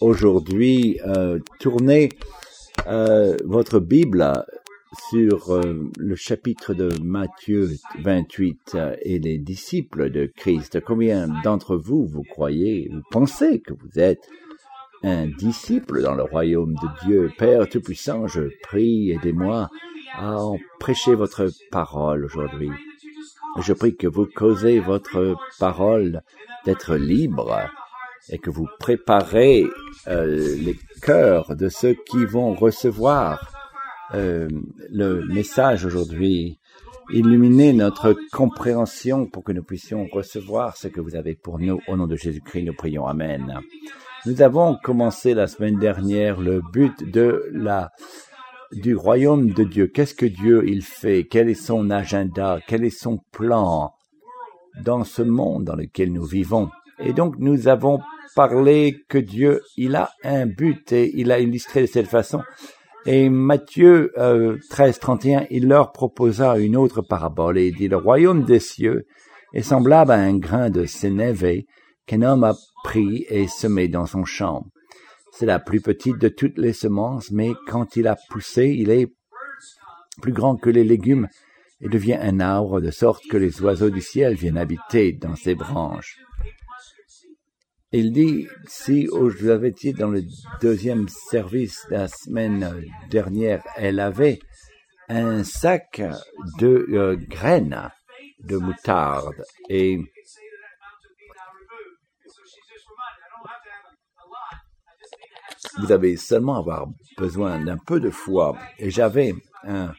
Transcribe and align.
aujourd'hui 0.00 1.00
euh, 1.04 1.38
tourner 1.58 2.10
euh, 2.86 3.36
votre 3.44 3.80
Bible 3.80 4.44
sur 5.10 5.50
euh, 5.50 5.90
le 5.98 6.16
chapitre 6.16 6.74
de 6.74 6.90
Matthieu 7.02 7.70
28 8.02 8.72
euh, 8.74 8.96
et 9.02 9.18
les 9.18 9.38
disciples 9.38 10.10
de 10.10 10.30
Christ. 10.34 10.80
Combien 10.80 11.28
d'entre 11.44 11.76
vous, 11.76 12.06
vous 12.06 12.22
croyez, 12.22 12.88
vous 12.92 13.02
pensez 13.10 13.60
que 13.60 13.74
vous 13.74 13.98
êtes 13.98 14.28
un 15.02 15.26
disciple 15.26 16.02
dans 16.02 16.14
le 16.14 16.22
royaume 16.22 16.74
de 16.74 17.06
Dieu? 17.06 17.30
Père 17.36 17.68
Tout-Puissant, 17.68 18.26
je 18.26 18.42
prie, 18.62 19.10
aidez-moi 19.10 19.68
à 20.14 20.36
en 20.36 20.58
prêcher 20.80 21.14
votre 21.14 21.48
parole 21.70 22.24
aujourd'hui. 22.24 22.70
Je 23.60 23.72
prie 23.72 23.96
que 23.96 24.06
vous 24.06 24.26
causez 24.26 24.80
votre 24.80 25.36
parole 25.58 26.22
d'être 26.64 26.96
libre 26.96 27.68
et 28.30 28.38
que 28.38 28.50
vous 28.50 28.66
préparez 28.78 29.64
euh, 30.06 30.56
les 30.56 30.76
cœurs 31.02 31.56
de 31.56 31.68
ceux 31.68 31.94
qui 31.94 32.24
vont 32.24 32.54
recevoir 32.54 33.52
euh, 34.14 34.48
le 34.90 35.24
message 35.26 35.84
aujourd'hui. 35.84 36.58
Illuminez 37.10 37.72
notre 37.72 38.14
compréhension 38.32 39.26
pour 39.26 39.42
que 39.42 39.52
nous 39.52 39.62
puissions 39.62 40.06
recevoir 40.12 40.76
ce 40.76 40.88
que 40.88 41.00
vous 41.00 41.16
avez 41.16 41.34
pour 41.34 41.58
nous. 41.58 41.80
Au 41.88 41.96
nom 41.96 42.06
de 42.06 42.16
Jésus-Christ, 42.16 42.64
nous 42.64 42.74
prions. 42.74 43.06
Amen. 43.06 43.60
Nous 44.26 44.42
avons 44.42 44.76
commencé 44.82 45.32
la 45.32 45.46
semaine 45.46 45.78
dernière 45.78 46.40
le 46.40 46.60
but 46.72 47.10
de 47.10 47.48
la 47.52 47.90
du 48.72 48.94
royaume 48.94 49.50
de 49.50 49.64
Dieu. 49.64 49.86
Qu'est-ce 49.86 50.14
que 50.14 50.26
Dieu 50.26 50.68
il 50.68 50.82
fait? 50.82 51.26
Quel 51.30 51.48
est 51.48 51.54
son 51.54 51.88
agenda? 51.90 52.60
Quel 52.66 52.84
est 52.84 52.90
son 52.90 53.18
plan 53.32 53.94
dans 54.84 55.04
ce 55.04 55.22
monde 55.22 55.64
dans 55.64 55.76
lequel 55.76 56.12
nous 56.12 56.24
vivons? 56.26 56.68
Et 57.00 57.12
donc 57.12 57.36
nous 57.38 57.68
avons 57.68 58.00
parlé 58.34 59.04
que 59.08 59.18
Dieu 59.18 59.62
il 59.76 59.96
a 59.96 60.10
un 60.24 60.46
but 60.46 60.92
et 60.92 61.12
il 61.18 61.32
a 61.32 61.40
illustré 61.40 61.82
de 61.82 61.86
cette 61.86 62.08
façon. 62.08 62.42
Et 63.06 63.30
Matthieu 63.30 64.12
euh, 64.18 64.58
13, 64.70 64.98
31, 64.98 65.46
il 65.50 65.68
leur 65.68 65.92
proposa 65.92 66.58
une 66.58 66.76
autre 66.76 67.00
parabole 67.00 67.58
et 67.58 67.68
il 67.68 67.74
dit, 67.74 67.88
le 67.88 67.96
royaume 67.96 68.44
des 68.44 68.60
cieux 68.60 69.06
est 69.54 69.62
semblable 69.62 70.10
à 70.10 70.16
un 70.16 70.36
grain 70.36 70.68
de 70.68 70.84
sénévé 70.84 71.66
qu'un 72.06 72.22
homme 72.22 72.44
a 72.44 72.54
pris 72.84 73.24
et 73.28 73.46
semé 73.46 73.88
dans 73.88 74.06
son 74.06 74.24
champ. 74.24 74.64
C'est 75.32 75.46
la 75.46 75.58
plus 75.58 75.80
petite 75.80 76.18
de 76.18 76.28
toutes 76.28 76.58
les 76.58 76.72
semences, 76.72 77.30
mais 77.30 77.52
quand 77.66 77.96
il 77.96 78.08
a 78.08 78.16
poussé, 78.28 78.74
il 78.76 78.90
est 78.90 79.06
plus 80.20 80.32
grand 80.32 80.56
que 80.56 80.70
les 80.70 80.84
légumes 80.84 81.28
et 81.80 81.88
devient 81.88 82.18
un 82.20 82.40
arbre 82.40 82.80
de 82.80 82.90
sorte 82.90 83.22
que 83.30 83.36
les 83.36 83.62
oiseaux 83.62 83.90
du 83.90 84.00
ciel 84.00 84.34
viennent 84.34 84.58
habiter 84.58 85.12
dans 85.12 85.36
ses 85.36 85.54
branches. 85.54 86.18
Il 87.90 88.12
dit, 88.12 88.46
si 88.66 89.06
vous 89.06 89.48
avez 89.48 89.68
été 89.68 89.94
dans 89.94 90.10
le 90.10 90.22
deuxième 90.60 91.08
service 91.08 91.86
de 91.88 91.94
la 91.94 92.08
semaine 92.08 92.84
dernière, 93.10 93.62
elle 93.76 93.98
avait 93.98 94.40
un 95.08 95.42
sac 95.42 96.02
de 96.58 96.86
euh, 96.90 97.16
graines 97.16 97.90
de 98.40 98.58
moutarde 98.58 99.42
et 99.70 99.98
vous 105.78 105.92
avez 105.92 106.16
seulement 106.16 106.56
avoir 106.58 106.88
besoin 107.16 107.64
d'un 107.64 107.78
peu 107.78 108.00
de 108.00 108.10
foi. 108.10 108.54
Et 108.78 108.90
j'avais 108.90 109.34
un 109.64 109.94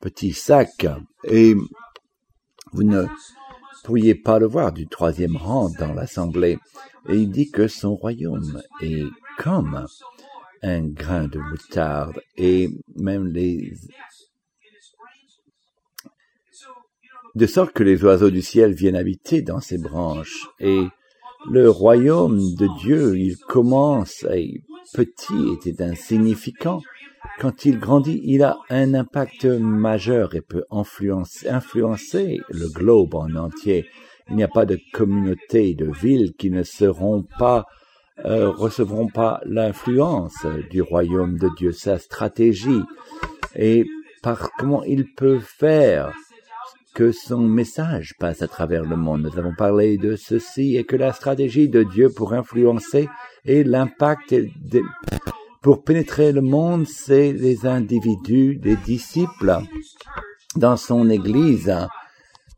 petit 0.00 0.32
sac 0.32 0.86
et 1.24 1.54
vous 2.72 2.84
ne 2.84 3.06
pourriez 3.84 4.14
pas 4.14 4.38
le 4.38 4.46
voir 4.46 4.72
du 4.72 4.86
troisième 4.86 5.36
rang 5.36 5.70
dans 5.78 5.92
l'assemblée. 5.92 6.58
Et 7.08 7.16
il 7.16 7.30
dit 7.30 7.50
que 7.50 7.68
son 7.68 7.94
royaume 7.94 8.62
est 8.80 9.06
comme 9.38 9.86
un 10.62 10.82
grain 10.82 11.28
de 11.28 11.38
moutarde 11.38 12.20
et 12.36 12.68
même 12.96 13.28
les 13.28 13.72
de 17.34 17.46
sorte 17.46 17.72
que 17.72 17.84
les 17.84 18.02
oiseaux 18.02 18.30
du 18.30 18.42
ciel 18.42 18.72
viennent 18.72 18.96
habiter 18.96 19.42
dans 19.42 19.60
ses 19.60 19.78
branches 19.78 20.48
et 20.58 20.82
le 21.50 21.70
royaume 21.70 22.54
de 22.56 22.68
Dieu, 22.80 23.16
il 23.16 23.36
commence 23.36 24.24
à 24.24 24.34
petit 24.92 25.52
était 25.52 25.82
insignificant, 25.82 26.82
quand 27.38 27.64
il 27.64 27.78
grandit, 27.78 28.20
il 28.24 28.42
a 28.42 28.56
un 28.68 28.94
impact 28.94 29.44
majeur 29.44 30.34
et 30.34 30.40
peut 30.40 30.64
influencer, 30.70 31.48
influencer 31.48 32.40
le 32.50 32.68
globe 32.68 33.14
en 33.14 33.34
entier. 33.36 33.86
Il 34.28 34.36
n'y 34.36 34.42
a 34.42 34.48
pas 34.48 34.66
de 34.66 34.78
communauté 34.92 35.74
de 35.74 35.90
villes 35.90 36.32
qui 36.38 36.50
ne 36.50 36.62
seront 36.62 37.24
pas 37.38 37.64
euh, 38.24 38.50
recevront 38.50 39.06
pas 39.06 39.40
l'influence 39.44 40.44
du 40.70 40.82
royaume 40.82 41.38
de 41.38 41.48
Dieu, 41.56 41.70
sa 41.70 41.98
stratégie 41.98 42.82
et 43.54 43.86
par 44.22 44.50
comment 44.58 44.82
il 44.82 45.14
peut 45.14 45.38
faire 45.38 46.12
que 46.94 47.12
son 47.12 47.38
message 47.38 48.14
passe 48.18 48.42
à 48.42 48.48
travers 48.48 48.82
le 48.82 48.96
monde. 48.96 49.22
Nous 49.22 49.38
avons 49.38 49.54
parlé 49.54 49.98
de 49.98 50.16
ceci 50.16 50.76
et 50.76 50.82
que 50.82 50.96
la 50.96 51.12
stratégie 51.12 51.68
de 51.68 51.84
Dieu 51.84 52.10
pour 52.10 52.32
influencer 52.32 53.08
et 53.44 53.62
l'impact 53.62 54.34
pour 55.62 55.82
pénétrer 55.82 56.32
le 56.32 56.40
monde, 56.40 56.86
c'est 56.86 57.32
les 57.32 57.66
individus, 57.66 58.60
les 58.62 58.76
disciples 58.76 59.58
dans 60.56 60.76
son 60.76 61.10
Église, 61.10 61.74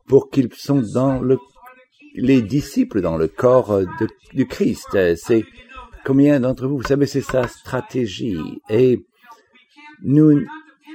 pour 0.07 0.29
qu'ils 0.29 0.53
sont 0.53 0.81
dans 0.93 1.19
le 1.19 1.37
les 2.13 2.41
disciples 2.41 3.01
dans 3.01 3.17
le 3.17 3.27
corps 3.27 3.79
de, 3.79 4.07
du 4.33 4.45
Christ. 4.45 5.15
C'est 5.15 5.45
combien 6.05 6.39
d'entre 6.39 6.67
vous, 6.67 6.77
vous 6.77 6.83
savez, 6.83 7.05
c'est 7.05 7.21
sa 7.21 7.47
stratégie. 7.47 8.37
Et 8.69 9.05
nous, 10.03 10.41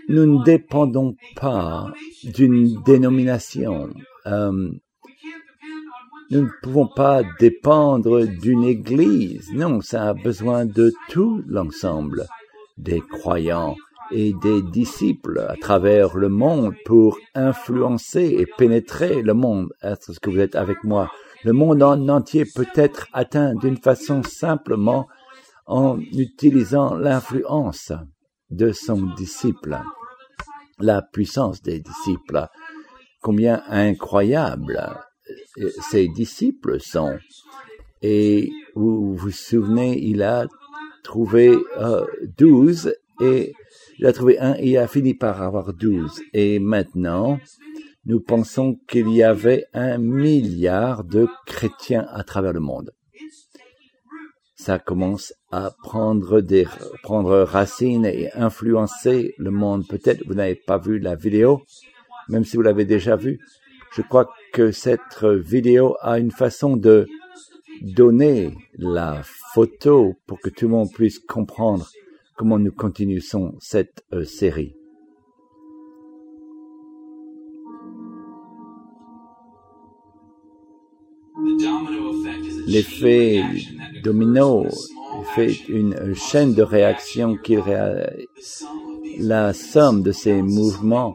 nous 0.09 0.27
ne 0.27 0.45
dépendons 0.45 1.15
pas 1.37 1.93
d'une 2.23 2.83
dénomination. 2.83 3.89
Euh, 4.27 4.71
nous 6.31 6.43
ne 6.43 6.51
pouvons 6.63 6.89
pas 6.89 7.23
dépendre 7.39 8.27
d'une 8.27 8.65
église. 8.65 9.53
Non, 9.53 9.81
ça 9.81 10.09
a 10.09 10.15
besoin 10.15 10.67
de 10.67 10.93
tout 11.09 11.43
l'ensemble 11.47 12.27
des 12.77 13.01
croyants 13.01 13.77
et 14.11 14.33
des 14.43 14.63
disciples 14.63 15.47
à 15.49 15.57
travers 15.57 16.17
le 16.17 16.29
monde 16.29 16.75
pour 16.85 17.19
influencer 17.35 18.37
et 18.39 18.47
pénétrer 18.59 19.23
le 19.23 19.35
monde. 19.35 19.69
Est-ce 19.83 20.21
que 20.21 20.31
vous 20.31 20.41
êtes 20.41 20.57
avec 20.57 20.85
moi? 20.85 21.11
Le 21.45 21.53
monde 21.53 21.83
en 21.83 22.09
entier 22.09 22.45
peut 22.45 22.69
être 22.75 23.07
atteint 23.13 23.55
d'une 23.55 23.77
façon 23.77 24.23
simplement 24.23 25.07
en 25.67 25.99
utilisant 25.99 26.95
l'influence 26.97 27.93
de 28.51 28.73
son 28.73 29.03
disciple, 29.15 29.81
la 30.79 31.03
puissance 31.03 31.63
des 31.63 31.81
disciples. 31.81 32.47
Combien 33.21 33.63
incroyable 33.69 35.06
ses 35.91 36.09
disciples 36.09 36.81
sont. 36.81 37.19
Et 38.03 38.51
vous 38.75 39.15
vous 39.15 39.31
souvenez, 39.31 39.99
il 40.03 40.23
a 40.23 40.47
trouvé 41.03 41.57
euh, 41.79 42.05
douze 42.37 42.95
et 43.21 43.53
il 43.99 44.07
a 44.07 44.13
trouvé 44.13 44.39
un 44.39 44.55
et 44.55 44.71
il 44.71 44.77
a 44.79 44.89
fini 44.89 45.15
par 45.15 45.43
avoir 45.43 45.73
douze. 45.73 46.21
Et 46.33 46.59
maintenant, 46.59 47.39
nous 48.05 48.21
pensons 48.21 48.79
qu'il 48.89 49.09
y 49.11 49.23
avait 49.23 49.67
un 49.73 49.99
milliard 49.99 51.05
de 51.05 51.27
chrétiens 51.47 52.07
à 52.11 52.23
travers 52.23 52.53
le 52.53 52.61
monde. 52.61 52.93
Ça 54.55 54.79
commence 54.79 55.35
à 55.51 55.73
prendre 55.83 56.41
des, 56.41 56.67
prendre 57.03 57.41
racine 57.41 58.05
et 58.07 58.33
influencer 58.33 59.35
le 59.39 59.51
monde. 59.51 59.87
Peut-être 59.87 60.25
vous 60.27 60.35
n'avez 60.35 60.55
pas 60.55 60.79
vu 60.79 60.99
la 60.99 61.15
vidéo, 61.15 61.63
même 62.29 62.45
si 62.45 62.57
vous 62.57 62.63
l'avez 62.63 62.85
déjà 62.85 63.17
vue. 63.17 63.39
Je 63.97 64.03
crois 64.03 64.29
que 64.53 64.73
cette 64.73 65.25
vidéo 65.25 65.97
a 66.03 66.19
une 66.19 66.31
façon 66.31 66.77
de 66.77 67.07
donner 67.81 68.53
la 68.75 69.23
photo 69.55 70.13
pour 70.27 70.39
que 70.39 70.51
tout 70.51 70.67
le 70.67 70.73
monde 70.73 70.93
puisse 70.93 71.19
comprendre 71.19 71.89
comment 72.37 72.59
nous 72.59 72.73
continuons 72.73 73.55
cette 73.59 74.05
euh, 74.13 74.27
série. 74.27 74.75
L'effet 82.67 83.43
domino 84.05 84.67
fait 85.35 85.55
une 85.69 86.15
chaîne 86.15 86.53
de 86.53 86.63
réactions 86.63 87.37
qui 87.37 87.57
la 89.19 89.55
somme 89.55 90.03
de 90.03 90.13
ces 90.13 90.43
mouvements 90.43 91.15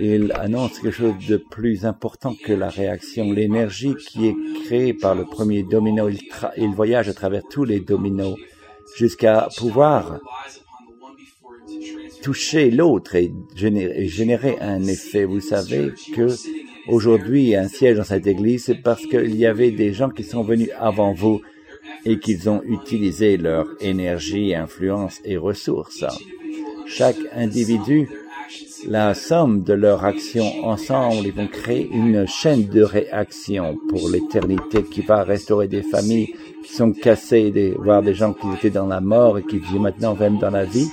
il 0.00 0.32
annonce 0.32 0.78
quelque 0.78 0.90
chose 0.90 1.14
de 1.28 1.36
plus 1.36 1.84
important 1.84 2.34
que 2.44 2.52
la 2.52 2.68
réaction, 2.68 3.32
l'énergie 3.32 3.94
qui 3.94 4.26
est 4.28 4.36
créée 4.64 4.94
par 4.94 5.14
le 5.14 5.24
premier 5.24 5.62
domino. 5.62 6.08
Il, 6.56 6.70
voyage 6.70 7.08
à 7.08 7.14
travers 7.14 7.42
tous 7.48 7.64
les 7.64 7.80
dominos 7.80 8.36
jusqu'à 8.96 9.48
pouvoir 9.56 10.20
toucher 12.22 12.70
l'autre 12.70 13.14
et 13.14 13.32
générer, 13.54 14.08
générer, 14.08 14.56
un 14.60 14.82
effet. 14.84 15.24
Vous 15.24 15.40
savez 15.40 15.92
que 16.14 16.28
aujourd'hui 16.88 17.54
un 17.54 17.68
siège 17.68 17.96
dans 17.98 18.04
cette 18.04 18.26
église, 18.26 18.64
c'est 18.64 18.82
parce 18.82 19.04
qu'il 19.06 19.36
y 19.36 19.46
avait 19.46 19.70
des 19.70 19.92
gens 19.92 20.10
qui 20.10 20.24
sont 20.24 20.42
venus 20.42 20.70
avant 20.78 21.12
vous 21.12 21.40
et 22.04 22.18
qu'ils 22.18 22.48
ont 22.48 22.62
utilisé 22.64 23.36
leur 23.36 23.66
énergie, 23.80 24.54
influence 24.54 25.20
et 25.24 25.36
ressources. 25.36 26.04
Chaque 26.86 27.18
individu, 27.32 28.08
la 28.88 29.14
somme 29.14 29.62
de 29.62 29.72
leurs 29.72 30.04
actions 30.04 30.64
ensemble, 30.64 31.26
ils 31.26 31.32
vont 31.32 31.46
créer 31.46 31.88
une 31.92 32.26
chaîne 32.26 32.66
de 32.66 32.82
réaction 32.82 33.76
pour 33.88 34.08
l'éternité 34.08 34.82
qui 34.82 35.00
va 35.02 35.22
restaurer 35.22 35.68
des 35.68 35.82
familles 35.82 36.34
qui 36.64 36.74
sont 36.74 36.92
cassées, 36.92 37.50
des, 37.50 37.70
voir 37.72 38.02
des 38.02 38.14
gens 38.14 38.32
qui 38.32 38.46
étaient 38.54 38.70
dans 38.70 38.86
la 38.86 39.00
mort 39.00 39.38
et 39.38 39.42
qui 39.42 39.58
vivent 39.58 39.80
maintenant 39.80 40.14
même 40.14 40.38
dans 40.38 40.50
la 40.50 40.64
vie. 40.64 40.88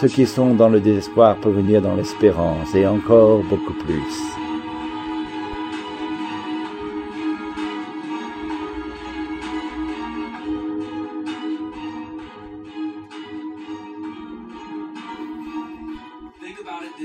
Ceux 0.00 0.08
qui 0.08 0.26
sont 0.26 0.54
dans 0.54 0.68
le 0.68 0.80
désespoir 0.80 1.36
peuvent 1.40 1.56
venir 1.56 1.80
dans 1.82 1.94
l'espérance 1.94 2.74
et 2.74 2.86
encore 2.86 3.42
beaucoup 3.44 3.74
plus. 3.84 4.33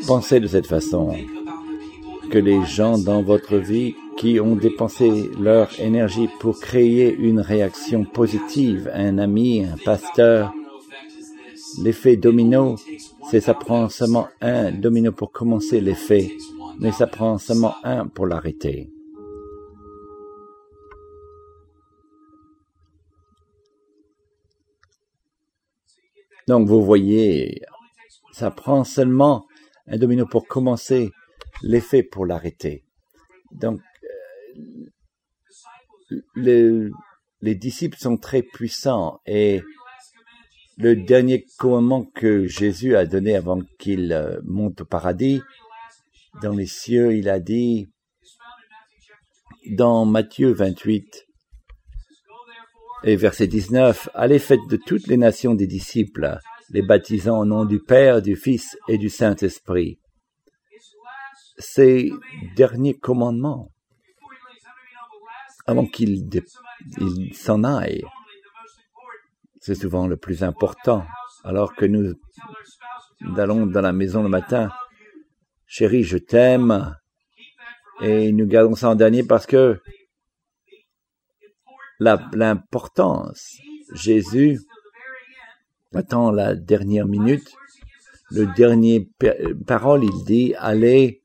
Pensez 0.09 0.39
de 0.39 0.47
cette 0.47 0.65
façon? 0.65 1.15
Que 2.31 2.39
les 2.39 2.65
gens 2.65 2.97
dans 2.97 3.21
votre 3.21 3.57
vie 3.57 3.93
qui 4.17 4.39
ont 4.39 4.55
dépensé 4.55 5.29
leur 5.39 5.79
énergie 5.79 6.27
pour 6.39 6.59
créer 6.59 7.13
une 7.13 7.39
réaction 7.39 8.05
positive, 8.05 8.89
un 8.91 9.19
ami, 9.19 9.63
un 9.63 9.77
pasteur, 9.77 10.51
l'effet 11.83 12.17
domino, 12.17 12.75
c'est 13.29 13.39
ça 13.39 13.53
prend 13.53 13.87
seulement 13.87 14.27
un 14.41 14.71
domino 14.71 15.11
pour 15.11 15.31
commencer 15.31 15.79
l'effet, 15.79 16.31
mais 16.79 16.91
ça 16.91 17.05
prend 17.05 17.37
seulement 17.37 17.75
un 17.83 18.07
pour 18.07 18.25
l'arrêter. 18.25 18.89
Donc 26.47 26.67
vous 26.67 26.83
voyez, 26.83 27.61
ça 28.31 28.49
prend 28.49 28.83
seulement 28.83 29.45
un 29.89 29.97
domino 29.97 30.25
pour 30.25 30.47
commencer, 30.47 31.11
l'effet 31.61 32.03
pour 32.03 32.25
l'arrêter. 32.25 32.83
Donc, 33.51 33.81
euh, 36.37 36.89
les, 37.41 37.55
disciples 37.55 37.97
sont 37.97 38.17
très 38.17 38.41
puissants 38.41 39.19
et 39.25 39.61
le 40.77 40.95
dernier 40.95 41.45
commandement 41.57 42.03
que 42.03 42.47
Jésus 42.47 42.95
a 42.95 43.05
donné 43.05 43.35
avant 43.35 43.59
qu'il 43.79 44.13
euh, 44.13 44.39
monte 44.43 44.81
au 44.81 44.85
paradis, 44.85 45.41
dans 46.41 46.53
les 46.53 46.67
cieux, 46.67 47.15
il 47.15 47.27
a 47.27 47.39
dit, 47.39 47.89
dans 49.71 50.05
Matthieu 50.05 50.53
28 50.53 51.25
et 53.03 53.15
verset 53.15 53.47
19, 53.47 54.09
Allez 54.13 54.39
faites 54.39 54.65
de 54.69 54.77
toutes 54.77 55.07
les 55.07 55.17
nations 55.17 55.55
des 55.55 55.67
disciples, 55.67 56.37
les 56.71 56.81
baptisant 56.81 57.39
au 57.39 57.45
nom 57.45 57.65
du 57.65 57.79
Père, 57.79 58.21
du 58.21 58.35
Fils 58.35 58.77
et 58.87 58.97
du 58.97 59.09
Saint-Esprit. 59.09 59.99
Ces 61.57 62.11
derniers 62.55 62.97
commandements, 62.97 63.71
avant 65.65 65.85
qu'il 65.85 66.27
s'en 67.33 67.63
aille, 67.63 68.03
c'est 69.59 69.75
souvent 69.75 70.07
le 70.07 70.17
plus 70.17 70.43
important. 70.43 71.05
Alors 71.43 71.75
que 71.75 71.85
nous 71.85 72.13
allons 73.37 73.65
dans 73.65 73.81
la 73.81 73.91
maison 73.91 74.23
le 74.23 74.29
matin, 74.29 74.71
chérie, 75.65 76.03
je 76.03 76.17
t'aime, 76.17 76.95
et 78.01 78.31
nous 78.31 78.47
gardons 78.47 78.75
ça 78.75 78.89
en 78.89 78.95
dernier 78.95 79.23
parce 79.23 79.45
que 79.45 79.81
l'importance, 81.99 83.57
Jésus 83.93 84.59
attend 85.93 86.31
la 86.31 86.55
dernière 86.55 87.07
minute, 87.07 87.51
le 88.31 88.45
dernier 88.55 89.09
parole, 89.65 90.03
il 90.03 90.23
dit, 90.25 90.53
allez 90.57 91.23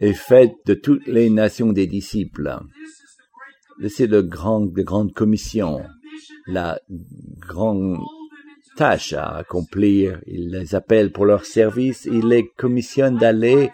et 0.00 0.12
faites 0.12 0.54
de 0.66 0.74
toutes 0.74 1.06
les 1.06 1.30
nations 1.30 1.72
des 1.72 1.86
disciples. 1.86 2.58
C'est 3.88 4.06
le 4.06 4.22
grand, 4.22 4.66
grande 4.66 5.12
commission, 5.12 5.82
la 6.46 6.80
grande 7.38 7.98
tâche 8.76 9.12
à 9.12 9.36
accomplir. 9.36 10.20
Il 10.26 10.50
les 10.50 10.74
appelle 10.74 11.12
pour 11.12 11.26
leur 11.26 11.44
service, 11.44 12.06
il 12.10 12.26
les 12.26 12.48
commissionne 12.56 13.16
d'aller 13.16 13.70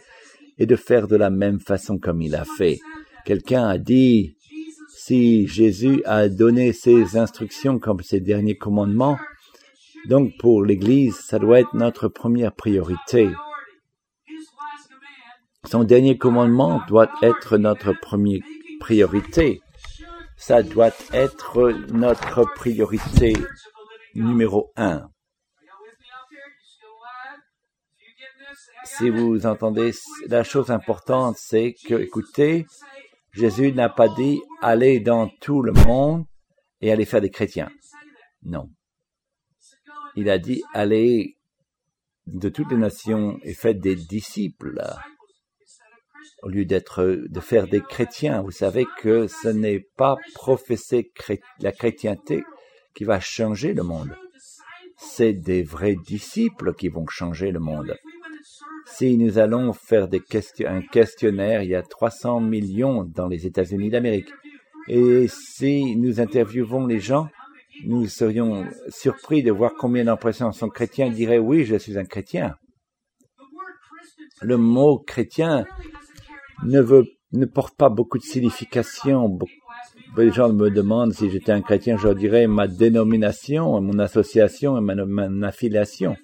et 0.58 0.66
de 0.66 0.76
faire 0.76 1.08
de 1.08 1.16
la 1.16 1.30
même 1.30 1.58
façon 1.58 1.98
comme 1.98 2.20
il 2.20 2.34
a 2.34 2.44
fait. 2.44 2.78
Quelqu'un 3.24 3.66
a 3.66 3.78
dit, 3.78 4.36
si 5.02 5.46
Jésus 5.46 6.02
a 6.04 6.28
donné 6.28 6.74
ses 6.74 7.16
instructions 7.16 7.78
comme 7.78 8.02
ses 8.02 8.20
derniers 8.20 8.58
commandements, 8.58 9.18
donc 10.06 10.36
pour 10.38 10.62
l'Église, 10.62 11.16
ça 11.16 11.38
doit 11.38 11.60
être 11.60 11.72
notre 11.74 12.08
première 12.08 12.52
priorité. 12.52 13.30
Son 15.64 15.84
dernier 15.84 16.18
commandement 16.18 16.82
doit 16.86 17.10
être 17.22 17.56
notre 17.56 17.94
première 17.94 18.42
priorité. 18.78 19.62
Ça 20.36 20.62
doit 20.62 20.92
être 21.14 21.72
notre 21.92 22.44
priorité 22.54 23.32
numéro 24.14 24.70
un. 24.76 25.08
Si 28.84 29.08
vous 29.08 29.46
entendez, 29.46 29.92
la 30.26 30.44
chose 30.44 30.70
importante, 30.70 31.36
c'est 31.38 31.74
que, 31.86 31.94
écoutez, 31.94 32.66
Jésus 33.32 33.72
n'a 33.72 33.88
pas 33.88 34.08
dit 34.08 34.40
allez 34.60 35.00
dans 35.00 35.28
tout 35.40 35.62
le 35.62 35.72
monde 35.72 36.24
et 36.80 36.90
allez 36.90 37.04
faire 37.04 37.20
des 37.20 37.30
chrétiens. 37.30 37.70
Non. 38.42 38.70
Il 40.16 40.28
a 40.28 40.38
dit 40.38 40.62
allez 40.74 41.36
de 42.26 42.48
toutes 42.48 42.70
les 42.70 42.76
nations 42.76 43.38
et 43.42 43.54
faites 43.54 43.80
des 43.80 43.96
disciples 43.96 44.82
au 46.42 46.48
lieu 46.48 46.64
d'être 46.64 47.04
de 47.28 47.40
faire 47.40 47.66
des 47.68 47.80
chrétiens. 47.80 48.42
Vous 48.42 48.50
savez 48.50 48.86
que 48.98 49.26
ce 49.26 49.48
n'est 49.48 49.86
pas 49.96 50.16
professer 50.34 51.12
la 51.60 51.72
chrétienté 51.72 52.42
qui 52.94 53.04
va 53.04 53.20
changer 53.20 53.74
le 53.74 53.82
monde. 53.82 54.14
C'est 54.96 55.32
des 55.32 55.62
vrais 55.62 55.96
disciples 55.96 56.74
qui 56.74 56.88
vont 56.88 57.06
changer 57.06 57.52
le 57.52 57.60
monde. 57.60 57.96
Si 58.92 59.16
nous 59.16 59.38
allons 59.38 59.72
faire 59.72 60.08
un 60.66 60.82
questionnaire, 60.82 61.62
il 61.62 61.70
y 61.70 61.74
a 61.74 61.82
300 61.82 62.40
millions 62.40 63.04
dans 63.04 63.28
les 63.28 63.46
États-Unis 63.46 63.90
d'Amérique. 63.90 64.28
Et 64.88 65.26
si 65.28 65.96
nous 65.96 66.20
interviewons 66.20 66.86
les 66.86 66.98
gens, 66.98 67.28
nous 67.86 68.06
serions 68.06 68.66
surpris 68.88 69.42
de 69.42 69.52
voir 69.52 69.72
combien 69.78 70.04
d'impressions 70.04 70.52
sont 70.52 70.68
chrétiens 70.68 71.10
diraient 71.10 71.38
oui, 71.38 71.64
je 71.64 71.76
suis 71.76 71.98
un 71.98 72.04
chrétien. 72.04 72.56
Le 74.42 74.56
mot 74.56 74.98
chrétien 74.98 75.66
ne 76.64 77.44
porte 77.46 77.76
pas 77.76 77.88
beaucoup 77.88 78.18
de 78.18 78.24
signification. 78.24 79.38
Les 80.16 80.32
gens 80.32 80.52
me 80.52 80.70
demandent 80.70 81.12
si 81.12 81.30
j'étais 81.30 81.52
un 81.52 81.62
chrétien, 81.62 81.96
je 81.96 82.04
leur 82.04 82.16
dirais 82.16 82.46
ma 82.46 82.66
dénomination, 82.66 83.80
mon 83.80 83.98
association 83.98 84.76
et 84.76 84.80
ma 84.80 85.46
affiliation. 85.46 86.16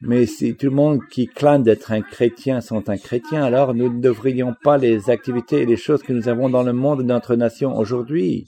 Mais 0.00 0.26
si 0.26 0.54
tout 0.54 0.66
le 0.66 0.72
monde 0.72 1.00
qui 1.10 1.26
clame 1.26 1.64
d'être 1.64 1.90
un 1.90 2.02
chrétien 2.02 2.60
sont 2.60 2.88
un 2.88 2.96
chrétien, 2.96 3.42
alors 3.42 3.74
nous 3.74 3.92
ne 3.92 4.00
devrions 4.00 4.54
pas 4.62 4.78
les 4.78 5.10
activités 5.10 5.62
et 5.62 5.66
les 5.66 5.76
choses 5.76 6.02
que 6.02 6.12
nous 6.12 6.28
avons 6.28 6.48
dans 6.48 6.62
le 6.62 6.72
monde 6.72 6.98
de 6.98 7.04
notre 7.04 7.34
nation 7.34 7.76
aujourd'hui. 7.76 8.46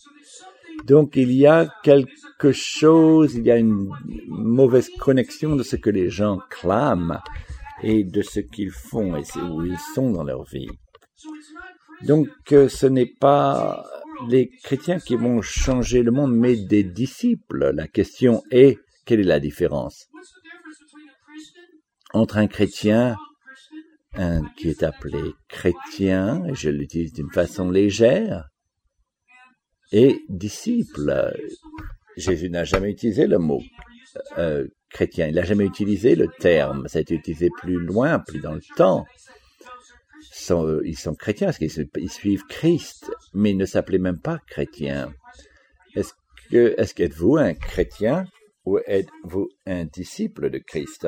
Donc 0.87 1.16
il 1.16 1.33
y 1.33 1.47
a 1.47 1.69
quelque 1.83 2.52
chose, 2.52 3.35
il 3.35 3.47
y 3.47 3.50
a 3.50 3.57
une 3.57 3.88
mauvaise 4.28 4.88
connexion 4.99 5.57
de 5.57 5.62
ce 5.62 5.76
que 5.76 5.90
les 5.90 6.09
gens 6.09 6.38
clament 6.49 7.21
et 7.83 8.04
de 8.04 8.23
ce 8.23 8.40
qu'ils 8.40 8.71
font 8.71 9.16
et 9.16 9.25
où 9.40 9.64
ils 9.64 9.78
sont 9.95 10.11
dans 10.11 10.25
leur 10.25 10.45
vie. 10.45 10.71
Donc 12.07 12.28
euh, 12.52 12.69
ce 12.69 12.87
n'est 12.87 13.12
pas 13.21 13.85
les 14.28 14.50
chrétiens 14.62 14.99
qui 14.99 15.16
vont 15.16 15.42
changer 15.42 16.02
le 16.02 16.12
monde, 16.12 16.35
mais 16.35 16.57
des 16.57 16.85
disciples. 16.85 17.73
La 17.75 17.88
question 17.88 18.42
est, 18.50 18.78
quelle 19.04 19.21
est 19.21 19.25
la 19.25 19.40
différence? 19.40 20.10
Entre 22.12 22.38
un 22.38 22.47
chrétien, 22.47 23.17
un 24.14 24.43
qui 24.57 24.69
est 24.69 24.83
appelé 24.83 25.21
chrétien, 25.49 26.45
et 26.47 26.55
je 26.55 26.71
l'utilise 26.71 27.12
d'une 27.12 27.31
façon 27.31 27.71
légère, 27.71 28.49
et 29.93 30.21
disciple. 30.29 31.33
Jésus 32.17 32.50
n'a 32.50 32.64
jamais 32.64 32.90
utilisé 32.90 33.26
le 33.26 33.38
mot 33.38 33.62
euh, 34.38 34.67
chrétien, 34.90 35.29
il 35.29 35.35
n'a 35.35 35.45
jamais 35.45 35.64
utilisé 35.64 36.17
le 36.17 36.26
terme, 36.26 36.88
ça 36.88 36.99
a 36.99 37.02
été 37.02 37.14
utilisé 37.14 37.49
plus 37.61 37.79
loin, 37.79 38.19
plus 38.19 38.40
dans 38.40 38.55
le 38.55 38.62
temps. 38.76 39.07
ils 40.85 40.99
sont 40.99 41.14
chrétiens 41.14 41.47
parce 41.47 41.59
qu'ils 41.59 42.11
suivent 42.11 42.45
Christ, 42.49 43.11
mais 43.35 43.52
ils 43.52 43.57
ne 43.57 43.67
s'appelaient 43.67 43.99
même 43.99 44.21
pas 44.21 44.38
chrétiens. 44.49 45.12
Est-ce 45.95 46.12
que, 46.50 46.75
est-ce 46.76 46.95
qu'êtes-vous 46.95 47.37
un 47.37 47.55
chrétien 47.55 48.25
ou 48.64 48.79
êtes-vous 48.87 49.49
un 49.67 49.85
disciple 49.85 50.50
de 50.50 50.59
Christ? 50.59 51.07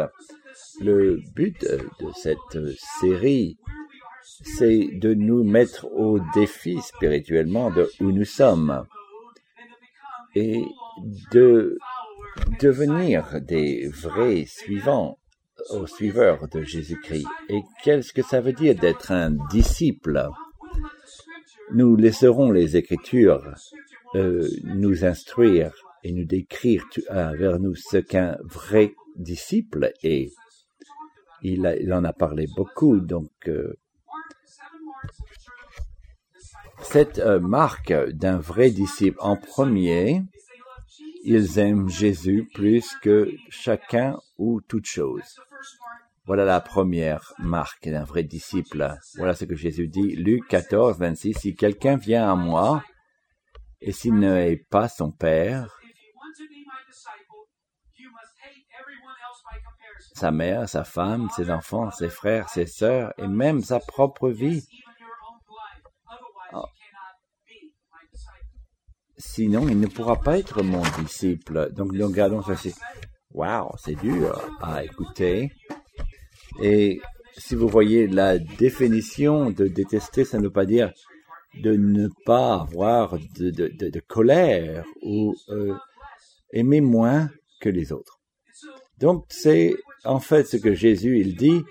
Le 0.81 1.21
but 1.35 1.61
de 1.65 2.11
cette 2.15 2.59
série, 3.01 3.59
c'est 4.57 4.89
de 4.95 5.15
nous 5.15 5.45
mettre 5.45 5.87
au 5.93 6.19
défi 6.35 6.81
spirituellement 6.81 7.71
de 7.71 7.89
où 8.01 8.13
nous 8.13 8.25
sommes. 8.25 8.85
et 10.35 10.65
de 11.33 11.77
devenir 12.61 13.41
des 13.43 13.89
vrais 13.89 14.47
suivants 14.47 15.19
aux 15.71 15.87
suiveurs 15.87 16.49
de 16.49 16.63
Jésus-Christ. 16.63 17.27
Et 17.51 17.61
qu'est-ce 17.83 18.13
que 18.13 18.23
ça 18.23 18.41
veut 18.41 18.55
dire 18.55 18.75
d'être 18.75 19.13
un 19.13 19.31
disciple? 19.51 20.29
Nous 21.75 21.97
laisserons 21.97 22.51
les 22.51 22.77
Écritures 22.77 23.55
euh, 24.15 24.49
nous 24.65 25.05
instruire 25.05 25.73
et 26.05 26.13
nous 26.13 26.25
décrire 26.25 26.85
vers 27.11 27.59
nous 27.61 27.75
ce 27.75 27.99
qu'un 27.99 28.37
vrai 28.45 28.95
disciple 29.17 29.93
est. 30.03 30.33
Il, 31.43 31.93
en 31.93 32.05
a 32.05 32.13
parlé 32.13 32.47
beaucoup, 32.57 33.01
donc 33.01 33.31
euh, 33.49 33.75
cette 36.83 37.19
euh, 37.19 37.41
marque 37.41 37.93
d'un 38.11 38.39
vrai 38.39 38.71
disciple 38.71 39.19
en 39.21 39.37
premier, 39.37 40.23
ils 41.25 41.59
aiment 41.59 41.89
Jésus 41.89 42.49
plus 42.55 42.97
que 43.03 43.31
chacun 43.49 44.19
ou 44.39 44.61
toute 44.61 44.87
chose. 44.87 45.41
Voilà 46.27 46.45
la 46.45 46.61
première 46.61 47.35
marque 47.39 47.89
d'un 47.89 48.05
vrai 48.05 48.23
disciple. 48.23 48.97
Voilà 49.17 49.35
ce 49.35 49.45
que 49.45 49.57
Jésus 49.57 49.89
dit. 49.89 50.15
Luc 50.15 50.47
14, 50.49 50.99
26. 50.99 51.35
Si 51.35 51.55
quelqu'un 51.57 51.97
vient 51.97 52.31
à 52.31 52.37
moi 52.37 52.85
et 53.81 53.91
s'il 53.91 54.15
n'est 54.15 54.57
pas 54.57 54.89
son 54.89 55.11
père, 55.11 55.82
sa 60.15 60.31
mère, 60.31 60.69
sa 60.69 60.85
femme, 60.85 61.29
ses 61.37 61.51
enfants, 61.51 61.91
ses 61.91 62.09
frères, 62.09 62.49
ses 62.49 62.67
sœurs 62.67 63.13
et 63.19 63.27
même 63.27 63.63
sa 63.63 63.81
propre 63.81 64.31
vie, 64.31 64.63
Sinon, 69.25 69.69
il 69.69 69.79
ne 69.79 69.87
pourra 69.87 70.21
pas 70.21 70.39
être 70.39 70.63
mon 70.63 70.83
disciple. 71.01 71.71
Donc, 71.73 71.93
nous 71.93 72.07
regardons 72.07 72.43
ceci. 72.43 72.75
Waouh, 73.31 73.71
c'est 73.79 73.95
dur 73.95 74.39
à 74.61 74.85
écouter. 74.85 75.53
Et 76.61 77.01
si 77.39 77.55
vous 77.55 77.69
voyez 77.69 78.09
la 78.09 78.39
définition 78.39 79.51
de 79.51 79.69
détester, 79.69 80.25
ça 80.25 80.39
ne 80.39 80.45
veut 80.45 80.53
pas 80.53 80.67
dire 80.67 80.93
de 81.63 81.77
ne 81.77 82.09
pas 82.27 82.63
avoir 82.63 83.17
de, 83.39 84.01
colère 84.09 84.85
ou 85.03 85.35
euh, 85.51 85.75
aimer 86.53 86.81
moins 86.81 87.31
que 87.61 87.69
les 87.69 87.93
autres. 87.93 88.22
Donc 89.03 89.25
c'est 89.29 89.75
en 90.05 90.21
fait 90.21 90.45
ce 90.45 90.57
que 90.57 90.75
Jésus 90.75 91.21
il 91.21 91.37
dit. 91.37 91.63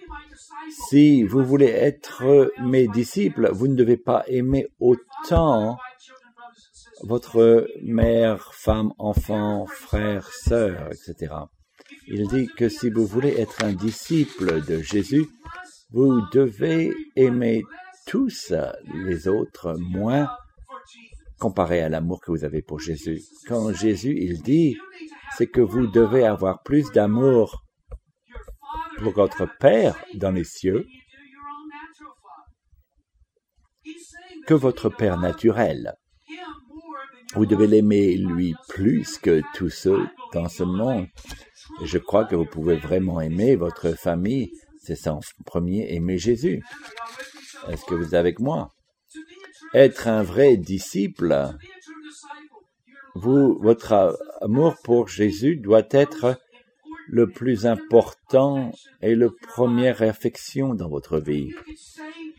Si 0.90 1.24
vous 1.24 1.44
voulez 1.44 1.68
être 1.68 2.52
mes 2.62 2.88
disciples, 2.88 3.50
vous 3.54 3.68
ne 3.68 3.76
devez 3.76 3.98
pas 3.98 4.24
aimer 4.28 4.68
autant 4.80 5.78
votre 7.04 7.68
mère, 7.82 8.54
femme, 8.54 8.92
enfant, 8.98 9.66
frère, 9.66 10.28
sœur, 10.28 10.90
etc. 10.92 11.34
Il 12.08 12.28
dit 12.28 12.48
que 12.58 12.68
si 12.70 12.90
vous 12.90 13.06
voulez 13.06 13.40
être 13.40 13.64
un 13.64 13.74
disciple 13.74 14.64
de 14.66 14.82
Jésus, 14.82 15.26
vous 15.92 16.22
devez 16.34 16.94
aimer 17.16 17.64
tous 18.08 18.54
les 19.06 19.28
autres 19.28 19.78
moins 19.80 20.28
comparé 21.40 21.82
à 21.82 21.90
l'amour 21.90 22.22
que 22.22 22.32
vous 22.32 22.44
avez 22.44 22.62
pour 22.62 22.80
Jésus. 22.80 23.22
Quand 23.48 23.74
Jésus, 23.74 24.16
il 24.20 24.42
dit, 24.42 24.78
c'est 25.38 25.48
que 25.48 25.62
vous 25.62 25.88
devez 25.88 26.26
avoir 26.26 26.62
plus 26.64 26.92
d'amour 26.92 27.64
pour 28.98 29.14
votre 29.14 29.48
Père 29.60 29.96
dans 30.16 30.32
les 30.32 30.44
cieux 30.44 30.86
que 34.46 34.54
votre 34.54 34.90
Père 34.90 35.20
naturel. 35.20 35.96
Vous 37.34 37.46
devez 37.46 37.68
l'aimer 37.68 38.18
lui 38.18 38.56
plus 38.68 39.18
que 39.18 39.42
tous 39.54 39.70
ceux 39.70 40.08
dans 40.34 40.50
ce 40.50 40.64
monde. 40.64 41.08
Je 41.84 41.98
crois 41.98 42.26
que 42.26 42.36
vous 42.36 42.46
pouvez 42.46 42.76
vraiment 42.76 43.22
aimer 43.22 43.56
votre 43.56 43.92
famille. 43.92 44.52
C'est 44.84 45.08
en 45.08 45.22
premier, 45.46 45.94
aimer 45.94 46.18
Jésus. 46.18 46.62
Est-ce 47.70 47.86
que 47.86 47.96
vous 47.96 48.08
êtes 48.08 48.14
avec 48.16 48.40
moi? 48.40 48.70
Être 49.74 50.08
un 50.08 50.24
vrai 50.24 50.58
disciple, 50.58 51.56
votre 53.16 54.18
amour 54.42 54.76
pour 54.84 55.08
Jésus 55.08 55.58
doit 55.58 55.88
être 55.92 56.40
le 57.08 57.30
plus 57.30 57.66
important 57.66 58.72
et 59.02 59.16
le 59.16 59.32
première 59.32 60.02
affection 60.02 60.74
dans 60.74 60.90
votre 60.90 61.20
vie. 61.20 61.52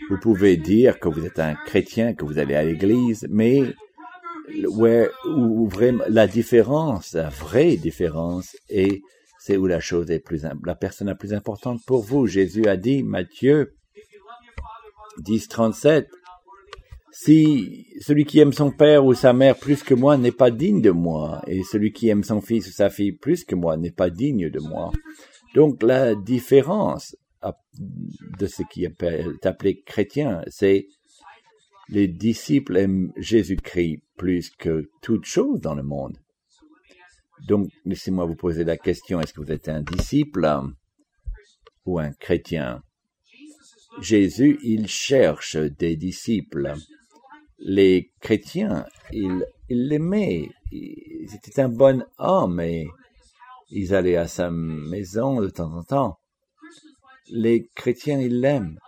Vous 0.09 0.19
pouvez 0.19 0.57
dire 0.57 0.99
que 0.99 1.09
vous 1.09 1.27
êtes 1.27 1.39
un 1.39 1.55
chrétien, 1.55 2.15
que 2.15 2.25
vous 2.25 2.39
allez 2.39 2.55
à 2.55 2.65
l'église, 2.65 3.27
mais 3.31 3.63
vraiment 5.69 6.05
la 6.09 6.27
différence, 6.27 7.13
la 7.13 7.29
vraie 7.29 7.77
différence, 7.77 8.57
et 8.69 9.03
c'est 9.39 9.57
où 9.57 9.67
la 9.67 9.81
chose 9.81 10.11
est 10.11 10.21
plus, 10.21 10.45
la 10.65 10.75
personne 10.75 11.09
la 11.09 11.15
plus 11.15 11.35
importante 11.35 11.81
pour 11.87 12.03
vous. 12.03 12.27
Jésus 12.27 12.67
a 12.67 12.77
dit, 12.77 13.03
Matthieu 13.03 13.75
10, 15.19 15.49
37, 15.49 16.09
si 17.25 17.87
celui 18.01 18.25
qui 18.25 18.41
aime 18.41 18.53
son 18.53 18.71
père 18.71 19.05
ou 19.05 19.15
sa 19.15 19.33
mère 19.33 19.57
plus 19.57 19.83
que 19.83 19.95
moi 19.95 20.17
n'est 20.17 20.33
pas 20.33 20.51
digne 20.51 20.81
de 20.81 20.91
moi, 20.91 21.43
et 21.47 21.63
celui 21.63 21.93
qui 21.93 22.09
aime 22.09 22.25
son 22.25 22.41
fils 22.41 22.67
ou 22.69 22.73
sa 22.73 22.91
fille 22.91 23.13
plus 23.13 23.45
que 23.45 23.55
moi 23.55 23.77
n'est 23.77 23.93
pas 23.93 24.11
digne 24.11 24.51
de 24.51 24.61
moi. 24.61 24.91
Donc 25.55 25.83
la 25.83 26.15
différence 26.15 27.17
de 28.39 28.47
ce 28.47 28.63
qui 28.71 28.85
est 28.85 29.47
appelé 29.47 29.83
chrétien, 29.83 30.43
c'est 30.49 30.87
les 31.89 32.09
disciples 32.09 32.77
aiment 32.77 33.13
Jésus-Christ 33.17 34.03
plus 34.17 34.51
que 34.51 34.89
toute 35.03 35.25
chose 35.25 35.61
dans 35.61 35.75
le 35.75 35.83
monde. 35.83 36.17
Donc, 37.47 37.69
laissez-moi 37.85 38.25
vous 38.25 38.37
poser 38.37 38.65
la 38.65 38.77
question, 38.77 39.21
est-ce 39.21 39.33
que 39.35 39.41
vous 39.41 39.51
êtes 39.51 39.69
un 39.69 39.83
disciple 39.83 40.49
ou 41.85 41.99
un 41.99 42.13
chrétien? 42.13 42.83
Jésus, 44.01 44.59
il 44.63 44.89
cherche 44.89 45.57
des 45.57 45.97
disciples. 45.97 46.75
Les 47.65 48.11
chrétiens, 48.21 48.87
ils 49.13 49.45
l'aimaient. 49.69 50.49
C'était 51.29 51.63
un 51.63 51.69
bon 51.69 52.05
homme 52.19 52.61
et 52.61 52.89
ils 53.71 53.95
allaient 53.95 54.17
à 54.17 54.27
sa 54.27 54.51
maison 54.51 55.41
de 55.41 55.49
temps 55.49 55.73
en 55.73 55.83
temps. 55.83 56.19
Les 57.31 57.69
chrétiens, 57.75 58.21
ils 58.21 58.41
l'aiment 58.41 58.79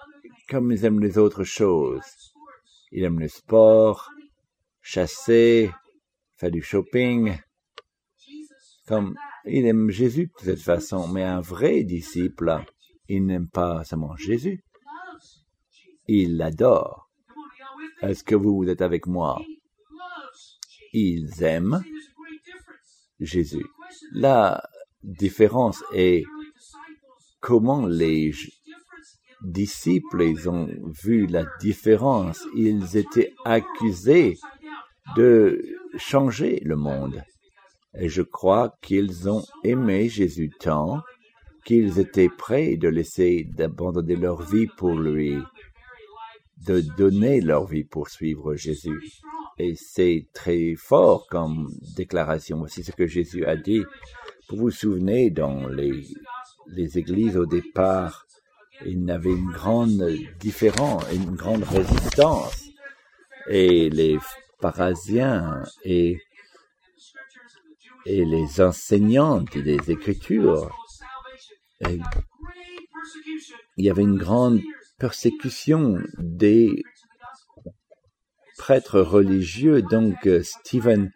comme 0.49 0.73
ils 0.73 0.85
aiment 0.85 1.01
les 1.01 1.19
autres 1.19 1.45
choses. 1.45 2.03
Il 2.93 3.05
aime 3.05 3.19
le 3.19 3.29
sport, 3.29 4.11
chasser, 4.83 5.71
faire 6.37 6.51
du 6.51 6.63
shopping. 6.63 7.37
Comme 8.87 9.17
il 9.47 9.67
aime 9.67 9.91
Jésus 9.91 10.31
de 10.41 10.45
cette 10.45 10.61
façon, 10.61 11.09
mais 11.09 11.23
un 11.23 11.41
vrai 11.41 11.85
disciple, 11.85 12.65
il 13.09 13.25
n'aime 13.25 13.49
pas 13.49 13.85
seulement 13.85 14.17
Jésus, 14.17 14.63
il 16.07 16.37
l'adore. 16.37 17.04
Est-ce 18.07 18.23
que 18.23 18.35
vous, 18.35 18.69
êtes 18.69 18.83
avec 18.83 19.07
moi? 19.07 19.41
Ils 20.93 21.43
aiment 21.43 21.83
Jésus. 23.19 23.67
La 24.13 24.63
différence 25.03 25.83
est 25.95 26.25
comment 27.41 27.87
les 27.87 28.33
disciples, 29.43 30.35
ont 30.47 30.69
vu 31.03 31.27
la 31.27 31.45
différence. 31.61 32.45
Ils 32.55 32.97
étaient 32.99 33.33
accusés 33.47 34.37
de 35.17 35.63
changer 35.97 36.61
le 36.63 36.77
monde. 36.77 37.23
Et 37.99 38.11
je 38.11 38.23
crois 38.23 38.75
qu'ils 38.83 39.31
ont 39.31 39.45
aimé 39.63 40.11
Jésus 40.11 40.51
tant 40.61 41.01
qu'ils 41.65 41.99
étaient 41.99 42.29
prêts 42.29 42.77
de 42.77 42.89
laisser, 42.89 43.45
d'abandonner 43.45 44.17
leur 44.17 44.43
vie 44.43 44.67
pour 44.77 44.95
lui, 44.95 45.39
de 46.67 46.81
donner 46.81 47.41
leur 47.41 47.67
vie 47.67 47.85
pour 47.85 48.09
suivre 48.09 48.55
Jésus. 48.55 49.01
Et 49.59 49.75
c'est 49.77 50.27
très 50.33 50.75
fort 50.77 51.27
comme 51.29 51.71
déclaration 51.97 52.63
aussi 52.63 52.83
ce 52.83 52.93
que 52.93 53.07
Jésus 53.07 53.45
a 53.45 53.57
dit. 53.57 53.85
Vous 54.49 54.57
vous 54.57 54.71
souvenez 54.71 55.31
dans 55.31 55.69
les, 55.69 56.05
les 56.67 56.99
églises 56.99 57.37
au 57.37 57.47
départ, 57.47 58.27
il 58.85 59.05
y 59.05 59.11
avait 59.11 59.31
une 59.31 59.51
grande 59.51 60.11
différence, 60.41 61.05
une 61.13 61.37
grande 61.37 61.63
résistance. 61.65 62.65
Et 63.49 63.91
les 63.91 64.19
parasiens 64.61 65.63
et, 65.85 66.19
et 68.07 68.25
les 68.25 68.61
enseignantes 68.61 69.57
des 69.59 69.91
Écritures, 69.91 70.71
il 73.77 73.85
y 73.85 73.91
avait 73.91 74.03
une 74.03 74.17
grande 74.17 74.61
persécution 74.99 75.99
des 76.19 76.83
prêtres 78.59 79.01
religieux. 79.01 79.83
Donc 79.83 80.29
Stephen, 80.43 81.11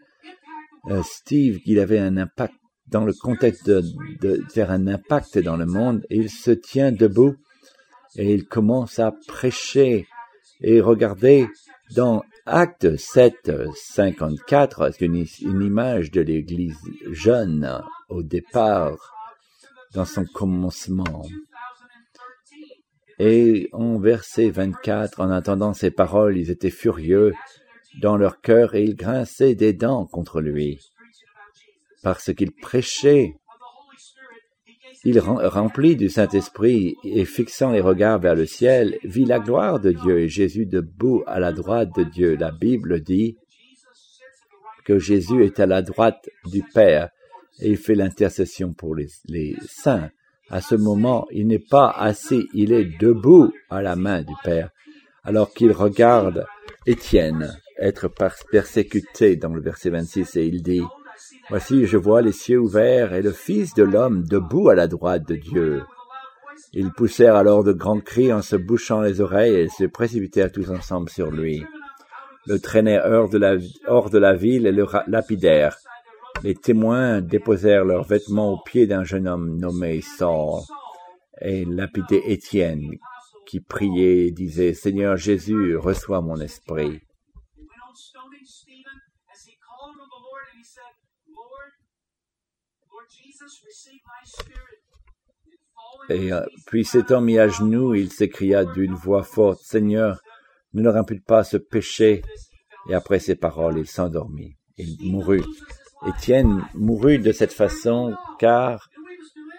euh, 0.91 1.03
Steve, 1.03 1.59
il 1.65 1.79
avait 1.79 1.99
un 1.99 2.17
impact 2.17 2.55
dans 2.87 3.05
le 3.05 3.13
contexte 3.13 3.69
de, 3.69 4.43
faire 4.53 4.71
un 4.71 4.87
impact 4.87 5.39
dans 5.39 5.57
le 5.57 5.67
monde. 5.67 6.05
Il 6.11 6.31
se 6.31 6.51
tient 6.51 6.93
debout 6.93 7.37
et 8.17 8.33
il 8.33 8.47
commence 8.47 8.99
à 8.99 9.13
prêcher. 9.27 10.07
Et 10.61 10.81
regardez, 10.81 11.47
dans 11.95 12.23
Acte 12.47 12.97
7, 12.97 13.53
54, 13.75 14.91
c'est 14.93 15.07
une 15.07 15.63
image 15.63 16.11
de 16.11 16.23
l'Église 16.23 16.79
jeune 17.11 17.83
au 18.09 18.23
départ, 18.23 18.97
dans 19.95 20.05
son 20.05 20.25
commencement. 20.25 21.23
Et 23.19 23.69
en 23.73 23.99
verset 23.99 24.51
24, 24.51 25.21
en 25.21 25.31
attendant 25.31 25.75
ces 25.75 25.91
paroles, 25.91 26.39
ils 26.39 26.51
étaient 26.51 26.71
furieux 26.71 27.33
dans 28.01 28.17
leur 28.17 28.41
cœur 28.41 28.75
et 28.75 28.85
ils 28.85 28.95
grinçaient 28.95 29.57
des 29.57 29.73
dents 29.73 30.07
contre 30.07 30.41
lui, 30.41 30.79
parce 32.03 32.33
qu'il 32.33 32.53
prêchait. 32.53 33.35
Il 35.05 35.19
rempli 35.21 35.97
du 35.97 36.09
Saint-Esprit 36.09 36.97
et 37.05 37.25
fixant 37.25 37.71
les 37.71 37.81
regards 37.81 38.19
vers 38.19 38.35
le 38.35 38.47
ciel, 38.47 38.99
vit 39.05 39.25
la 39.25 39.39
gloire 39.39 39.81
de 39.81 39.93
Dieu 39.93 40.19
et 40.19 40.29
Jésus 40.29 40.67
debout 40.67 41.23
à 41.27 41.41
la 41.41 41.53
droite 41.53 41.91
de 41.97 42.05
Dieu. 42.05 42.37
La 42.37 42.51
Bible 42.51 43.01
dit 43.01 43.37
que 44.85 44.99
Jésus 44.99 45.45
est 45.45 45.61
à 45.61 45.67
la 45.67 45.83
droite 45.83 46.29
du 46.47 46.63
Père 46.75 47.11
et 47.61 47.71
il 47.71 47.77
fait 47.77 47.95
l'intercession 47.95 48.75
pour 48.75 48.95
les 48.95 49.57
saints. 49.67 50.11
À 50.51 50.61
ce 50.61 50.75
moment, 50.75 51.27
il 51.31 51.47
n'est 51.47 51.59
pas 51.59 51.91
assis, 51.91 52.49
il 52.55 52.73
est 52.73 52.99
debout 52.99 53.53
à 53.69 53.83
la 53.83 53.97
main 53.97 54.23
du 54.23 54.35
Père, 54.43 54.71
alors 55.25 55.53
qu'il 55.53 55.73
regarde 55.73 56.47
Étienne 56.87 57.55
être 57.79 58.11
persécuté 58.51 59.37
dans 59.37 59.53
le 59.53 59.61
verset 59.61 59.91
26 59.91 60.37
et 60.37 60.47
il 60.47 60.63
dit, 60.63 60.83
Voici, 61.51 61.87
je 61.87 61.97
vois 61.97 62.23
les 62.23 62.33
cieux 62.33 62.59
ouverts 62.59 63.13
et 63.13 63.23
le 63.23 63.33
Fils 63.33 63.75
de 63.75 63.83
l'homme 63.83 64.25
debout 64.25 64.69
à 64.69 64.75
la 64.75 64.87
droite 64.87 65.29
de 65.29 65.37
Dieu. 65.37 65.83
Ils 66.73 66.93
poussèrent 66.93 67.37
alors 67.37 67.65
de 67.65 67.73
grands 67.73 68.01
cris 68.01 68.33
en 68.33 68.43
se 68.43 68.57
bouchant 68.57 69.01
les 69.01 69.21
oreilles 69.21 69.55
et 69.55 69.69
se 69.69 69.85
précipitèrent 69.85 70.53
tous 70.53 70.71
ensemble 70.71 71.09
sur 71.09 71.31
lui. 71.31 71.65
Le 72.47 72.59
traînèrent 72.59 73.05
hors 73.07 73.29
de 73.29 73.39
la, 73.39 73.57
hors 73.87 74.11
de 74.11 74.19
la 74.19 74.35
ville 74.35 74.67
et 74.67 74.73
le 74.73 74.87
lapidèrent. 75.07 75.77
Les 76.43 76.55
témoins 76.55 77.21
déposèrent 77.21 77.85
leurs 77.85 78.05
vêtements 78.05 78.53
aux 78.53 78.63
pieds 78.63 78.87
d'un 78.87 79.05
jeune 79.05 79.27
homme 79.27 79.59
nommé 79.59 80.01
Saul 80.01 80.63
et 81.41 81.65
lapidaient 81.65 82.31
Étienne, 82.31 82.91
qui 83.47 83.61
priait 83.61 84.27
et 84.27 84.31
disait, 84.31 84.75
Seigneur 84.75 85.17
Jésus, 85.17 85.77
reçois 85.77 86.21
mon 86.21 86.41
esprit. 86.41 87.01
Et 96.11 96.33
euh, 96.33 96.41
puis 96.67 96.85
s'étant 96.85 97.21
mis 97.21 97.39
à 97.39 97.49
genoux, 97.49 97.95
il 97.95 98.11
s'écria 98.11 98.65
d'une 98.65 98.95
voix 98.95 99.23
forte, 99.23 99.61
Seigneur, 99.63 100.23
ne 100.73 100.83
leur 100.83 100.97
impute 100.97 101.25
pas 101.25 101.45
ce 101.45 101.57
péché. 101.57 102.23
Et 102.89 102.95
après 102.95 103.19
ces 103.19 103.37
paroles, 103.37 103.79
il 103.79 103.87
s'endormit. 103.87 104.57
Il 104.79 104.97
mourut. 105.11 105.45
Étienne 106.07 106.65
mourut 106.75 107.19
de 107.19 107.33
cette 107.33 107.53
façon 107.53 108.15
car 108.39 108.89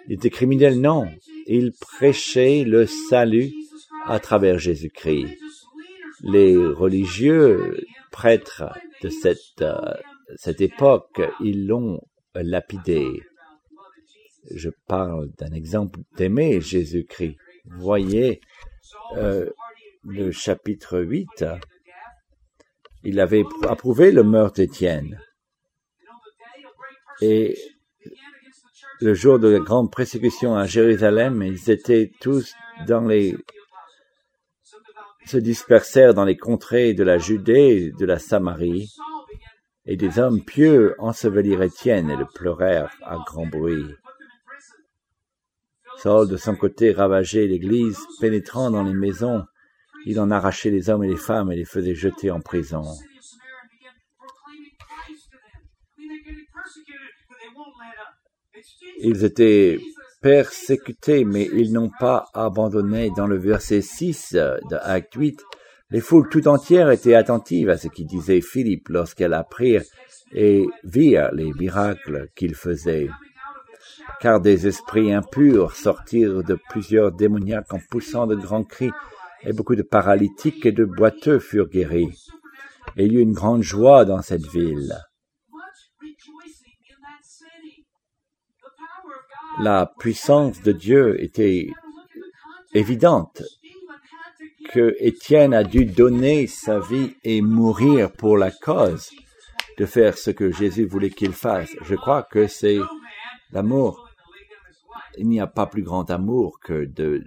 il 0.08 0.14
était 0.14 0.30
criminel, 0.30 0.80
non. 0.80 1.08
Il 1.46 1.72
prêchait 1.74 2.64
le 2.64 2.86
salut 2.86 3.52
à 4.06 4.20
travers 4.20 4.58
Jésus-Christ. 4.58 5.38
Les 6.22 6.56
religieux 6.58 7.86
prêtres 8.12 8.64
de 9.04 9.10
cette, 9.10 9.62
euh, 9.62 9.94
cette 10.36 10.62
époque, 10.62 11.22
ils 11.42 11.68
l'ont 11.68 12.00
lapidé 12.36 13.22
je 14.52 14.70
parle 14.88 15.30
d'un 15.38 15.52
exemple 15.52 16.00
d'aimer 16.18 16.62
Jésus-Christ. 16.62 17.38
Voyez 17.66 18.42
euh, 19.16 19.50
le 20.04 20.32
chapitre 20.32 21.00
8. 21.00 21.46
Il 23.04 23.20
avait 23.20 23.44
approuvé 23.68 24.12
le 24.12 24.24
meurtre 24.24 24.58
d'Étienne. 24.58 25.20
Et 27.22 27.58
le 29.02 29.14
jour 29.14 29.40
de 29.40 29.48
la 29.48 29.60
grande 29.60 29.94
persécution 29.94 30.56
à 30.56 30.66
Jérusalem, 30.66 31.42
ils 31.44 31.70
étaient 31.70 32.12
tous 32.20 32.54
dans 32.88 33.02
les 33.02 33.36
se 35.26 35.38
dispersèrent 35.38 36.16
dans 36.16 36.26
les 36.26 36.38
contrées 36.38 36.96
de 36.96 37.04
la 37.04 37.20
Judée 37.20 37.92
de 38.00 38.06
la 38.06 38.18
Samarie, 38.18 38.92
et 39.86 39.96
des 39.96 40.18
hommes 40.18 40.44
pieux 40.44 40.96
ensevelirent 40.98 41.62
Étienne 41.62 42.10
et 42.10 42.16
le 42.16 42.26
pleurèrent 42.26 42.92
à 43.04 43.18
grand 43.28 43.46
bruit. 43.46 43.86
Saul, 45.98 46.30
de 46.30 46.38
son 46.38 46.56
côté, 46.56 46.92
ravageait 46.92 47.46
l'Église, 47.46 48.00
pénétrant 48.20 48.72
dans 48.72 48.84
les 48.84 48.94
maisons. 48.94 49.44
Il 50.06 50.20
en 50.20 50.32
arrachait 50.32 50.70
les 50.72 50.90
hommes 50.90 51.04
et 51.04 51.10
les 51.10 51.18
femmes 51.18 51.52
et 51.52 51.58
les 51.58 51.66
faisait 51.66 51.96
jeter 51.96 52.32
en 52.32 52.40
prison. 52.40 52.84
Ils 59.02 59.24
étaient 59.24 59.80
persécutés, 60.22 61.26
mais 61.26 61.50
ils 61.54 61.72
n'ont 61.72 61.92
pas 62.00 62.26
abandonné. 62.34 63.12
Dans 63.16 63.28
le 63.28 63.38
verset 63.38 63.82
6 63.82 64.34
de 64.34 64.76
Acte 64.82 65.16
8, 65.16 65.40
les 65.92 66.02
foules 66.02 66.30
tout 66.30 66.48
entières 66.48 66.92
étaient 66.92 67.16
attentives 67.16 67.70
à 67.70 67.78
ce 67.78 67.88
qu'il 67.88 68.06
disait 68.06 68.42
Philippe 68.42 68.90
lorsqu'elles 68.90 69.34
apprirent 69.34 69.84
et 70.34 70.66
virent 70.84 71.32
les 71.34 71.52
miracles 71.54 72.28
qu'il 72.36 72.54
faisait 72.54 73.10
car 74.20 74.42
des 74.42 74.68
esprits 74.68 75.14
impurs 75.14 75.76
sortirent 75.76 76.44
de 76.44 76.58
plusieurs 76.70 77.12
démoniaques 77.12 77.74
en 77.74 77.80
poussant 77.90 78.28
de 78.28 78.36
grands 78.36 78.64
cris, 78.64 78.92
et 79.44 79.54
beaucoup 79.54 79.76
de 79.76 79.84
paralytiques 79.84 80.66
et 80.66 80.72
de 80.72 80.84
boiteux 80.84 81.40
furent 81.40 81.70
guéris. 81.70 82.28
Il 82.98 83.14
y 83.14 83.16
eut 83.16 83.22
une 83.22 83.34
grande 83.34 83.64
joie 83.64 84.04
dans 84.04 84.22
cette 84.22 84.48
ville. 84.48 84.94
La 89.62 89.92
puissance 90.00 90.62
de 90.62 90.72
Dieu 90.72 91.22
était 91.22 91.68
évidente 92.74 93.44
que 94.72 94.96
Étienne 95.00 95.54
a 95.54 95.64
dû 95.64 95.86
donner 95.86 96.48
sa 96.48 96.80
vie 96.80 97.16
et 97.24 97.42
mourir 97.42 98.12
pour 98.12 98.38
la 98.38 98.52
cause 98.52 99.10
de 99.78 99.86
faire 99.86 100.18
ce 100.18 100.32
que 100.32 100.52
Jésus 100.52 100.86
voulait 100.86 101.10
qu'il 101.10 101.34
fasse. 101.34 101.72
Je 101.84 101.96
crois 101.96 102.24
que 102.24 102.48
c'est 102.48 102.80
l'amour 103.52 104.10
il 105.20 105.28
n'y 105.28 105.42
a 105.42 105.48
pas 105.48 105.68
plus 105.68 105.84
grand 105.84 106.10
amour 106.10 106.60
que 106.62 106.86
de 106.86 107.24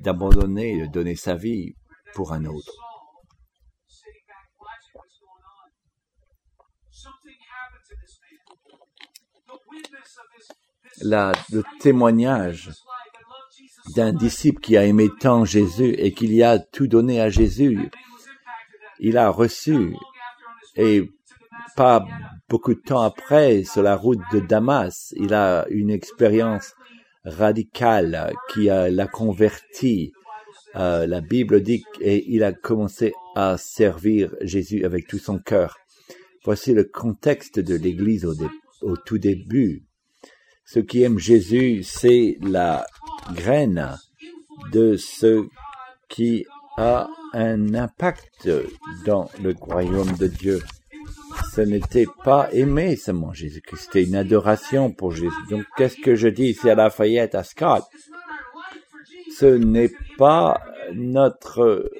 d'abandonner, 0.00 0.80
de 0.80 0.86
donner 0.86 1.16
sa 1.16 1.34
vie 1.34 1.74
pour 2.14 2.32
un 2.32 2.46
autre. 2.46 2.89
La, 11.02 11.32
le 11.52 11.62
témoignage 11.80 12.70
d'un 13.94 14.12
disciple 14.12 14.60
qui 14.60 14.76
a 14.76 14.84
aimé 14.84 15.08
tant 15.20 15.44
Jésus 15.44 15.94
et 15.98 16.12
qu'il 16.12 16.32
y 16.34 16.42
a 16.42 16.58
tout 16.58 16.86
donné 16.86 17.20
à 17.20 17.30
Jésus, 17.30 17.90
il 18.98 19.16
a 19.16 19.30
reçu 19.30 19.94
et 20.76 21.10
pas 21.76 22.04
beaucoup 22.48 22.74
de 22.74 22.80
temps 22.80 23.00
après, 23.00 23.64
sur 23.64 23.82
la 23.82 23.96
route 23.96 24.20
de 24.32 24.40
Damas, 24.40 25.14
il 25.16 25.34
a 25.34 25.66
une 25.70 25.90
expérience 25.90 26.74
radical 27.24 28.32
qui 28.52 28.64
l'a 28.64 29.06
converti. 29.06 30.12
Euh, 30.76 31.06
la 31.06 31.20
Bible 31.20 31.62
dit 31.62 31.82
et 32.00 32.24
il 32.28 32.44
a 32.44 32.52
commencé 32.52 33.12
à 33.34 33.56
servir 33.58 34.34
Jésus 34.40 34.84
avec 34.84 35.08
tout 35.08 35.18
son 35.18 35.38
cœur. 35.38 35.76
Voici 36.44 36.72
le 36.74 36.84
contexte 36.84 37.58
de 37.58 37.74
l'Église 37.74 38.24
au 38.82 38.96
tout 38.96 39.18
début. 39.18 39.84
Ce 40.72 40.78
qui 40.78 41.02
aime 41.02 41.18
Jésus, 41.18 41.82
c'est 41.82 42.38
la 42.40 42.86
graine 43.34 43.96
de 44.72 44.96
ce 44.96 45.46
qui 46.08 46.44
a 46.76 47.08
un 47.32 47.74
impact 47.74 48.48
dans 49.04 49.28
le 49.42 49.54
royaume 49.60 50.16
de 50.16 50.26
Dieu 50.26 50.60
ce 51.52 51.60
n'était 51.60 52.06
pas 52.24 52.48
aimer 52.52 52.96
seulement 52.96 53.32
Jésus-Christ, 53.32 53.84
c'était 53.84 54.04
une 54.04 54.14
adoration 54.14 54.92
pour 54.92 55.12
Jésus. 55.12 55.30
Donc, 55.48 55.64
qu'est-ce 55.76 55.96
que 55.96 56.14
je 56.14 56.28
dis 56.28 56.48
ici 56.50 56.68
à 56.68 56.74
Lafayette, 56.74 57.34
à 57.34 57.42
Scott? 57.42 57.84
Ce 59.36 59.46
n'est 59.46 59.92
pas 60.18 60.60
notre 60.92 61.90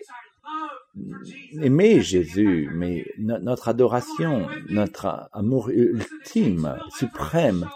aimer 1.60 2.02
Jésus, 2.02 2.68
mais 2.74 3.06
notre 3.18 3.68
adoration, 3.68 4.46
notre 4.68 5.28
amour 5.32 5.70
ultime, 5.70 6.76
suprême. 6.96 7.68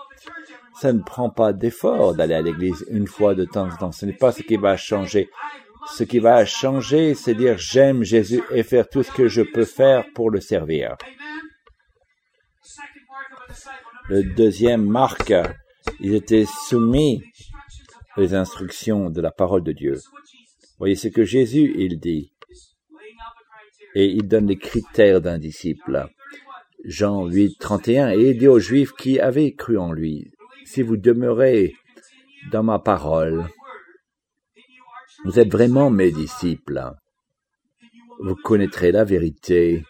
Ça 0.81 0.93
ne 0.93 1.01
prend 1.01 1.31
pas 1.31 1.53
d'effort 1.53 2.15
d'aller 2.15 2.35
à 2.35 2.43
l'église 2.43 2.85
une 2.91 3.07
fois 3.07 3.35
de 3.35 3.45
temps 3.45 3.69
en 3.69 3.77
temps. 3.77 3.93
Ce 3.93 4.07
n'est 4.07 4.13
pas 4.13 4.33
ce 4.33 4.43
qui 4.43 4.57
va 4.57 4.77
changer. 4.77 5.31
Ce 5.93 6.03
qui 6.03 6.19
va 6.19 6.45
changer, 6.45 7.15
c'est 7.15 7.35
dire 7.35 7.59
j'aime 7.59 8.03
Jésus 8.03 8.43
et 8.51 8.63
faire 8.63 8.89
tout 8.89 9.03
ce 9.03 9.13
que 9.13 9.29
je 9.29 9.43
peux 9.43 9.65
faire 9.65 10.05
pour 10.15 10.31
le 10.31 10.41
servir. 10.41 10.97
Le 14.09 14.23
deuxième 14.23 14.85
marque, 14.85 15.33
ils 16.01 16.15
étaient 16.15 16.47
soumis 16.67 17.23
aux 18.17 18.35
instructions 18.35 19.11
de 19.11 19.21
la 19.21 19.31
parole 19.31 19.63
de 19.63 19.73
Dieu. 19.73 19.99
Voyez 20.79 20.97
ce 20.97 21.09
que 21.09 21.25
Jésus, 21.25 21.75
il 21.79 22.01
dit. 22.01 22.33
Et 23.95 24.07
il 24.07 24.27
donne 24.27 24.49
les 24.49 24.59
critères 24.59 25.21
d'un 25.21 25.39
disciple. 25.39 26.09
Jean 26.85 27.27
8, 27.27 27.59
31, 27.59 28.11
et 28.11 28.31
il 28.31 28.39
dit 28.39 28.49
aux 28.49 28.59
Juifs 28.59 28.93
qui 28.93 29.19
avaient 29.19 29.55
cru 29.55 29.79
en 29.79 29.93
lui, 29.93 30.31
si 30.65 30.83
vous 30.83 30.97
demeurez 30.97 31.75
dans 32.51 32.63
ma 32.63 32.79
parole, 32.79 33.47
vous 35.25 35.39
êtes 35.39 35.51
vraiment 35.51 35.91
mes 35.91 36.11
disciples. 36.11 36.83
Vous 38.21 38.37
connaîtrez 38.37 38.93
la 38.93 39.05
vérité, 39.05 39.85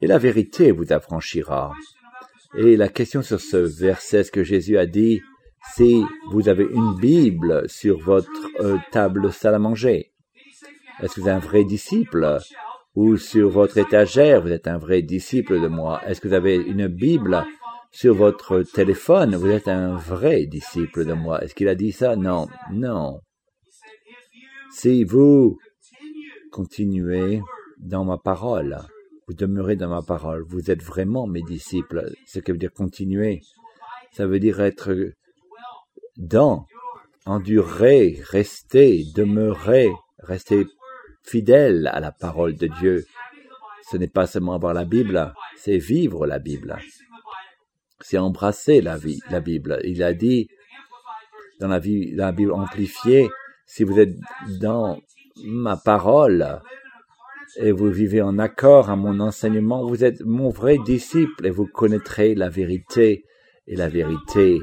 et 0.00 0.06
la 0.06 0.18
vérité 0.18 0.70
vous 0.70 0.92
affranchira. 0.92 1.72
Et 2.56 2.76
la 2.76 2.88
question 2.88 3.22
sur 3.22 3.40
ce 3.40 3.56
verset, 3.56 4.24
ce 4.24 4.30
que 4.30 4.44
Jésus 4.44 4.78
a 4.78 4.86
dit, 4.86 5.20
si 5.74 6.02
vous 6.30 6.48
avez 6.48 6.64
une 6.64 6.94
Bible 6.96 7.68
sur 7.68 7.98
votre 7.98 8.30
euh, 8.60 8.78
table 8.90 9.32
salle 9.32 9.54
à 9.54 9.58
manger, 9.58 10.12
est-ce 11.00 11.14
que 11.14 11.20
vous 11.20 11.28
êtes 11.28 11.34
un 11.34 11.38
vrai 11.38 11.64
disciple? 11.64 12.38
Ou 12.94 13.16
sur 13.16 13.50
votre 13.50 13.78
étagère, 13.78 14.42
vous 14.42 14.50
êtes 14.50 14.66
un 14.66 14.78
vrai 14.78 15.02
disciple 15.02 15.60
de 15.60 15.68
moi? 15.68 16.00
Est-ce 16.06 16.20
que 16.20 16.28
vous 16.28 16.34
avez 16.34 16.56
une 16.56 16.88
Bible 16.88 17.44
sur 17.98 18.14
votre 18.14 18.62
téléphone 18.62 19.34
Vous 19.34 19.48
êtes 19.48 19.66
un 19.66 19.96
vrai 19.96 20.46
disciple 20.46 21.04
de 21.04 21.14
moi. 21.14 21.42
Est-ce 21.42 21.52
qu'il 21.52 21.66
a 21.66 21.74
dit 21.74 21.90
ça? 21.90 22.14
Non, 22.14 22.46
non. 22.70 23.18
Si 24.72 25.02
vous 25.02 25.58
continuez 26.52 27.42
dans 27.80 28.04
ma 28.04 28.16
parole, 28.16 28.78
vous 29.26 29.34
demeurez 29.34 29.74
dans 29.74 29.88
ma 29.88 30.02
parole, 30.02 30.44
vous 30.46 30.70
êtes 30.70 30.80
vraiment 30.80 31.26
mes 31.26 31.42
disciples. 31.42 32.12
Ce 32.24 32.38
qui 32.38 32.52
veut 32.52 32.56
dire 32.56 32.72
continuer, 32.72 33.40
ça 34.12 34.28
veut 34.28 34.38
dire 34.38 34.60
être 34.60 34.94
dans, 36.16 36.66
endurer, 37.26 38.22
rester, 38.30 39.06
demeurer, 39.12 39.90
rester 40.20 40.68
fidèle 41.24 41.90
à 41.92 41.98
la 41.98 42.12
parole 42.12 42.54
de 42.54 42.68
Dieu. 42.78 43.06
Ce 43.90 43.96
n'est 43.96 44.06
pas 44.06 44.28
seulement 44.28 44.54
avoir 44.54 44.72
la 44.72 44.84
Bible, 44.84 45.34
c'est 45.56 45.78
vivre 45.78 46.28
la 46.28 46.38
Bible. 46.38 46.78
C'est 48.00 48.18
embrasser 48.18 48.80
la, 48.80 48.96
vie, 48.96 49.20
la 49.30 49.40
Bible. 49.40 49.80
Il 49.84 50.02
a 50.02 50.14
dit 50.14 50.48
dans 51.60 51.68
la, 51.68 51.78
vie, 51.78 52.12
la 52.14 52.32
Bible 52.32 52.52
amplifiée, 52.52 53.28
si 53.66 53.84
vous 53.84 53.98
êtes 53.98 54.14
dans 54.60 54.98
ma 55.44 55.76
parole 55.76 56.60
et 57.56 57.72
vous 57.72 57.90
vivez 57.90 58.22
en 58.22 58.38
accord 58.38 58.90
à 58.90 58.96
mon 58.96 59.20
enseignement, 59.20 59.86
vous 59.86 60.04
êtes 60.04 60.20
mon 60.22 60.50
vrai 60.50 60.78
disciple 60.84 61.46
et 61.46 61.50
vous 61.50 61.66
connaîtrez 61.66 62.34
la 62.34 62.48
vérité 62.48 63.24
et 63.66 63.76
la 63.76 63.88
vérité 63.88 64.60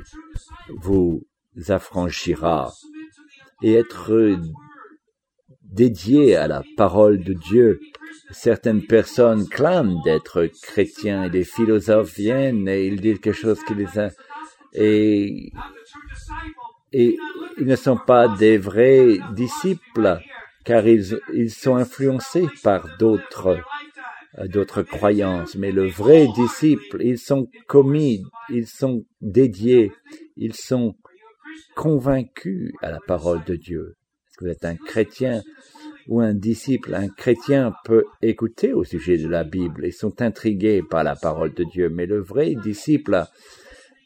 vous 0.82 1.22
affranchira 1.68 2.72
et 3.62 3.74
être 3.74 4.38
dédié 5.62 6.36
à 6.36 6.48
la 6.48 6.64
parole 6.78 7.24
de 7.24 7.34
Dieu. 7.34 7.80
Certaines 8.32 8.86
personnes 8.86 9.48
clament 9.48 10.02
d'être 10.04 10.50
chrétiens 10.62 11.26
et 11.26 11.30
des 11.30 11.44
philosophes 11.44 12.16
viennent 12.16 12.68
et 12.68 12.88
ils 12.88 13.00
disent 13.00 13.20
quelque 13.20 13.34
chose 13.34 13.64
qui 13.68 13.76
les 13.76 14.00
a, 14.00 14.10
et, 14.74 15.52
et 16.92 17.18
ils 17.58 17.66
ne 17.66 17.76
sont 17.76 17.98
pas 17.98 18.28
des 18.28 18.58
vrais 18.58 19.18
disciples 19.34 20.20
car 20.64 20.86
ils, 20.88 21.20
ils 21.34 21.52
sont 21.52 21.76
influencés 21.76 22.48
par 22.64 22.98
d'autres 22.98 23.60
d'autres 24.50 24.82
croyances, 24.82 25.56
mais 25.56 25.72
le 25.72 25.88
vrai 25.88 26.28
disciple, 26.36 27.02
ils 27.02 27.18
sont 27.18 27.48
commis, 27.68 28.22
ils 28.50 28.68
sont 28.68 29.06
dédiés, 29.22 29.94
ils 30.36 30.54
sont 30.54 30.96
convaincus 31.76 32.74
à 32.82 32.92
la 32.92 33.00
parole 33.00 33.44
de 33.46 33.56
Dieu. 33.56 33.96
Vous 34.42 34.48
êtes 34.48 34.66
un 34.66 34.76
chrétien 34.76 35.42
ou 36.08 36.22
un 36.22 36.34
disciple, 36.34 36.94
un 36.94 37.10
chrétien 37.10 37.74
peut 37.84 38.06
écouter 38.22 38.74
au 38.74 38.84
sujet 38.84 39.18
de 39.18 39.28
la 39.28 39.44
Bible 39.44 39.86
et 39.86 39.92
sont 39.92 40.22
intrigués 40.22 40.82
par 40.82 41.04
la 41.04 41.16
parole 41.16 41.54
de 41.54 41.64
Dieu, 41.64 41.90
mais 41.90 42.06
le 42.06 42.22
vrai 42.22 42.56
disciple, 42.56 43.24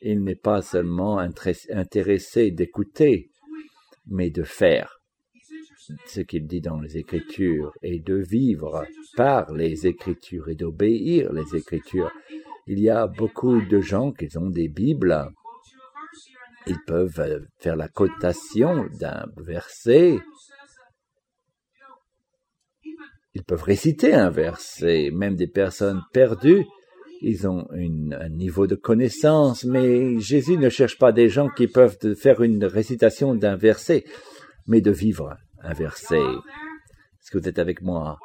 il 0.01 0.23
n'est 0.23 0.35
pas 0.35 0.61
seulement 0.61 1.19
intéressé 1.19 2.51
d'écouter, 2.51 3.29
mais 4.07 4.29
de 4.29 4.43
faire 4.43 5.01
ce 6.05 6.21
qu'il 6.21 6.45
dit 6.45 6.61
dans 6.61 6.79
les 6.79 6.97
Écritures 6.97 7.73
et 7.81 7.99
de 7.99 8.15
vivre 8.15 8.85
par 9.15 9.51
les 9.53 9.87
Écritures 9.87 10.47
et 10.49 10.55
d'obéir 10.55 11.33
les 11.33 11.55
Écritures. 11.55 12.11
Il 12.67 12.79
y 12.79 12.89
a 12.89 13.07
beaucoup 13.07 13.61
de 13.61 13.81
gens 13.81 14.11
qui 14.11 14.37
ont 14.37 14.49
des 14.49 14.67
Bibles 14.67 15.31
ils 16.69 16.79
peuvent 16.85 17.47
faire 17.57 17.75
la 17.75 17.87
cotation 17.87 18.87
d'un 18.99 19.25
verset. 19.37 20.19
Ils 23.35 23.43
peuvent 23.43 23.63
réciter 23.63 24.13
un 24.13 24.29
verset, 24.29 25.11
même 25.13 25.35
des 25.35 25.47
personnes 25.47 26.01
perdues. 26.13 26.65
Ils 27.21 27.47
ont 27.47 27.67
un 27.71 28.29
niveau 28.29 28.65
de 28.65 28.75
connaissance, 28.75 29.65
mais 29.65 30.19
Jésus 30.19 30.57
ne 30.57 30.69
cherche 30.69 30.97
pas 30.97 31.11
des 31.11 31.29
gens 31.29 31.49
qui 31.49 31.67
peuvent 31.67 31.97
faire 32.15 32.41
une 32.41 32.63
récitation 32.65 33.35
d'un 33.35 33.55
verset, 33.55 34.05
mais 34.67 34.81
de 34.81 34.91
vivre 34.91 35.35
un 35.61 35.73
verset. 35.73 36.15
Est-ce 36.15 37.31
que 37.31 37.37
vous 37.37 37.49
êtes 37.49 37.59
avec 37.59 37.81
moi? 37.81 38.17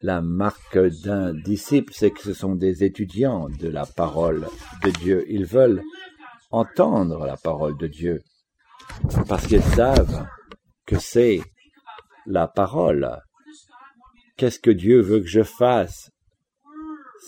La 0.00 0.22
marque 0.22 0.78
d'un 1.04 1.32
disciple, 1.34 1.92
c'est 1.94 2.10
que 2.10 2.20
ce 2.20 2.32
sont 2.34 2.56
des 2.56 2.84
étudiants 2.84 3.48
de 3.48 3.68
la 3.68 3.86
parole 3.86 4.48
de 4.82 4.90
Dieu. 4.90 5.24
Ils 5.28 5.46
veulent 5.46 5.82
entendre 6.50 7.26
la 7.26 7.36
parole 7.36 7.76
de 7.76 7.86
Dieu, 7.86 8.22
parce 9.28 9.46
qu'ils 9.46 9.62
savent 9.62 10.26
que 10.86 10.98
c'est 10.98 11.40
la 12.26 12.48
parole. 12.48 13.18
Qu'est-ce 14.36 14.58
que 14.58 14.72
Dieu 14.72 15.00
veut 15.00 15.20
que 15.20 15.28
je 15.28 15.44
fasse? 15.44 16.10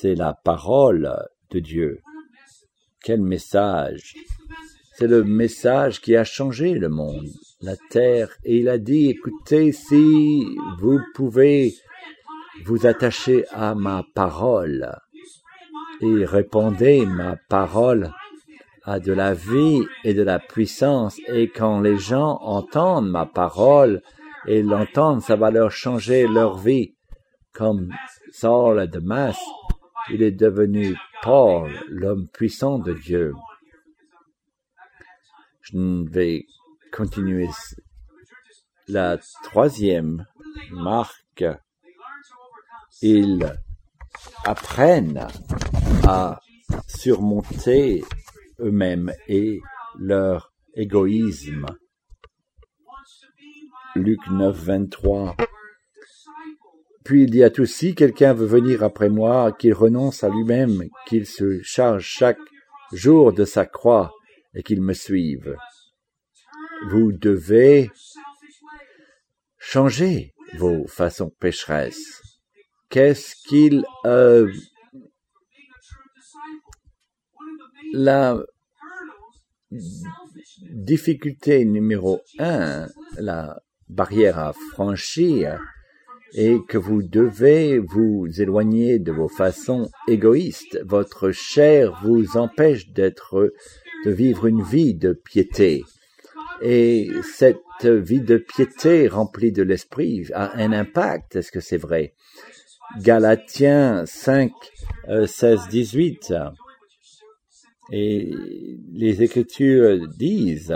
C'est 0.00 0.16
la 0.16 0.34
parole 0.34 1.14
de 1.50 1.60
Dieu. 1.60 2.00
Quel 3.00 3.20
message? 3.20 4.14
C'est 4.96 5.06
le 5.06 5.22
message 5.22 6.00
qui 6.00 6.16
a 6.16 6.24
changé 6.24 6.74
le 6.74 6.88
monde, 6.88 7.28
la 7.60 7.76
terre, 7.90 8.36
et 8.42 8.58
il 8.58 8.68
a 8.68 8.78
dit, 8.78 9.08
écoutez, 9.08 9.70
si 9.70 10.44
vous 10.80 10.98
pouvez 11.14 11.74
vous 12.64 12.86
attacher 12.86 13.44
à 13.50 13.76
ma 13.76 14.04
parole 14.14 14.90
et 16.00 16.24
répondez 16.24 17.06
ma 17.06 17.36
parole, 17.48 18.10
a 18.82 18.98
de 18.98 19.12
la 19.12 19.32
vie 19.32 19.82
et 20.02 20.12
de 20.12 20.22
la 20.22 20.40
puissance, 20.40 21.20
et 21.28 21.50
quand 21.50 21.80
les 21.80 21.98
gens 21.98 22.38
entendent 22.40 23.10
ma 23.10 23.26
parole 23.26 24.02
et 24.48 24.62
l'entendent, 24.62 25.22
ça 25.22 25.36
va 25.36 25.52
leur 25.52 25.70
changer 25.70 26.26
leur 26.26 26.58
vie. 26.58 26.95
Comme 27.56 27.90
Saul 28.32 28.86
de 28.90 28.98
Mas, 29.00 29.38
il 30.10 30.22
est 30.22 30.30
devenu 30.30 30.94
Paul, 31.22 31.72
l'homme 31.88 32.28
puissant 32.28 32.78
de 32.78 32.92
Dieu. 32.92 33.32
Je 35.62 35.78
vais 36.10 36.44
continuer 36.92 37.48
la 38.88 39.16
troisième 39.42 40.26
marque. 40.70 41.44
Ils 43.00 43.58
apprennent 44.44 45.26
à 46.06 46.38
surmonter 46.86 48.04
eux-mêmes 48.60 49.14
et 49.28 49.60
leur 49.98 50.52
égoïsme. 50.74 51.64
Luc 53.94 54.20
9, 54.30 54.54
23. 54.54 55.36
Puis 57.06 57.22
il 57.22 57.30
dit 57.30 57.44
à 57.44 57.50
tous, 57.50 57.66
si 57.66 57.94
quelqu'un 57.94 58.34
veut 58.34 58.46
venir 58.46 58.82
après 58.82 59.08
moi, 59.08 59.52
qu'il 59.52 59.72
renonce 59.74 60.24
à 60.24 60.28
lui-même, 60.28 60.82
qu'il 61.06 61.24
se 61.24 61.62
charge 61.62 62.02
chaque 62.02 62.40
jour 62.92 63.32
de 63.32 63.44
sa 63.44 63.64
croix 63.64 64.12
et 64.54 64.64
qu'il 64.64 64.82
me 64.82 64.92
suive. 64.92 65.56
Vous 66.88 67.12
devez 67.12 67.92
changer 69.56 70.34
vos 70.58 70.88
façons 70.88 71.30
pécheresses. 71.38 72.22
Qu'est-ce 72.88 73.36
qu'il 73.46 73.84
euh, 74.04 74.50
la 77.92 78.36
difficulté 80.72 81.64
numéro 81.64 82.20
un, 82.40 82.88
la 83.16 83.62
barrière 83.88 84.40
à 84.40 84.52
franchir, 84.72 85.60
est 86.34 86.64
que 86.66 86.78
vous 86.78 87.02
devez 87.02 87.78
vous 87.78 88.26
éloigner 88.40 88.98
de 88.98 89.12
vos 89.12 89.28
façons 89.28 89.90
égoïstes. 90.08 90.78
Votre 90.84 91.30
chair 91.30 92.00
vous 92.04 92.36
empêche 92.36 92.90
d'être, 92.90 93.52
de 94.04 94.10
vivre 94.10 94.46
une 94.46 94.62
vie 94.62 94.94
de 94.94 95.12
piété. 95.12 95.84
Et 96.62 97.10
cette 97.34 97.86
vie 97.86 98.20
de 98.20 98.38
piété 98.38 99.08
remplie 99.08 99.52
de 99.52 99.62
l'esprit 99.62 100.26
a 100.32 100.56
un 100.56 100.72
impact. 100.72 101.36
Est-ce 101.36 101.52
que 101.52 101.60
c'est 101.60 101.76
vrai? 101.76 102.14
Galatiens 103.00 104.04
5, 104.06 104.52
16, 105.26 105.68
18. 105.68 106.34
Et 107.92 108.34
les 108.92 109.22
Écritures 109.22 110.08
disent 110.08 110.74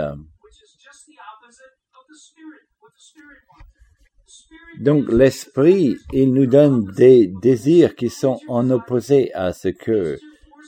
Donc 4.81 5.11
l'esprit, 5.11 5.95
il 6.11 6.33
nous 6.33 6.47
donne 6.47 6.85
des 6.85 7.27
désirs 7.41 7.95
qui 7.95 8.09
sont 8.09 8.39
en 8.47 8.71
opposé 8.71 9.31
à 9.33 9.53
ce 9.53 9.67
que 9.67 10.17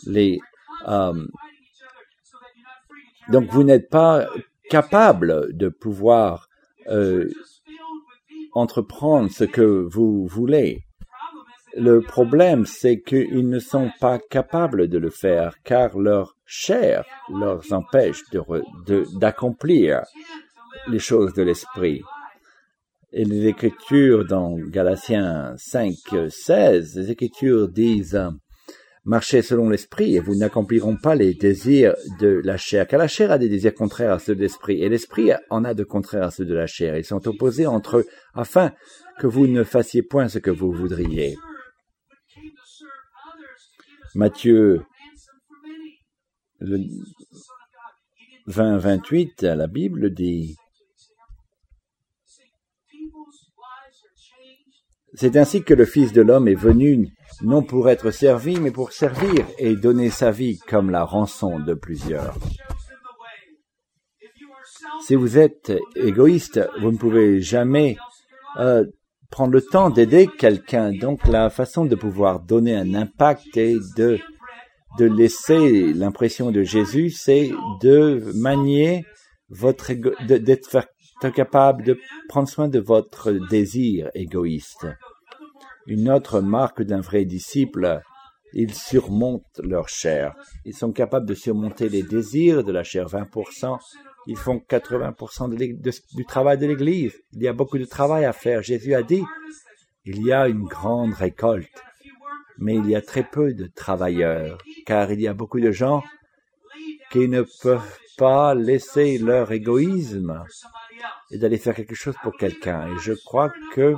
les... 0.06 0.40
Euh, 0.88 1.26
donc 3.30 3.50
vous 3.50 3.64
n'êtes 3.64 3.90
pas 3.90 4.28
capable 4.70 5.58
de 5.58 5.70
pouvoir 5.70 6.48
euh, 6.90 7.28
entreprendre 8.54 9.32
ce 9.32 9.46
que 9.46 9.88
vous 9.90 10.28
voulez. 10.28 10.84
Le 11.76 12.02
problème, 12.02 12.68
c'est 12.68 13.02
qu'ils 13.02 13.50
ne 13.50 13.58
sont 13.58 13.90
pas 14.00 14.20
capables 14.20 14.90
de 14.90 15.00
le 15.00 15.10
faire 15.10 15.56
car 15.64 15.98
leur 15.98 16.36
chair 16.46 17.04
leur 17.30 17.64
empêche 17.72 18.22
d'accomplir 19.16 20.04
les 20.88 21.00
choses 21.00 21.34
de 21.34 21.42
l'esprit. 21.42 22.04
Et 23.16 23.26
les 23.26 23.46
Écritures 23.46 24.26
dans 24.26 24.58
Galatiens 24.58 25.54
5, 25.56 25.94
16, 26.30 26.96
les 26.96 27.12
Écritures 27.12 27.70
disent 27.70 28.20
Marchez 29.06 29.44
selon 29.44 29.70
l'esprit 29.70 30.16
et 30.16 30.20
vous 30.20 30.34
n'accomplirez 30.34 30.96
pas 31.02 31.14
les 31.14 31.36
désirs 31.36 31.94
de 32.20 32.42
la 32.44 32.58
chair, 32.58 32.88
car 32.88 32.98
la 32.98 33.08
chair 33.08 33.32
a 33.32 33.38
des 33.38 33.50
désirs 33.50 33.76
contraires 33.76 34.14
à 34.14 34.18
ceux 34.18 34.34
de 34.34 34.40
l'esprit, 34.40 34.82
et 34.82 34.90
l'esprit 34.90 35.30
en 35.52 35.64
a 35.64 35.76
de 35.76 35.84
contraires 35.84 36.24
à 36.24 36.32
ceux 36.32 36.46
de 36.46 36.56
la 36.56 36.66
chair. 36.66 36.98
Ils 36.98 37.06
sont 37.06 37.28
opposés 37.28 37.68
entre 37.68 37.98
eux, 37.98 38.06
afin 38.34 38.74
que 39.20 39.28
vous 39.28 39.46
ne 39.46 39.64
fassiez 39.64 40.02
point 40.02 40.28
ce 40.28 40.40
que 40.40 40.50
vous 40.50 40.72
voudriez. 40.72 41.36
Matthieu 44.16 44.82
20, 48.48 48.78
28, 48.78 49.44
la 49.44 49.68
Bible 49.68 50.12
dit 50.12 50.56
C'est 55.16 55.38
ainsi 55.38 55.64
que 55.64 55.74
le 55.74 55.86
Fils 55.86 56.12
de 56.12 56.22
l'homme 56.22 56.48
est 56.48 56.56
venu 56.56 57.10
non 57.42 57.62
pour 57.62 57.90
être 57.90 58.12
servi, 58.12 58.60
mais 58.60 58.72
pour 58.72 58.92
servir 58.92 59.46
et 59.60 59.76
donner 59.76 60.10
sa 60.10 60.32
vie 60.32 60.60
comme 60.68 60.90
la 60.90 61.04
rançon 61.04 61.60
de 61.60 61.74
plusieurs. 61.74 62.36
Si 65.06 65.16
vous 65.16 65.38
êtes 65.38 65.72
égoïste, 65.96 66.62
vous 66.82 66.92
ne 66.92 66.98
pouvez 66.98 67.42
jamais 67.42 67.98
euh, 68.58 68.86
prendre 69.30 69.54
le 69.54 69.62
temps 69.62 69.90
d'aider 69.90 70.28
quelqu'un. 70.40 70.92
Donc 70.94 71.28
la 71.28 71.50
façon 71.50 71.86
de 71.86 71.96
pouvoir 71.96 72.40
donner 72.40 72.76
un 72.76 72.94
impact 72.94 73.58
et 73.58 73.76
de, 73.98 74.18
de 74.98 75.06
laisser 75.06 75.94
l'impression 75.94 76.52
de 76.52 76.64
Jésus, 76.64 77.10
c'est 77.10 77.52
de 77.82 78.32
manier 78.36 79.06
votre 79.50 79.92
d'être 80.26 80.70
capable 81.32 81.84
de 81.84 82.00
prendre 82.28 82.48
soin 82.48 82.68
de 82.68 82.80
votre 82.80 83.32
désir 83.50 84.10
égoïste. 84.14 84.88
Une 85.88 86.10
autre 86.10 86.40
marque 86.40 86.82
d'un 86.82 87.02
vrai 87.02 87.26
disciple, 87.26 88.02
ils 88.54 88.74
surmontent 88.74 89.62
leur 89.64 89.90
chair. 89.90 90.34
Ils 90.66 90.76
sont 90.76 90.92
capables 90.92 91.26
de 91.26 91.34
surmonter 91.34 91.90
les 91.90 92.04
désirs 92.04 92.64
de 92.64 92.72
la 92.72 92.84
chair 92.84 93.08
20%, 93.08 93.78
ils 94.28 94.38
font 94.38 94.64
80% 94.70 95.56
du 96.16 96.26
travail 96.26 96.58
de 96.58 96.68
l'Église. 96.68 97.14
Il 97.34 97.44
y 97.44 97.48
a 97.48 97.54
beaucoup 97.54 97.78
de 97.78 97.86
travail 97.86 98.26
à 98.26 98.34
faire. 98.34 98.62
Jésus 98.64 98.94
a 98.94 99.04
dit, 99.04 99.24
il 100.06 100.26
y 100.26 100.32
a 100.32 100.48
une 100.48 100.64
grande 100.64 101.14
récolte, 101.14 101.84
mais 102.58 102.76
il 102.76 102.90
y 102.90 102.96
a 102.96 103.02
très 103.02 103.24
peu 103.24 103.54
de 103.54 103.68
travailleurs, 103.68 104.58
car 104.86 105.12
il 105.12 105.22
y 105.22 105.28
a 105.28 105.34
beaucoup 105.34 105.60
de 105.60 105.72
gens 105.72 106.04
qui 107.12 107.28
ne 107.28 107.44
peuvent 107.62 108.00
pas 108.18 108.56
laisser 108.56 109.18
leur 109.18 109.52
égoïsme 109.52 110.44
et 111.32 111.38
d'aller 111.38 111.58
faire 111.58 111.76
quelque 111.76 111.96
chose 111.96 112.16
pour 112.22 112.36
quelqu'un. 112.38 112.88
Et 112.88 113.00
je 113.00 113.14
crois 113.14 113.52
que 113.74 113.96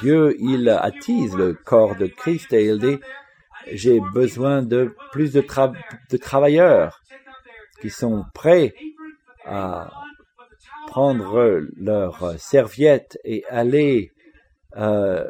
Dieu, 0.00 0.36
il 0.38 0.68
attise 0.68 1.34
le 1.34 1.54
corps 1.54 1.96
de 1.96 2.06
Christ 2.06 2.52
et 2.52 2.66
il 2.66 2.78
dit, 2.78 2.98
j'ai 3.70 4.00
besoin 4.12 4.62
de 4.62 4.94
plus 5.12 5.32
de, 5.32 5.40
travailleurs 6.18 7.00
qui 7.80 7.90
sont 7.90 8.24
prêts 8.34 8.74
à 9.44 9.90
prendre 10.86 11.62
leur 11.76 12.38
serviette 12.38 13.18
et 13.24 13.44
aller 13.48 14.10
euh, 14.76 15.28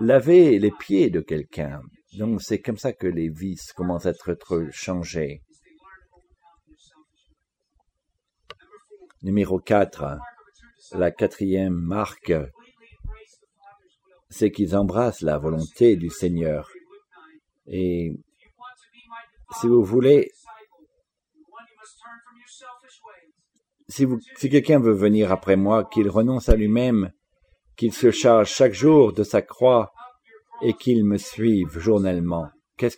laver 0.00 0.58
les 0.58 0.70
pieds 0.70 1.10
de 1.10 1.20
quelqu'un. 1.20 1.80
Donc 2.18 2.42
c'est 2.42 2.60
comme 2.60 2.78
ça 2.78 2.92
que 2.92 3.06
les 3.06 3.28
vices 3.28 3.72
commencent 3.72 4.06
à 4.06 4.10
être 4.10 4.68
changés. 4.72 5.42
Numéro 9.22 9.58
4, 9.58 10.18
la 10.92 11.10
quatrième 11.10 11.74
marque, 11.74 12.32
c'est 14.28 14.50
qu'ils 14.50 14.76
embrassent 14.76 15.22
la 15.22 15.38
volonté 15.38 15.96
du 15.96 16.10
Seigneur. 16.10 16.70
Et 17.66 18.12
si 19.58 19.66
vous 19.66 19.82
voulez 19.82 20.30
si, 23.88 24.06
quelqu'un 24.48 24.80
veut 24.80 24.92
venir 24.92 25.32
après 25.32 25.56
moi, 25.56 25.84
qu'il 25.84 26.08
renonce 26.08 26.48
à 26.48 26.56
lui-même, 26.56 27.12
qu'il 27.76 27.92
se 27.92 28.10
charge 28.10 28.50
chaque 28.50 28.74
jour 28.74 29.12
de 29.12 29.22
sa 29.22 29.42
croix 29.42 29.92
et 30.62 30.74
qu'il 30.74 31.04
me 31.04 31.18
suive 31.18 31.78
journellement. 31.78 32.48
Qu'est-ce 32.76 32.96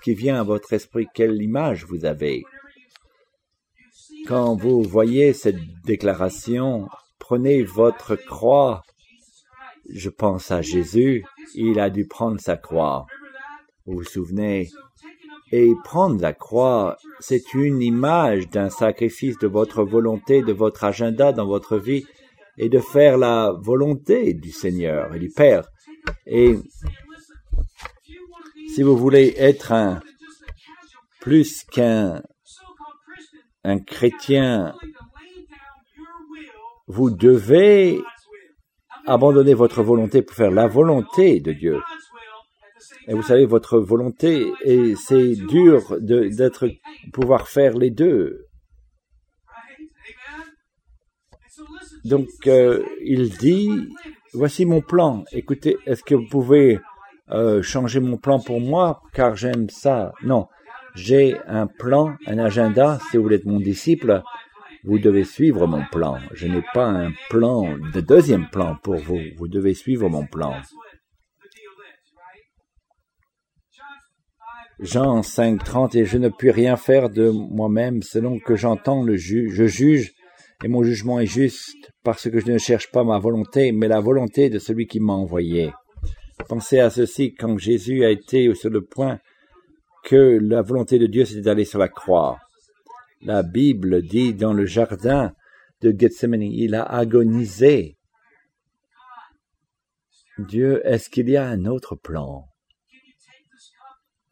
qui 0.00 0.14
vient 0.14 0.40
à 0.40 0.42
votre 0.42 0.72
esprit? 0.72 1.06
Quelle 1.14 1.40
image 1.40 1.84
vous 1.86 2.04
avez? 2.04 2.44
Quand 4.26 4.56
vous 4.56 4.82
voyez 4.82 5.32
cette 5.32 5.58
déclaration, 5.84 6.88
prenez 7.18 7.62
votre 7.62 8.16
croix. 8.16 8.82
Je 9.90 10.08
pense 10.08 10.50
à 10.50 10.62
Jésus, 10.62 11.24
il 11.54 11.78
a 11.78 11.90
dû 11.90 12.06
prendre 12.06 12.40
sa 12.40 12.56
croix. 12.56 13.06
Vous 13.84 13.98
vous 13.98 14.04
souvenez, 14.04 14.70
et 15.52 15.72
prendre 15.84 16.20
la 16.20 16.32
croix, 16.32 16.96
c'est 17.20 17.54
une 17.54 17.82
image 17.82 18.48
d'un 18.48 18.70
sacrifice 18.70 19.38
de 19.38 19.46
votre 19.46 19.84
volonté, 19.84 20.42
de 20.42 20.52
votre 20.52 20.84
agenda 20.84 21.32
dans 21.32 21.46
votre 21.46 21.76
vie, 21.76 22.06
et 22.56 22.68
de 22.68 22.78
faire 22.78 23.18
la 23.18 23.52
volonté 23.60 24.32
du 24.32 24.50
Seigneur 24.50 25.14
et 25.14 25.18
du 25.18 25.28
Père. 25.28 25.68
Et 26.26 26.56
si 28.74 28.82
vous 28.82 28.96
voulez 28.96 29.34
être 29.36 29.72
un 29.72 30.00
plus 31.20 31.64
qu'un 31.64 32.22
un 33.64 33.78
chrétien, 33.78 34.74
vous 36.86 37.10
devez 37.10 38.00
abandonner 39.06 39.54
votre 39.54 39.82
volonté 39.82 40.22
pour 40.22 40.36
faire 40.36 40.50
la 40.50 40.66
volonté 40.66 41.40
de 41.40 41.52
Dieu. 41.52 41.80
Et 43.06 43.14
vous 43.14 43.22
savez, 43.22 43.44
votre 43.46 43.78
volonté, 43.78 44.52
et 44.64 44.94
c'est 44.96 45.34
dur 45.34 45.96
d'être, 46.00 46.68
pouvoir 47.12 47.48
faire 47.48 47.76
les 47.76 47.90
deux. 47.90 48.46
Donc, 52.04 52.28
euh, 52.46 52.84
il 53.02 53.30
dit, 53.30 53.70
voici 54.32 54.66
mon 54.66 54.80
plan. 54.80 55.24
Écoutez, 55.32 55.76
est-ce 55.86 56.02
que 56.02 56.14
vous 56.14 56.26
pouvez 56.30 56.78
euh, 57.30 57.62
changer 57.62 58.00
mon 58.00 58.18
plan 58.18 58.40
pour 58.40 58.60
moi, 58.60 59.02
car 59.14 59.36
j'aime 59.36 59.70
ça 59.70 60.12
Non, 60.22 60.48
j'ai 60.94 61.36
un 61.46 61.66
plan, 61.66 62.16
un 62.26 62.38
agenda. 62.38 62.98
Si 63.10 63.16
vous 63.16 63.28
êtes 63.30 63.44
mon 63.44 63.58
disciple, 63.58 64.22
vous 64.84 64.98
devez 64.98 65.24
suivre 65.24 65.66
mon 65.66 65.82
plan. 65.90 66.18
Je 66.32 66.46
n'ai 66.46 66.62
pas 66.72 66.86
un 66.86 67.12
plan 67.30 67.76
de 67.92 68.00
deuxième 68.00 68.48
plan 68.50 68.76
pour 68.82 68.96
vous. 68.96 69.20
Vous 69.36 69.48
devez 69.48 69.74
suivre 69.74 70.08
mon 70.08 70.26
plan. 70.26 70.54
Jean 74.80 75.22
5, 75.22 75.62
30, 75.64 75.94
et 75.94 76.04
je 76.04 76.18
ne 76.18 76.28
puis 76.28 76.50
rien 76.50 76.76
faire 76.76 77.08
de 77.08 77.30
moi-même 77.30 78.02
selon 78.02 78.38
que 78.38 78.56
j'entends 78.56 79.02
le 79.02 79.16
juge. 79.16 79.54
Je 79.54 79.66
juge 79.66 80.12
et 80.62 80.68
mon 80.68 80.82
jugement 80.82 81.20
est 81.20 81.26
juste 81.26 81.92
parce 82.02 82.28
que 82.28 82.38
je 82.40 82.50
ne 82.50 82.58
cherche 82.58 82.90
pas 82.90 83.04
ma 83.04 83.18
volonté, 83.18 83.72
mais 83.72 83.88
la 83.88 84.00
volonté 84.00 84.50
de 84.50 84.58
celui 84.58 84.86
qui 84.86 85.00
m'a 85.00 85.12
envoyé. 85.12 85.70
Pensez 86.48 86.80
à 86.80 86.90
ceci 86.90 87.34
quand 87.34 87.56
Jésus 87.58 88.04
a 88.04 88.10
été 88.10 88.52
sur 88.54 88.70
le 88.70 88.84
point 88.84 89.18
que 90.04 90.38
la 90.40 90.62
volonté 90.62 90.98
de 90.98 91.06
Dieu 91.06 91.24
c'était 91.24 91.40
d'aller 91.40 91.64
sur 91.64 91.78
la 91.78 91.88
croix. 91.88 92.38
La 93.22 93.42
Bible 93.42 94.02
dit 94.02 94.34
dans 94.34 94.52
le 94.52 94.66
jardin 94.66 95.32
de 95.80 95.94
Gethsemane, 95.96 96.42
il 96.42 96.74
a 96.74 96.84
agonisé. 96.84 97.96
Dieu, 100.38 100.82
est-ce 100.84 101.08
qu'il 101.08 101.28
y 101.28 101.36
a 101.36 101.46
un 101.46 101.64
autre 101.64 101.94
plan? 101.96 102.46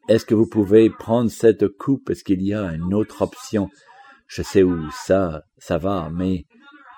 Est-ce 0.09 0.25
que 0.25 0.35
vous 0.35 0.47
pouvez 0.47 0.89
prendre 0.89 1.31
cette 1.31 1.67
coupe? 1.67 2.09
Est-ce 2.09 2.23
qu'il 2.23 2.41
y 2.41 2.53
a 2.53 2.73
une 2.73 2.93
autre 2.93 3.21
option? 3.21 3.69
Je 4.27 4.41
sais 4.41 4.63
où 4.63 4.89
ça, 4.91 5.43
ça 5.57 5.77
va, 5.77 6.09
mais 6.11 6.45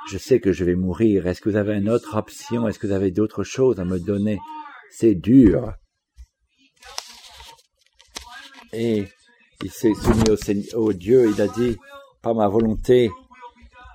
je 0.10 0.18
sais 0.18 0.40
que 0.40 0.52
je 0.52 0.66
vais 0.66 0.76
mourir. 0.76 1.28
Est-ce 1.28 1.40
que 1.40 1.50
vous 1.50 1.56
avez 1.56 1.78
une 1.78 1.90
autre 1.90 2.18
option? 2.18 2.68
Est-ce 2.68 2.80
que 2.80 2.88
vous 2.88 2.94
avez 2.94 3.12
d'autres 3.12 3.44
choses 3.44 3.80
à 3.80 3.86
me 3.86 4.00
donner? 4.00 4.40
C'est 4.90 5.16
dur. 5.16 5.74
Et 8.78 9.06
il 9.64 9.72
s'est 9.72 9.94
soumis 9.94 10.30
au, 10.30 10.80
au 10.80 10.94
Dieu. 10.94 11.32
Il 11.34 11.42
a 11.42 11.48
dit, 11.48 11.78
pas 12.22 12.34
ma 12.34 12.48
volonté, 12.48 13.10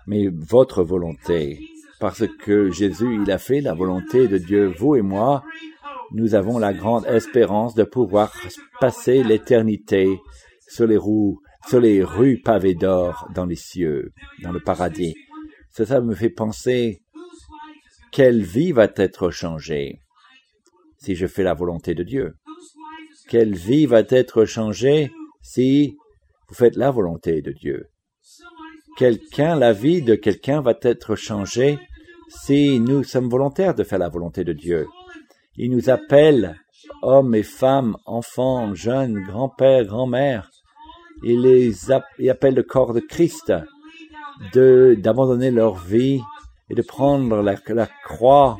mais 0.06 0.28
votre 0.28 0.82
volonté. 0.82 1.60
Parce 1.98 2.24
que 2.26 2.70
Jésus, 2.70 3.20
il 3.22 3.30
a 3.30 3.38
fait 3.38 3.60
la 3.60 3.74
volonté 3.74 4.26
de 4.26 4.38
Dieu. 4.38 4.72
Vous 4.78 4.96
et 4.96 5.02
moi, 5.02 5.44
nous 6.12 6.34
avons 6.34 6.58
la 6.58 6.72
grande 6.72 7.06
espérance 7.06 7.74
de 7.74 7.84
pouvoir 7.84 8.32
passer 8.80 9.22
l'éternité 9.22 10.18
sur 10.66 10.86
les 10.86 10.96
roues, 10.96 11.40
sur 11.68 11.80
les 11.80 12.02
rues 12.02 12.40
pavées 12.40 12.74
d'or 12.74 13.28
dans 13.34 13.44
les 13.44 13.56
cieux, 13.56 14.12
dans 14.42 14.52
le 14.52 14.60
paradis. 14.60 15.14
Ça, 15.70 15.84
ça 15.84 16.00
me 16.00 16.14
fait 16.14 16.30
penser 16.30 17.02
quelle 18.10 18.42
vie 18.42 18.72
va 18.72 18.88
être 18.96 19.30
changée 19.30 20.00
si 20.98 21.14
je 21.14 21.26
fais 21.26 21.42
la 21.42 21.54
volonté 21.54 21.94
de 21.94 22.02
Dieu. 22.02 22.34
Quelle 23.30 23.54
vie 23.54 23.86
va 23.86 24.02
être 24.08 24.44
changée 24.44 25.12
si 25.40 25.96
vous 26.48 26.54
faites 26.56 26.74
la 26.74 26.90
volonté 26.90 27.42
de 27.42 27.52
Dieu? 27.52 27.86
Quelqu'un, 28.96 29.54
la 29.54 29.72
vie 29.72 30.02
de 30.02 30.16
quelqu'un 30.16 30.60
va 30.60 30.74
être 30.82 31.14
changée 31.14 31.78
si 32.28 32.80
nous 32.80 33.04
sommes 33.04 33.28
volontaires 33.28 33.76
de 33.76 33.84
faire 33.84 34.00
la 34.00 34.08
volonté 34.08 34.42
de 34.42 34.52
Dieu. 34.52 34.88
Il 35.56 35.70
nous 35.70 35.90
appelle, 35.90 36.56
hommes 37.02 37.36
et 37.36 37.44
femmes, 37.44 37.96
enfants, 38.04 38.74
jeunes, 38.74 39.22
grands-pères, 39.22 39.84
grand-mères. 39.84 40.50
Il 41.22 41.42
les 41.42 41.92
appelle 41.92 42.54
le 42.54 42.64
corps 42.64 42.94
de 42.94 43.00
Christ 43.00 43.52
d'abandonner 44.52 45.52
leur 45.52 45.76
vie 45.76 46.20
et 46.68 46.74
de 46.74 46.82
prendre 46.82 47.42
la, 47.42 47.86
croix 48.04 48.58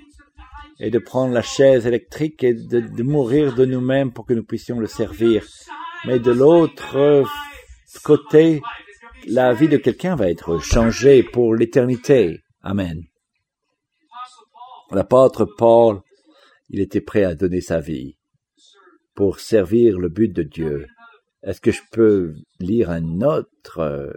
et 0.80 0.90
de 0.90 0.98
prendre 0.98 1.32
la 1.32 1.42
chaise 1.42 1.86
électrique 1.86 2.42
et 2.42 2.54
de, 2.54 2.80
de 2.80 3.02
mourir 3.02 3.54
de 3.54 3.66
nous-mêmes 3.66 4.12
pour 4.12 4.24
que 4.24 4.32
nous 4.32 4.44
puissions 4.44 4.80
le 4.80 4.86
servir. 4.86 5.46
Mais 6.06 6.18
de 6.18 6.32
l'autre 6.32 7.24
côté, 8.02 8.62
la 9.28 9.52
vie 9.52 9.68
de 9.68 9.76
quelqu'un 9.76 10.16
va 10.16 10.30
être 10.30 10.58
changée 10.58 11.22
pour 11.22 11.54
l'éternité. 11.54 12.40
Amen. 12.62 13.02
L'apôtre 14.90 15.44
Paul, 15.44 16.00
il 16.70 16.80
était 16.80 17.02
prêt 17.02 17.24
à 17.24 17.34
donner 17.34 17.60
sa 17.60 17.78
vie 17.80 18.16
pour 19.14 19.38
servir 19.38 19.98
le 19.98 20.08
but 20.08 20.32
de 20.32 20.42
Dieu. 20.42 20.86
Est-ce 21.42 21.60
que 21.60 21.72
je 21.72 21.82
peux 21.92 22.34
lire 22.58 22.90
un 22.90 23.20
autre 23.20 23.78
euh, 23.78 24.10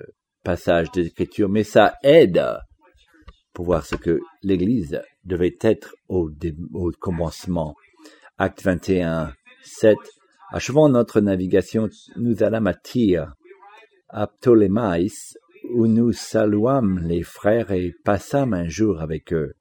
passage 0.43 0.91
d'écriture, 0.91 1.49
mais 1.49 1.63
ça 1.63 1.95
aide 2.03 2.43
pour 3.53 3.65
voir 3.65 3.85
ce 3.85 3.95
que 3.95 4.19
l'Église 4.41 5.01
devait 5.25 5.57
être 5.61 5.95
au, 6.09 6.29
commencement. 6.99 7.75
Acte 8.37 8.63
21, 8.63 9.33
7. 9.63 9.97
Achevant 10.51 10.89
notre 10.89 11.21
navigation, 11.21 11.89
nous 12.15 12.43
allâmes 12.43 12.67
à 12.67 12.73
Tyr 12.73 13.33
à 14.09 14.27
Ptolémaïs, 14.27 15.37
où 15.73 15.87
nous 15.87 16.11
saluâmes 16.11 16.99
les 17.07 17.23
frères 17.23 17.71
et 17.71 17.95
passâmes 18.03 18.53
un 18.53 18.67
jour 18.67 19.01
avec 19.01 19.33
eux. 19.33 19.53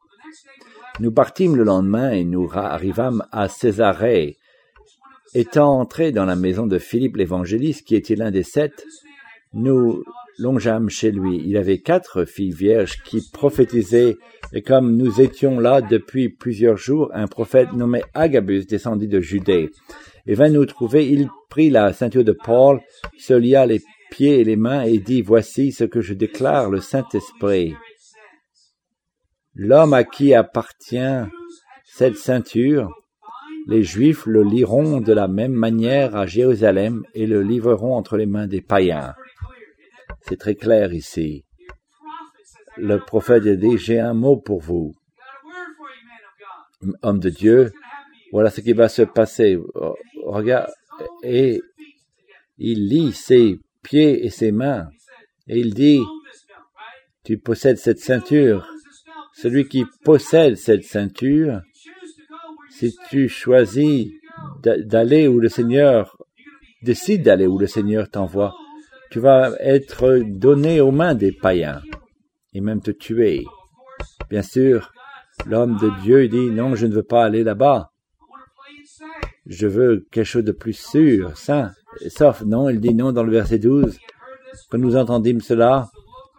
Nous 1.01 1.11
partîmes 1.11 1.57
le 1.57 1.65
lendemain 1.65 2.11
et 2.11 2.25
nous 2.25 2.51
arrivâmes 2.53 3.25
à 3.33 3.49
Césarée. 3.49 4.37
Étant 5.35 5.81
entrés 5.81 6.13
dans 6.13 6.27
la 6.27 6.37
maison 6.37 6.67
de 6.67 6.79
Philippe 6.79 7.17
l'évangéliste, 7.17 7.87
qui 7.87 7.97
était 7.97 8.17
l'un 8.17 8.31
des 8.31 8.43
sept, 8.43 8.85
nous 9.55 10.05
longeâmes 10.39 10.89
chez 10.89 11.11
lui. 11.11 11.43
Il 11.45 11.57
avait 11.57 11.79
quatre 11.79 12.25
filles 12.25 12.53
vierges 12.53 13.03
qui 13.05 13.23
prophétisaient, 13.33 14.17
et 14.53 14.63
comme 14.63 14.97
nous 14.97 15.21
étions 15.21 15.61
là 15.61 15.81
depuis 15.81 16.29
plusieurs 16.29 16.77
jours, 16.77 17.11
un 17.15 17.27
prophète 17.27 17.73
nommé 17.73 18.03
Agabus 18.15 18.65
descendit 18.65 19.09
de 19.09 19.21
Judée, 19.21 19.71
et 20.27 20.35
vint 20.35 20.51
nous 20.51 20.67
trouver. 20.67 21.09
Il 21.09 21.29
prit 21.49 21.71
la 21.71 21.93
ceinture 21.93 22.25
de 22.25 22.33
Paul, 22.33 22.81
se 23.19 23.35
lia 23.35 23.67
les 23.67 23.83
pieds 24.11 24.41
et 24.41 24.45
les 24.45 24.57
mains 24.57 24.83
et 24.83 24.99
dit, 24.99 25.23
Voici 25.23 25.73
ce 25.73 25.85
que 25.85 26.01
je 26.01 26.15
déclare 26.15 26.71
le 26.71 26.81
Saint-Esprit. 26.81 27.75
L'homme 29.55 29.93
à 29.93 30.05
qui 30.05 30.33
appartient 30.35 31.27
cette 31.85 32.17
ceinture, 32.17 32.91
les 33.69 33.83
Juifs 33.83 34.27
le 34.27 34.43
liront 34.43 35.01
de 35.01 35.13
la 35.13 35.29
même 35.29 35.53
manière 35.53 36.17
à 36.17 36.27
Jérusalem 36.27 37.05
et 37.15 37.27
le 37.27 37.43
livreront 37.43 37.95
entre 37.95 38.17
les 38.17 38.27
mains 38.27 38.47
des 38.47 38.61
païens. 38.61 39.15
C'est 40.29 40.39
très 40.39 40.55
clair 40.55 40.93
ici. 40.93 41.45
Le 42.77 42.99
prophète 42.99 43.47
a 43.47 43.57
dit, 43.57 43.77
j'ai 43.77 43.99
un 43.99 44.15
mot 44.15 44.37
pour 44.37 44.61
vous. 44.61 44.93
Homme 47.03 47.21
de 47.21 47.31
Dieu, 47.31 47.73
voilà 48.33 48.51
ce 48.51 48.61
qui 48.61 48.73
va 48.73 48.89
se 48.89 49.03
passer. 49.03 49.59
Regarde, 50.25 50.71
et 51.23 51.61
il 52.59 52.89
lit 52.89 53.13
ses 53.13 53.59
pieds 53.83 54.25
et 54.25 54.31
ses 54.31 54.53
mains. 54.53 54.89
Et 55.49 55.59
il 55.59 55.75
dit, 55.75 56.01
tu 57.25 57.39
possèdes 57.39 57.79
cette 57.79 57.99
ceinture. 57.99 58.67
Celui 59.35 59.69
qui 59.69 59.85
possède 60.05 60.57
cette 60.57 60.85
ceinture, 60.85 61.61
si 62.71 62.97
tu 63.11 63.29
choisis 63.29 64.09
d'aller 64.63 65.29
où 65.29 65.41
le 65.41 65.49
Seigneur 65.49 66.17
décide 66.83 67.23
d'aller 67.23 67.47
où 67.47 67.59
le 67.59 67.67
Seigneur 67.67 68.09
t'envoie, 68.09 68.55
tu 69.13 69.21
vas 69.21 69.53
être 69.61 70.23
donné 70.25 70.81
aux 70.81 70.91
mains 70.91 71.15
des 71.15 71.33
païens 71.33 71.83
et 72.55 72.63
même 72.63 72.81
te 72.81 72.91
tuer. 72.91 73.45
Bien 74.31 74.41
sûr, 74.41 74.91
l'homme 75.45 75.77
de 75.77 75.91
Dieu 76.01 76.29
dit 76.29 76.51
non, 76.51 76.75
je 76.75 76.87
ne 76.87 76.95
veux 76.95 77.03
pas 77.03 77.23
aller 77.23 77.45
là-bas. 77.45 77.91
Je 79.45 79.67
veux 79.67 80.07
quelque 80.11 80.25
chose 80.25 80.45
de 80.45 80.53
plus 80.53 80.73
sûr, 80.73 81.37
saint. 81.37 81.73
Sauf, 82.09 82.41
non, 82.41 82.71
il 82.71 82.81
dit 82.81 82.95
non 82.95 83.13
dans 83.13 83.23
le 83.23 83.33
verset 83.33 83.59
12. 83.59 83.99
Quand 84.71 84.79
nous 84.79 84.97
entendîmes 84.97 85.43
cela, 85.43 85.91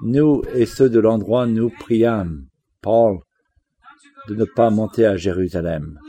nous 0.01 0.41
et 0.55 0.65
ceux 0.65 0.89
de 0.89 0.99
l'endroit, 0.99 1.45
nous 1.45 1.69
priâmes, 1.69 2.47
Paul, 2.81 3.19
de 4.29 4.33
ne 4.33 4.45
pas 4.45 4.71
monter 4.71 5.05
à 5.05 5.15
Jérusalem. 5.15 5.99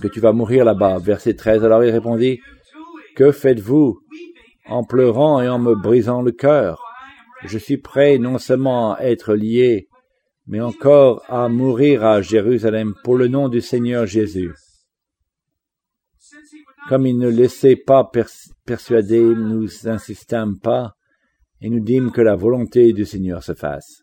Que 0.00 0.08
tu 0.08 0.20
vas 0.20 0.32
mourir 0.32 0.64
là-bas. 0.64 0.98
Verset 0.98 1.34
13. 1.34 1.62
Alors 1.62 1.84
il 1.84 1.90
répondit, 1.90 2.40
Que 3.16 3.32
faites-vous 3.32 4.00
en 4.66 4.84
pleurant 4.84 5.40
et 5.40 5.48
en 5.48 5.58
me 5.58 5.74
brisant 5.74 6.22
le 6.22 6.32
cœur? 6.32 6.82
Je 7.44 7.58
suis 7.58 7.78
prêt 7.78 8.18
non 8.18 8.38
seulement 8.38 8.94
à 8.94 9.02
être 9.04 9.34
lié, 9.34 9.88
mais 10.46 10.60
encore 10.60 11.22
à 11.28 11.48
mourir 11.48 12.04
à 12.04 12.22
Jérusalem 12.22 12.94
pour 13.04 13.16
le 13.16 13.28
nom 13.28 13.48
du 13.48 13.60
Seigneur 13.60 14.06
Jésus. 14.06 14.52
Comme 16.88 17.06
il 17.06 17.18
ne 17.18 17.28
laissait 17.28 17.76
pas 17.76 18.10
persuader, 18.66 19.22
nous 19.22 19.88
insistâmes 19.88 20.58
pas 20.58 20.94
et 21.60 21.70
nous 21.70 21.80
dîmes 21.80 22.10
que 22.10 22.20
la 22.20 22.36
volonté 22.36 22.92
du 22.92 23.04
Seigneur 23.04 23.42
se 23.42 23.54
fasse. 23.54 24.02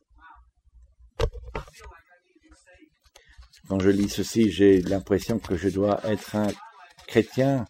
Quand 3.67 3.79
je 3.79 3.89
lis 3.89 4.09
ceci, 4.09 4.49
j'ai 4.49 4.81
l'impression 4.81 5.39
que 5.39 5.57
je 5.57 5.69
dois 5.69 5.99
être 6.05 6.35
un 6.35 6.47
chrétien 7.07 7.65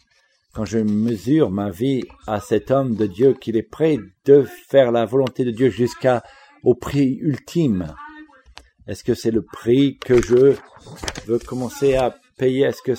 quand 0.57 0.65
je 0.65 0.79
mesure 0.79 1.51
ma 1.51 1.69
vie 1.69 2.01
à 2.25 2.41
cet 2.41 2.71
homme 2.71 2.95
de 2.95 3.05
Dieu 3.05 3.35
qu'il 3.39 3.57
est 3.57 3.69
prêt 3.69 3.99
de 4.25 4.43
faire 4.43 4.91
la 4.91 5.05
volonté 5.05 5.45
de 5.45 5.51
Dieu 5.51 5.69
jusqu'à 5.69 6.23
au 6.63 6.73
prix 6.73 7.19
ultime. 7.21 7.93
Est-ce 8.87 9.03
que 9.03 9.13
c'est 9.13 9.29
le 9.29 9.43
prix 9.43 9.99
que 9.99 10.19
je 10.19 10.55
veux 11.27 11.37
commencer 11.37 11.93
à 11.93 12.15
payer? 12.39 12.65
Est-ce 12.65 12.81
que 12.81 12.93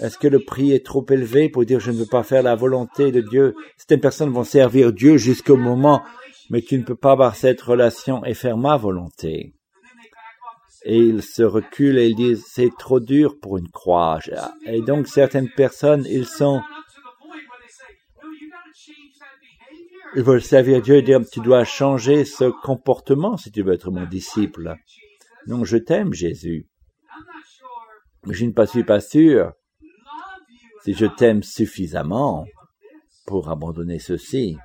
est-ce 0.00 0.18
que 0.18 0.26
le 0.26 0.40
prix 0.40 0.72
est 0.72 0.84
trop 0.84 1.06
élevé 1.08 1.48
pour 1.48 1.64
dire 1.64 1.78
je 1.78 1.92
ne 1.92 1.98
veux 1.98 2.06
pas 2.06 2.24
faire 2.24 2.42
la 2.42 2.56
volonté 2.56 3.12
de 3.12 3.20
Dieu? 3.20 3.54
Certaines 3.76 4.00
personnes 4.00 4.32
vont 4.32 4.42
servir 4.42 4.92
Dieu 4.92 5.18
jusqu'au 5.18 5.56
moment, 5.56 6.02
mais 6.50 6.62
tu 6.62 6.76
ne 6.76 6.82
peux 6.82 6.96
pas 6.96 7.12
avoir 7.12 7.36
cette 7.36 7.62
relation 7.62 8.24
et 8.24 8.34
faire 8.34 8.56
ma 8.56 8.76
volonté. 8.76 9.54
Et 10.84 10.98
ils 10.98 11.22
se 11.22 11.42
reculent 11.42 11.98
et 11.98 12.08
ils 12.08 12.14
disent 12.14 12.44
c'est 12.46 12.70
trop 12.78 13.00
dur 13.00 13.38
pour 13.40 13.56
une 13.58 13.68
croix. 13.68 14.18
Et 14.66 14.82
donc 14.82 15.08
certaines 15.08 15.48
personnes, 15.48 16.04
ils 16.08 16.26
sont 16.26 16.60
ils 20.16 20.22
veulent 20.22 20.42
servir 20.42 20.80
Dieu 20.80 20.96
et 20.96 21.02
dire 21.02 21.20
tu 21.28 21.40
dois 21.40 21.64
changer 21.64 22.24
ce 22.24 22.44
comportement 22.62 23.36
si 23.36 23.50
tu 23.50 23.62
veux 23.62 23.72
être 23.72 23.90
mon 23.90 24.04
disciple. 24.06 24.76
Non, 25.46 25.64
je 25.64 25.76
t'aime 25.76 26.12
Jésus. 26.12 26.68
Mais 28.26 28.34
je 28.34 28.44
ne 28.44 28.66
suis 28.66 28.84
pas 28.84 29.00
sûr 29.00 29.52
si 30.84 30.94
je 30.94 31.06
t'aime 31.06 31.42
suffisamment 31.42 32.46
pour 33.26 33.48
abandonner 33.48 33.98
ceci, 33.98 34.56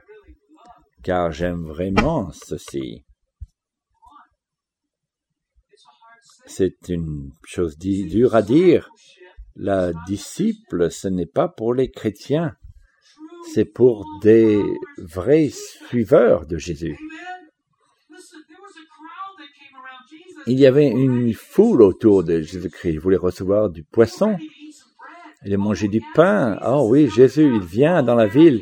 car 1.03 1.32
j'aime 1.32 1.65
vraiment 1.65 2.30
ceci. 2.32 3.05
C'est 6.50 6.89
une 6.89 7.30
chose 7.45 7.78
dure 7.78 8.36
à 8.36 8.41
dire. 8.41 8.89
La 9.56 9.91
disciple, 10.08 10.89
ce 10.89 11.08
n'est 11.08 11.28
pas 11.28 11.47
pour 11.47 11.76
les 11.76 11.91
chrétiens, 11.91 12.56
c'est 13.54 13.66
pour 13.66 14.06
des 14.24 14.60
vrais 14.97 15.50
suiveurs 15.50 16.47
de 16.47 16.58
Jésus. 16.58 16.97
Il 20.47 20.60
y 20.60 20.66
avait 20.66 20.89
une 20.89 21.34
foule 21.34 21.84
autour 21.84 22.24
de 22.24 22.41
Jésus-Christ. 22.41 22.93
Il 22.93 23.00
voulait 23.00 23.18
recevoir 23.18 23.70
du 23.70 23.84
poisson. 23.84 24.36
Il 25.45 25.56
manger 25.58 25.88
du 25.88 26.02
pain. 26.16 26.58
Oh 26.66 26.88
oui, 26.89 27.10
Jésus, 27.10 27.45
il 27.45 27.62
vient 27.62 28.02
dans 28.02 28.16
la 28.16 28.26
ville. 28.26 28.62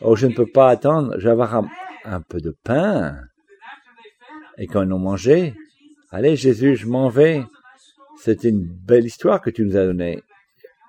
Oh, 0.00 0.16
je 0.16 0.26
ne 0.26 0.34
peux 0.34 0.46
pas 0.46 0.70
attendre, 0.70 1.14
je 1.18 1.24
vais 1.24 1.30
avoir 1.30 1.54
un, 1.54 1.68
un 2.04 2.22
peu 2.22 2.40
de 2.40 2.56
pain. 2.64 3.16
Et 4.56 4.66
quand 4.66 4.82
ils 4.82 4.92
ont 4.92 4.98
mangé, 4.98 5.54
allez 6.14 6.36
Jésus, 6.36 6.76
je 6.76 6.86
m'en 6.86 7.08
vais. 7.08 7.42
C'est 8.20 8.44
une 8.44 8.64
belle 8.64 9.04
histoire 9.04 9.40
que 9.40 9.50
tu 9.50 9.64
nous 9.64 9.76
as 9.76 9.84
donnée. 9.84 10.22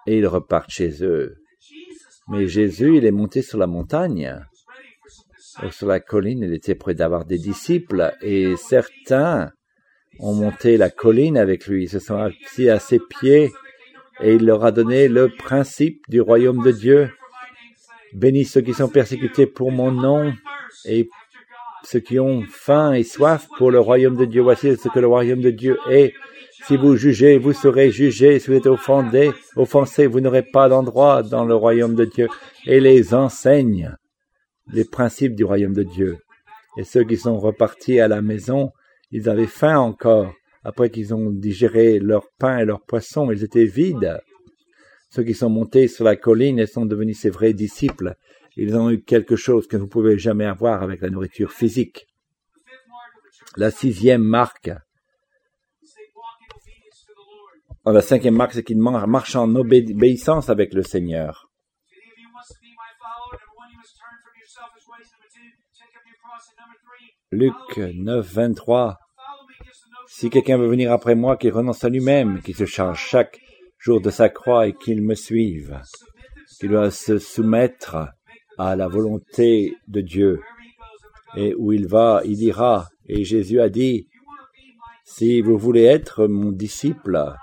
Et 0.06 0.20
ils 0.20 0.28
repartent 0.28 0.70
chez 0.70 1.04
eux. 1.04 1.36
Mais 2.28 2.48
Jésus, 2.48 2.98
il 2.98 3.06
est 3.06 3.12
monté 3.12 3.42
sur 3.42 3.58
la 3.58 3.68
montagne. 3.68 4.40
Sur 5.72 5.88
la 5.88 6.00
colline, 6.00 6.44
il 6.44 6.54
était 6.54 6.76
prêt 6.76 6.94
d'avoir 6.94 7.26
des 7.26 7.40
disciples. 7.40 8.14
Et 8.22 8.56
certains 8.56 9.52
ont 10.20 10.34
monté 10.34 10.78
la 10.78 10.92
colline 10.92 11.38
avec 11.38 11.66
lui. 11.66 11.86
Ils 11.86 11.90
se 11.90 12.00
sont 12.00 12.18
assis 12.18 12.70
à 12.70 12.80
ses 12.80 13.00
pieds. 13.00 13.52
Et 14.22 14.36
il 14.36 14.46
leur 14.46 14.64
a 14.64 14.72
donné 14.72 15.08
le 15.08 15.30
principe 15.30 16.04
du 16.08 16.22
royaume 16.22 16.64
de 16.64 16.72
Dieu. 16.72 17.10
Bénis 18.14 18.46
ceux 18.46 18.62
qui 18.62 18.74
sont 18.74 18.90
persécutés 18.90 19.48
pour 19.48 19.72
mon 19.72 19.92
nom 19.92 20.34
et 20.86 21.10
ceux 21.86 22.00
qui 22.00 22.20
ont 22.20 22.44
faim 22.50 22.94
et 22.94 23.04
soif 23.04 23.48
pour 23.58 23.72
le 23.72 23.80
royaume 23.80 24.18
de 24.18 24.26
Dieu. 24.26 24.42
Voici 24.42 24.76
ce 24.76 24.90
que 24.90 25.00
le 25.00 25.08
royaume 25.08 25.42
de 25.42 25.52
Dieu 25.52 25.78
est. 25.90 26.14
Si 26.68 26.78
vous 26.78 26.96
jugez, 26.96 27.38
vous 27.38 27.54
serez 27.54 27.92
jugés. 27.92 28.40
Si 28.40 28.48
vous 28.48 28.58
êtes 28.58 28.68
offendé, 28.68 29.32
offensé, 29.56 30.08
vous 30.08 30.20
n'aurez 30.20 30.44
pas 30.44 30.68
d'endroit 30.68 31.22
dans 31.24 31.46
le 31.46 31.56
royaume 31.56 31.96
de 31.96 32.06
Dieu. 32.06 32.28
Et 32.66 32.80
les 32.80 33.14
enseigne 33.14 33.96
les 34.74 34.86
principes 34.86 35.36
du 35.36 35.44
royaume 35.44 35.74
de 35.74 35.84
Dieu. 35.84 36.18
Et 36.78 36.84
ceux 36.84 37.04
qui 37.04 37.18
sont 37.18 37.40
repartis 37.40 38.00
à 38.00 38.08
la 38.08 38.22
maison, 38.22 38.72
ils 39.12 39.30
avaient 39.30 39.46
faim 39.46 39.78
encore. 39.78 40.34
Après 40.64 40.90
qu'ils 40.90 41.14
ont 41.14 41.30
digéré 41.30 42.00
leur 42.00 42.28
pain 42.40 42.58
et 42.58 42.66
leur 42.66 42.82
poisson, 42.82 43.32
ils 43.32 43.44
étaient 43.44 43.66
vides. 43.66 44.18
Ceux 45.12 45.24
qui 45.24 45.36
sont 45.36 45.50
montés 45.50 45.88
sur 45.88 46.04
la 46.04 46.16
colline 46.16 46.60
et 46.60 46.66
sont 46.66 46.86
devenus 46.86 47.20
ses 47.20 47.30
vrais 47.30 47.54
disciples, 47.54 48.16
ils 48.56 48.76
ont 48.76 48.90
eu 48.90 49.02
quelque 49.02 49.36
chose 49.36 49.68
que 49.68 49.78
vous 49.78 49.86
ne 49.86 49.90
pouvez 49.90 50.18
jamais 50.18 50.46
avoir 50.46 50.82
avec 50.82 51.02
la 51.02 51.10
nourriture 51.10 51.52
physique. 51.52 52.08
La 53.58 53.72
sixième 53.72 54.24
marque, 54.24 54.72
la 57.86 58.02
cinquième 58.02 58.36
marque, 58.36 58.54
c'est 58.54 58.64
qu'ils 58.64 58.82
marchent 58.82 59.36
en 59.36 59.54
obéissance 59.56 60.50
avec 60.50 60.74
le 60.74 60.82
Seigneur. 60.82 61.50
Luc 67.32 67.78
9, 67.78 68.34
23. 68.34 68.98
Si 70.08 70.30
quelqu'un 70.30 70.58
veut 70.58 70.68
venir 70.68 70.92
après 70.92 71.16
moi, 71.16 71.38
qu'il 71.38 71.52
renonce 71.52 71.84
à 71.84 71.90
lui-même, 71.90 72.42
qu'il 72.42 72.56
se 72.56 72.66
charge 72.66 73.00
chaque 73.00 73.40
jour 73.78 74.02
de 74.02 74.10
sa 74.10 74.30
croix 74.30 74.68
et 74.68 74.74
qu'il 74.74 75.02
me 75.02 75.14
suive, 75.14 75.80
qu'il 76.60 76.70
doit 76.70 76.92
se 76.92 77.20
soumettre 77.20 77.98
à 78.58 78.76
la 78.76 78.88
volonté 78.88 79.78
de 79.88 80.02
Dieu. 80.02 80.42
Et 81.36 81.54
où 81.56 81.74
il 81.74 81.88
va, 81.88 82.22
il 82.26 82.42
ira. 82.42 82.88
Et 83.08 83.24
Jésus 83.24 83.60
a 83.60 83.70
dit, 83.70 84.08
si 85.04 85.42
vous 85.42 85.58
voulez 85.58 85.84
être 85.84 86.28
mon 86.28 86.52
disciple, 86.52 87.36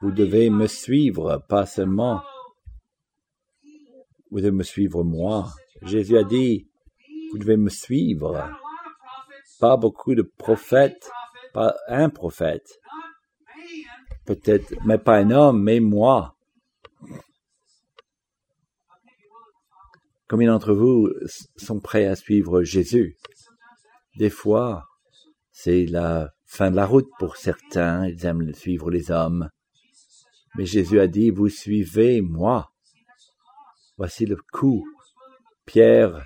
vous 0.00 0.10
devez 0.10 0.50
me 0.50 0.66
suivre, 0.66 1.42
pas 1.48 1.66
seulement. 1.66 2.22
Vous 4.30 4.38
devez 4.38 4.50
me 4.50 4.62
suivre 4.62 5.04
moi. 5.04 5.48
Jésus 5.82 6.16
a 6.16 6.24
dit, 6.24 6.68
vous 7.30 7.38
devez 7.38 7.56
me 7.56 7.68
suivre. 7.68 8.50
Pas 9.60 9.76
beaucoup 9.76 10.14
de 10.14 10.22
prophètes, 10.22 11.10
pas 11.52 11.76
un 11.88 12.08
prophète. 12.08 12.80
Peut-être, 14.24 14.72
mais 14.86 14.98
pas 14.98 15.16
un 15.16 15.30
homme, 15.30 15.62
mais 15.62 15.80
moi. 15.80 16.34
Combien 20.30 20.52
d'entre 20.52 20.72
vous 20.72 21.08
sont 21.56 21.80
prêts 21.80 22.06
à 22.06 22.14
suivre 22.14 22.62
Jésus? 22.62 23.16
Des 24.16 24.30
fois, 24.30 24.84
c'est 25.50 25.86
la 25.86 26.30
fin 26.46 26.70
de 26.70 26.76
la 26.76 26.86
route 26.86 27.08
pour 27.18 27.36
certains, 27.36 28.06
ils 28.06 28.24
aiment 28.24 28.54
suivre 28.54 28.92
les 28.92 29.10
hommes. 29.10 29.50
Mais 30.54 30.66
Jésus 30.66 31.00
a 31.00 31.08
dit, 31.08 31.30
vous 31.30 31.48
suivez 31.48 32.20
moi. 32.20 32.70
Voici 33.98 34.24
le 34.24 34.36
coup. 34.52 34.84
Pierre 35.66 36.22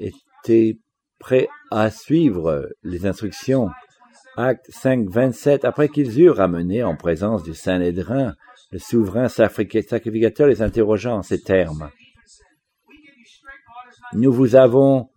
était 0.00 0.80
prêt 1.20 1.46
à 1.70 1.92
suivre 1.92 2.68
les 2.82 3.06
instructions. 3.06 3.70
Acte 4.36 4.66
5, 4.70 5.08
27, 5.08 5.64
après 5.64 5.88
qu'ils 5.88 6.20
eurent 6.20 6.38
ramené 6.38 6.82
en 6.82 6.96
présence 6.96 7.44
du 7.44 7.54
Saint-Nédrin, 7.54 8.34
le 8.72 8.80
souverain 8.80 9.28
sacrificateur 9.28 10.48
les 10.48 10.60
interrogeant 10.60 11.18
en 11.18 11.22
ces 11.22 11.40
termes. 11.40 11.88
Nous 14.12 14.32
vous 14.32 14.54
avons, 14.54 15.08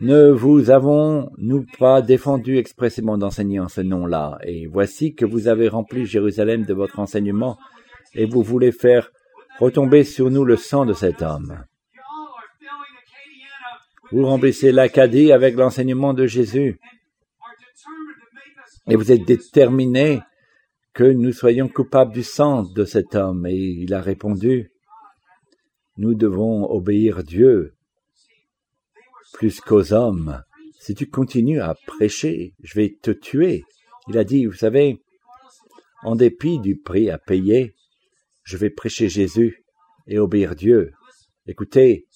ne 0.00 0.30
vous 0.30 0.70
avons-nous 0.70 1.66
pas 1.78 2.02
défendu 2.02 2.58
expressément 2.58 3.18
d'enseigner 3.18 3.58
en 3.58 3.68
ce 3.68 3.80
nom-là, 3.80 4.38
et 4.44 4.66
voici 4.66 5.14
que 5.14 5.24
vous 5.24 5.48
avez 5.48 5.68
rempli 5.68 6.06
Jérusalem 6.06 6.64
de 6.64 6.74
votre 6.74 6.98
enseignement, 6.98 7.58
et 8.14 8.26
vous 8.26 8.42
voulez 8.42 8.72
faire 8.72 9.10
retomber 9.58 10.04
sur 10.04 10.30
nous 10.30 10.44
le 10.44 10.56
sang 10.56 10.84
de 10.84 10.92
cet 10.92 11.22
homme. 11.22 11.64
Vous 14.12 14.24
remplissez 14.24 14.70
l'Acadie 14.70 15.32
avec 15.32 15.56
l'enseignement 15.56 16.14
de 16.14 16.26
Jésus, 16.26 16.78
et 18.88 18.94
vous 18.94 19.10
êtes 19.10 19.24
déterminé 19.24 20.20
que 20.94 21.04
nous 21.04 21.32
soyons 21.32 21.68
coupables 21.68 22.12
du 22.12 22.22
sang 22.22 22.62
de 22.62 22.84
cet 22.84 23.14
homme. 23.14 23.46
Et 23.46 23.54
il 23.54 23.92
a 23.92 24.00
répondu, 24.00 24.70
nous 25.98 26.14
devons 26.14 26.64
obéir 26.70 27.22
Dieu 27.22 27.75
plus 29.36 29.60
qu'aux 29.60 29.92
hommes. 29.92 30.42
Si 30.80 30.94
tu 30.94 31.08
continues 31.08 31.60
à 31.60 31.74
prêcher, 31.86 32.54
je 32.62 32.74
vais 32.74 32.96
te 33.02 33.10
tuer. 33.10 33.64
Il 34.08 34.16
a 34.16 34.24
dit, 34.24 34.46
vous 34.46 34.54
savez, 34.54 35.02
en 36.02 36.16
dépit 36.16 36.58
du 36.58 36.76
prix 36.78 37.10
à 37.10 37.18
payer, 37.18 37.74
je 38.44 38.56
vais 38.56 38.70
prêcher 38.70 39.08
Jésus 39.08 39.62
et 40.06 40.18
obéir 40.18 40.54
Dieu. 40.54 40.92
Écoutez, 41.46 42.06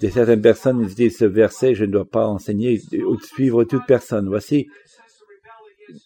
de 0.00 0.08
certaines 0.08 0.40
personnes 0.40 0.86
disent 0.86 1.18
ce 1.18 1.26
verset, 1.26 1.74
je 1.74 1.84
ne 1.84 1.92
dois 1.92 2.08
pas 2.08 2.26
enseigner 2.26 2.80
ou 3.06 3.20
suivre 3.20 3.64
toute 3.64 3.84
personne. 3.86 4.28
Voici, 4.28 4.66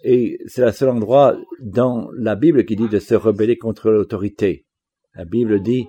et 0.03 0.38
c'est 0.46 0.64
le 0.64 0.72
seul 0.72 0.88
endroit 0.88 1.36
dans 1.61 2.11
la 2.16 2.34
Bible 2.34 2.64
qui 2.64 2.74
dit 2.74 2.88
de 2.88 2.98
se 2.98 3.14
rebeller 3.14 3.57
contre 3.57 3.90
l'autorité. 3.90 4.66
La 5.14 5.24
Bible 5.24 5.62
dit, 5.62 5.86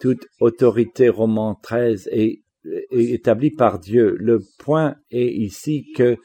toute 0.00 0.26
autorité, 0.38 1.08
Roman 1.08 1.54
13, 1.54 2.10
est 2.12 2.41
établi 2.90 3.50
par 3.50 3.78
Dieu. 3.78 4.16
Le 4.18 4.40
point 4.58 4.96
est 5.10 5.26
ici 5.26 5.92
que 5.94 6.16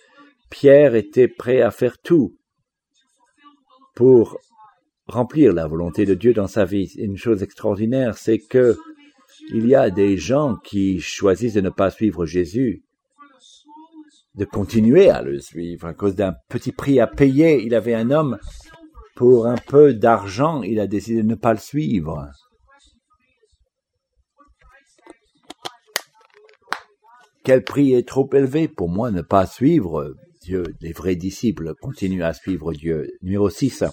Pierre 0.49 0.95
était 0.95 1.27
prêt 1.27 1.61
à 1.61 1.71
faire 1.71 1.97
tout 1.97 2.37
pour 3.95 4.37
remplir 5.07 5.53
la 5.53 5.67
volonté 5.67 6.05
de 6.05 6.13
Dieu 6.13 6.33
dans 6.33 6.47
sa 6.47 6.65
vie. 6.65 6.93
Une 6.97 7.17
chose 7.17 7.43
extraordinaire, 7.43 8.17
c'est 8.17 8.39
que 8.39 8.77
il 9.53 9.67
y 9.67 9.75
a 9.75 9.89
des 9.89 10.17
gens 10.17 10.55
qui 10.55 10.99
choisissent 10.99 11.53
de 11.53 11.61
ne 11.61 11.69
pas 11.69 11.89
suivre 11.89 12.25
Jésus, 12.25 12.83
de 14.35 14.45
continuer 14.45 15.09
à 15.09 15.21
le 15.21 15.39
suivre 15.39 15.87
à 15.87 15.93
cause 15.93 16.15
d'un 16.15 16.35
petit 16.49 16.71
prix 16.71 16.99
à 16.99 17.07
payer. 17.07 17.63
Il 17.63 17.73
avait 17.73 17.93
un 17.93 18.11
homme 18.11 18.37
pour 19.15 19.47
un 19.47 19.55
peu 19.55 19.93
d'argent, 19.93 20.61
il 20.63 20.79
a 20.79 20.87
décidé 20.87 21.23
de 21.23 21.27
ne 21.27 21.35
pas 21.35 21.53
le 21.53 21.59
suivre. 21.59 22.29
Quel 27.47 27.63
prix 27.63 27.93
est 27.93 28.05
trop 28.05 28.29
élevé 28.33 28.67
pour 28.67 28.89
moi 28.89 29.09
ne 29.09 29.21
pas 29.21 29.45
suivre 29.45 30.15
Dieu? 30.41 30.65
Les 30.81 30.91
vrais 30.91 31.15
disciples 31.15 31.75
continuent 31.79 32.25
à 32.25 32.33
suivre 32.33 32.73
Dieu. 32.73 33.07
Numéro 33.21 33.49
6. 33.49 33.85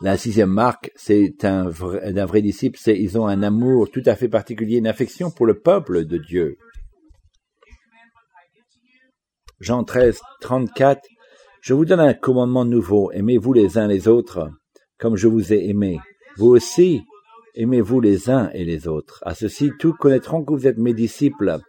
La 0.00 0.16
sixième 0.16 0.50
marque, 0.50 0.90
c'est 0.96 1.32
d'un 1.40 1.68
vrai 1.68 2.42
disciple, 2.42 2.80
c'est 2.82 2.98
ils 2.98 3.16
ont 3.16 3.28
un 3.28 3.44
amour 3.44 3.92
tout 3.92 4.02
à 4.06 4.16
fait 4.16 4.28
particulier, 4.28 4.78
une 4.78 4.88
affection 4.88 5.30
pour 5.30 5.46
le 5.46 5.60
peuple 5.60 6.04
de 6.04 6.18
Dieu. 6.18 6.56
Jean 9.60 9.84
13, 9.84 10.20
34. 10.40 11.06
Je 11.62 11.74
vous 11.74 11.84
donne 11.84 12.00
un 12.00 12.14
commandement 12.14 12.64
nouveau. 12.64 13.12
Aimez-vous 13.12 13.52
les 13.52 13.78
uns 13.78 13.86
les 13.86 14.08
autres, 14.08 14.50
comme 14.98 15.14
je 15.14 15.28
vous 15.28 15.52
ai 15.52 15.68
aimé. 15.68 16.00
Vous 16.38 16.48
aussi, 16.48 17.04
aimez-vous 17.54 18.00
les 18.00 18.30
uns 18.30 18.50
et 18.52 18.64
les 18.64 18.88
autres. 18.88 19.22
À 19.24 19.36
ceci, 19.36 19.70
tous 19.78 19.92
connaîtront 19.92 20.44
que 20.44 20.52
vous 20.52 20.66
êtes 20.66 20.78
mes 20.78 20.92
disciples 20.92 21.60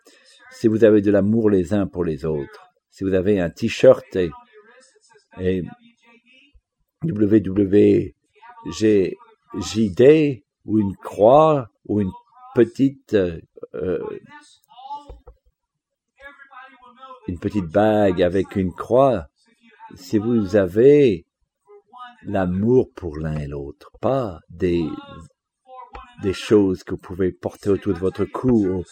si 0.51 0.67
vous 0.67 0.83
avez 0.83 1.01
de 1.01 1.11
l'amour 1.11 1.49
les 1.49 1.73
uns 1.73 1.87
pour 1.87 2.03
les 2.03 2.25
autres, 2.25 2.71
si 2.89 3.03
vous 3.03 3.13
avez 3.13 3.39
un 3.39 3.49
t-shirt 3.49 4.15
et, 4.15 4.29
et 5.39 5.63
WWJD 7.03 8.13
ou 10.65 10.79
une 10.79 10.95
croix 10.97 11.69
ou 11.85 12.01
une 12.01 12.11
petite 12.53 13.13
euh, 13.13 13.39
une 17.27 17.39
petite 17.39 17.65
bague 17.65 18.21
avec 18.21 18.55
une 18.55 18.73
croix, 18.73 19.27
si 19.95 20.17
vous 20.17 20.55
avez 20.55 21.25
l'amour 22.23 22.89
pour 22.95 23.17
l'un 23.17 23.37
et 23.37 23.47
l'autre, 23.47 23.91
pas 24.01 24.39
des 24.49 24.85
des 26.21 26.33
choses 26.33 26.83
que 26.83 26.91
vous 26.91 27.01
pouvez 27.01 27.31
porter 27.31 27.69
autour 27.69 27.93
de 27.93 27.99
votre 27.99 28.25
cou 28.25 28.83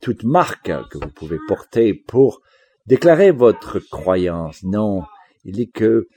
toute 0.00 0.24
marque 0.24 0.72
que 0.90 0.98
vous 0.98 1.10
pouvez 1.10 1.38
porter 1.46 1.94
pour 1.94 2.40
déclarer 2.86 3.30
votre 3.30 3.78
croyance. 3.78 4.62
Non, 4.62 5.02
il 5.44 5.52
dit 5.52 5.70
que 5.70 6.08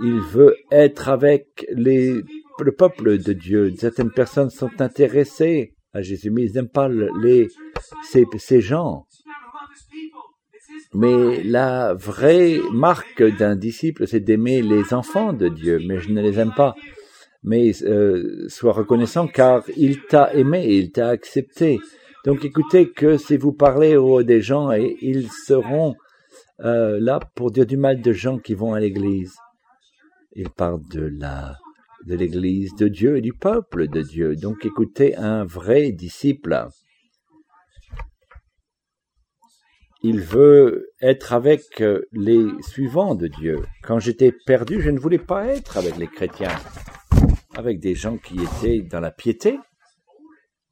il 0.00 0.20
veut 0.20 0.56
être 0.70 1.08
avec 1.08 1.66
les, 1.70 2.20
le 2.60 2.72
peuple 2.72 3.18
de 3.18 3.32
Dieu. 3.32 3.72
Certaines 3.76 4.10
personnes 4.10 4.50
sont 4.50 4.70
intéressées 4.80 5.74
à 5.92 6.02
Jésus, 6.02 6.30
mais 6.30 6.44
ils 6.44 6.52
n'aiment 6.54 6.68
pas 6.68 6.88
les, 6.88 7.48
ces, 8.02 8.24
ces 8.38 8.60
gens. 8.60 9.06
Mais 10.92 11.42
la 11.42 11.94
vraie 11.94 12.58
marque 12.72 13.22
d'un 13.36 13.56
disciple, 13.56 14.06
c'est 14.06 14.20
d'aimer 14.20 14.62
les 14.62 14.94
enfants 14.94 15.32
de 15.32 15.48
Dieu, 15.48 15.80
mais 15.86 15.98
je 15.98 16.10
ne 16.10 16.22
les 16.22 16.38
aime 16.38 16.52
pas. 16.56 16.74
Mais 17.42 17.72
euh, 17.82 18.48
sois 18.48 18.72
reconnaissant 18.72 19.26
car 19.26 19.64
il 19.76 20.02
t'a 20.06 20.32
aimé, 20.34 20.66
il 20.68 20.92
t'a 20.92 21.08
accepté. 21.08 21.78
Donc 22.24 22.44
écoutez 22.44 22.90
que 22.90 23.18
si 23.18 23.36
vous 23.36 23.52
parlez 23.52 23.96
aux 23.96 24.22
des 24.22 24.40
gens, 24.40 24.72
et 24.72 24.96
ils 25.02 25.30
seront 25.30 25.94
euh, 26.60 26.98
là 27.00 27.20
pour 27.34 27.50
dire 27.50 27.66
du 27.66 27.76
mal 27.76 28.00
de 28.00 28.12
gens 28.12 28.38
qui 28.38 28.54
vont 28.54 28.72
à 28.72 28.80
l'église. 28.80 29.34
Il 30.32 30.50
parle 30.50 30.80
de 30.90 31.02
la 31.18 31.56
de 32.06 32.14
l'église 32.14 32.74
de 32.74 32.88
Dieu 32.88 33.16
et 33.16 33.20
du 33.20 33.32
peuple 33.32 33.88
de 33.88 34.02
Dieu. 34.02 34.36
Donc 34.36 34.64
écoutez 34.64 35.16
un 35.16 35.44
vrai 35.44 35.92
disciple. 35.92 36.66
Il 40.02 40.20
veut 40.20 40.90
être 41.00 41.32
avec 41.32 41.80
euh, 41.80 42.02
les 42.12 42.46
suivants 42.60 43.14
de 43.14 43.26
Dieu. 43.26 43.60
Quand 43.82 43.98
j'étais 43.98 44.32
perdu, 44.32 44.82
je 44.82 44.90
ne 44.90 44.98
voulais 44.98 45.18
pas 45.18 45.46
être 45.46 45.78
avec 45.78 45.96
les 45.96 46.08
chrétiens, 46.08 46.54
avec 47.56 47.80
des 47.80 47.94
gens 47.94 48.18
qui 48.18 48.36
étaient 48.38 48.82
dans 48.82 49.00
la 49.00 49.10
piété. 49.10 49.58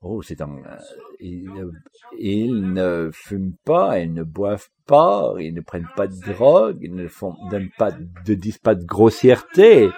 Oh, 0.02 0.20
c'est 0.20 0.36
dans, 0.36 0.50
euh, 0.50 1.70
ils, 2.18 2.72
ne 2.72 3.10
fument 3.12 3.54
pas, 3.64 4.00
ils 4.00 4.12
ne 4.12 4.24
boivent 4.24 4.68
pas, 4.86 5.32
ils 5.38 5.54
ne 5.54 5.60
prennent 5.60 5.88
pas 5.94 6.08
de 6.08 6.32
drogue, 6.32 6.78
ils 6.82 6.94
ne 6.94 7.06
font, 7.06 7.36
donnent 7.50 7.70
pas, 7.78 7.92
ne 7.92 8.34
disent 8.34 8.58
pas 8.58 8.74
de 8.74 8.84
grossièreté. 8.84 9.90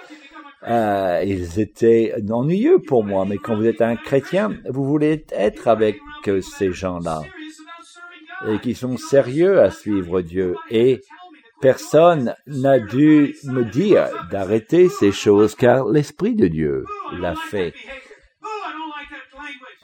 Euh, 0.67 1.23
ils 1.25 1.59
étaient 1.59 2.13
ennuyeux 2.29 2.79
pour 2.79 3.03
moi, 3.03 3.25
mais 3.27 3.37
quand 3.37 3.55
vous 3.55 3.65
êtes 3.65 3.81
un 3.81 3.95
chrétien, 3.95 4.55
vous 4.69 4.83
voulez 4.83 5.25
être 5.31 5.67
avec 5.67 5.97
ces 6.41 6.71
gens-là 6.71 7.21
et 8.47 8.59
qui 8.59 8.75
sont 8.75 8.97
sérieux 8.97 9.61
à 9.61 9.71
suivre 9.71 10.21
Dieu. 10.21 10.55
Et 10.69 11.01
personne 11.61 12.35
n'a 12.47 12.79
dû 12.79 13.35
me 13.45 13.63
dire 13.63 14.07
d'arrêter 14.31 14.89
ces 14.89 15.11
choses 15.11 15.55
car 15.55 15.87
l'Esprit 15.87 16.35
de 16.35 16.47
Dieu 16.47 16.85
l'a 17.19 17.35
fait. 17.35 17.73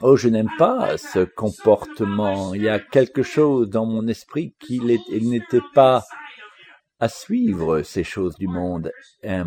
Oh, 0.02 0.16
je 0.16 0.28
n'aime 0.28 0.50
pas 0.58 0.98
ce 0.98 1.20
comportement. 1.20 2.54
Il 2.54 2.62
y 2.62 2.68
a 2.68 2.78
quelque 2.78 3.22
chose 3.22 3.70
dans 3.70 3.86
mon 3.86 4.06
esprit 4.08 4.54
qui 4.58 4.80
n'était 4.80 5.60
pas 5.74 6.04
à 6.98 7.08
suivre 7.08 7.82
ces 7.82 8.04
choses 8.04 8.36
du 8.36 8.48
monde. 8.48 8.90
Une 9.22 9.44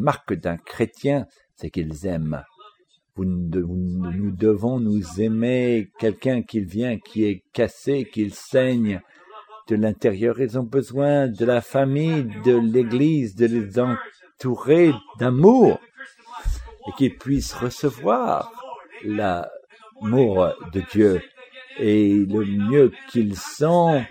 marque 0.00 0.34
d'un 0.34 0.56
chrétien, 0.56 1.26
c'est 1.56 1.70
qu'ils 1.70 2.06
aiment 2.06 2.44
nous 3.24 4.30
devons 4.32 4.80
nous 4.80 5.20
aimer 5.20 5.90
quelqu'un 5.98 6.42
qui 6.42 6.60
vient, 6.60 6.98
qui 6.98 7.24
est 7.24 7.44
cassé, 7.52 8.08
qui 8.10 8.30
saigne 8.30 9.00
de 9.68 9.76
l'intérieur. 9.76 10.40
Ils 10.40 10.58
ont 10.58 10.64
besoin 10.64 11.28
de 11.28 11.44
la 11.44 11.60
famille, 11.60 12.28
de 12.44 12.56
l'Église, 12.56 13.34
de 13.34 13.46
les 13.46 13.78
entourer 13.78 14.92
d'amour 15.18 15.78
et 16.88 16.92
qu'ils 16.96 17.16
puissent 17.16 17.54
recevoir 17.54 18.52
l'amour 20.02 20.54
de 20.72 20.82
Dieu. 20.92 21.22
Et 21.78 22.14
le 22.14 22.44
mieux 22.44 22.92
qu'ils 23.10 23.36
sont, 23.36 24.04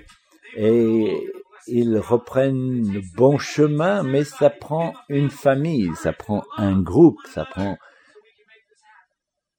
et 0.56 1.32
ils 1.68 1.98
reprennent 1.98 2.92
le 2.92 3.02
bon 3.16 3.38
chemin, 3.38 4.04
mais 4.04 4.24
ça 4.24 4.50
prend 4.50 4.94
une 5.08 5.30
famille, 5.30 5.92
ça 5.96 6.14
prend 6.14 6.44
un 6.58 6.82
groupe, 6.82 7.20
ça 7.28 7.46
prend 7.46 7.78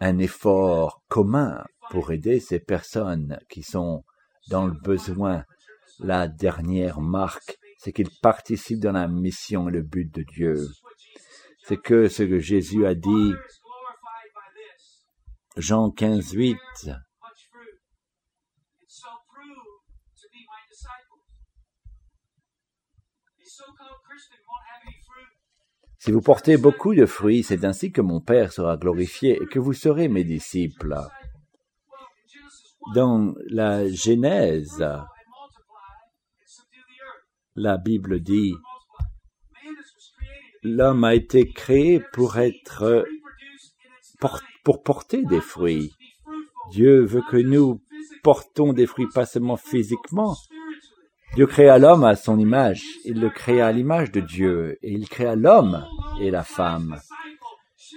un 0.00 0.18
effort 0.18 1.02
commun 1.08 1.62
pour 1.90 2.10
aider 2.10 2.40
ces 2.40 2.58
personnes 2.58 3.38
qui 3.48 3.62
sont 3.62 4.04
dans 4.48 4.66
le 4.66 4.72
besoin. 4.72 5.44
La 6.00 6.28
dernière 6.28 7.00
marque, 7.00 7.58
c'est 7.78 7.92
qu'ils 7.92 8.10
participent 8.22 8.80
dans 8.80 8.92
la 8.92 9.08
mission 9.08 9.68
et 9.68 9.72
le 9.72 9.82
but 9.82 10.12
de 10.12 10.22
Dieu. 10.22 10.68
C'est 11.64 11.76
que 11.76 12.08
ce 12.08 12.22
que 12.22 12.38
Jésus 12.38 12.86
a 12.86 12.94
dit, 12.94 13.32
Jean 15.60 15.90
15, 15.90 16.32
8, 16.32 16.56
Si 25.98 26.12
vous 26.12 26.22
portez 26.22 26.56
beaucoup 26.56 26.94
de 26.94 27.04
fruits, 27.04 27.42
c'est 27.42 27.62
ainsi 27.62 27.92
que 27.92 28.00
mon 28.00 28.22
Père 28.22 28.52
sera 28.52 28.78
glorifié 28.78 29.38
et 29.42 29.46
que 29.46 29.58
vous 29.58 29.74
serez 29.74 30.08
mes 30.08 30.24
disciples. 30.24 30.96
Dans 32.94 33.34
la 33.50 33.86
Genèse, 33.86 34.82
la 37.54 37.76
Bible 37.76 38.20
dit, 38.20 38.54
l'homme 40.62 41.04
a 41.04 41.14
été 41.14 41.46
créé 41.52 42.00
pour 42.14 42.38
être, 42.38 43.04
pour 44.64 44.82
porter 44.82 45.22
des 45.24 45.40
fruits. 45.40 45.92
Dieu 46.70 47.04
veut 47.04 47.22
que 47.30 47.36
nous 47.36 47.80
portons 48.22 48.72
des 48.72 48.86
fruits 48.86 49.08
pas 49.12 49.26
seulement 49.26 49.56
physiquement, 49.56 50.36
Dieu 51.36 51.46
créa 51.46 51.78
l'homme 51.78 52.02
à 52.02 52.16
son 52.16 52.40
image, 52.40 52.82
il 53.04 53.20
le 53.20 53.30
créa 53.30 53.68
à 53.68 53.72
l'image 53.72 54.10
de 54.10 54.20
Dieu, 54.20 54.78
et 54.82 54.90
il 54.90 55.08
créa 55.08 55.36
l'homme 55.36 55.86
et 56.20 56.30
la 56.30 56.42
femme. 56.42 57.00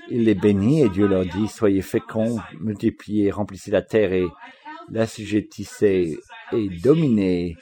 Il 0.09 0.26
les 0.26 0.36
bénit 0.36 0.82
et 0.82 0.89
Dieu 0.89 1.07
leur 1.07 1.26
dit, 1.26 1.47
soyez 1.47 1.82
féconds, 1.82 2.39
multipliez, 2.59 3.32
remplissez 3.32 3.72
la 3.72 3.82
terre 3.82 4.14
et 4.14 4.28
l'assujettissez 4.91 6.20
et 6.51 6.70
dominez 6.84 7.55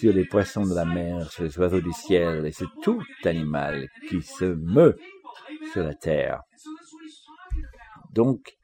sur 0.00 0.14
les 0.14 0.24
poissons 0.24 0.64
de 0.64 0.74
la 0.74 0.86
mer, 0.86 1.30
sur 1.30 1.44
les 1.44 1.58
oiseaux 1.58 1.80
du 1.82 1.92
ciel 1.92 2.46
et 2.46 2.52
sur 2.52 2.70
tout 2.82 3.02
animal 3.24 3.88
qui 4.08 4.22
se 4.22 4.44
meut 4.44 4.96
sur 5.72 5.82
la 5.82 5.94
terre. 5.94 6.40
Donc, 8.16 8.56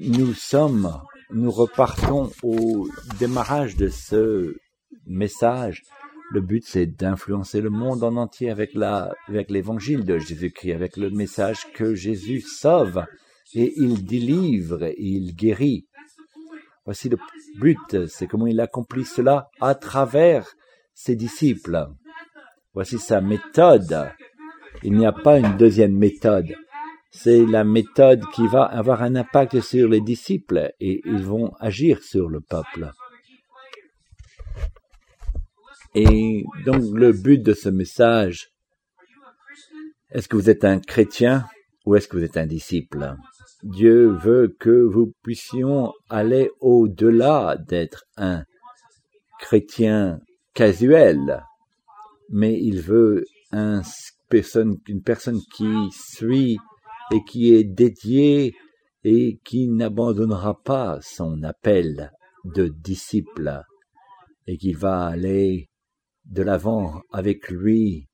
nous 0.00 0.34
sommes, 0.34 0.92
nous 1.30 1.52
repartons 1.52 2.32
au 2.42 2.88
démarrage 3.20 3.76
de 3.76 3.86
ce 3.86 4.56
message. 5.06 5.82
Le 6.32 6.40
but, 6.40 6.64
c'est 6.66 6.86
d'influencer 6.86 7.60
le 7.60 7.70
monde 7.70 8.02
en 8.02 8.16
entier 8.16 8.50
avec 8.50 8.74
la, 8.74 9.14
avec 9.28 9.50
l'évangile 9.50 10.04
de 10.04 10.18
Jésus-Christ, 10.18 10.72
avec 10.72 10.96
le 10.96 11.10
message 11.10 11.72
que 11.74 11.94
Jésus 11.94 12.40
sauve 12.40 13.04
et 13.54 13.72
il 13.76 14.04
délivre 14.04 14.82
et 14.82 14.96
il 14.98 15.36
guérit. 15.36 15.86
Voici 16.84 17.08
le 17.08 17.18
but, 17.60 18.08
c'est 18.08 18.26
comment 18.26 18.48
il 18.48 18.60
accomplit 18.60 19.04
cela 19.04 19.48
à 19.60 19.76
travers 19.76 20.54
ses 20.92 21.14
disciples. 21.14 21.86
Voici 22.74 22.98
sa 22.98 23.20
méthode. 23.20 24.10
Il 24.82 24.94
n'y 24.94 25.06
a 25.06 25.12
pas 25.12 25.38
une 25.38 25.56
deuxième 25.56 25.96
méthode. 25.96 26.52
C'est 27.14 27.44
la 27.44 27.62
méthode 27.62 28.24
qui 28.34 28.46
va 28.46 28.64
avoir 28.64 29.02
un 29.02 29.16
impact 29.16 29.60
sur 29.60 29.88
les 29.88 30.00
disciples 30.00 30.72
et 30.80 31.02
ils 31.04 31.22
vont 31.22 31.52
agir 31.60 32.02
sur 32.02 32.28
le 32.28 32.40
peuple. 32.40 32.90
Et 35.94 36.44
donc 36.64 36.82
le 36.94 37.12
but 37.12 37.42
de 37.42 37.52
ce 37.52 37.68
message, 37.68 38.48
est-ce 40.10 40.26
que 40.26 40.36
vous 40.36 40.48
êtes 40.48 40.64
un 40.64 40.80
chrétien 40.80 41.44
ou 41.84 41.96
est-ce 41.96 42.08
que 42.08 42.16
vous 42.16 42.24
êtes 42.24 42.38
un 42.38 42.46
disciple? 42.46 43.14
Dieu 43.62 44.08
veut 44.08 44.56
que 44.58 44.82
vous 44.82 45.12
puissions 45.22 45.92
aller 46.08 46.50
au-delà 46.60 47.56
d'être 47.56 48.04
un 48.16 48.44
chrétien 49.38 50.18
casuel, 50.54 51.44
mais 52.30 52.58
il 52.58 52.80
veut 52.80 53.24
une 53.52 53.82
personne 55.04 55.40
qui 55.54 55.90
suit 55.92 56.56
et 57.10 57.24
qui 57.24 57.54
est 57.54 57.64
dédiée 57.64 58.54
et 59.04 59.40
qui 59.44 59.68
n'abandonnera 59.68 60.62
pas 60.62 60.98
son 61.02 61.42
appel 61.42 62.12
de 62.44 62.68
disciple 62.68 63.62
et 64.46 64.56
qui 64.56 64.72
va 64.72 65.06
aller 65.06 65.68
de 66.24 66.42
l'avant 66.42 67.02
avec 67.12 67.48
lui. 67.48 68.08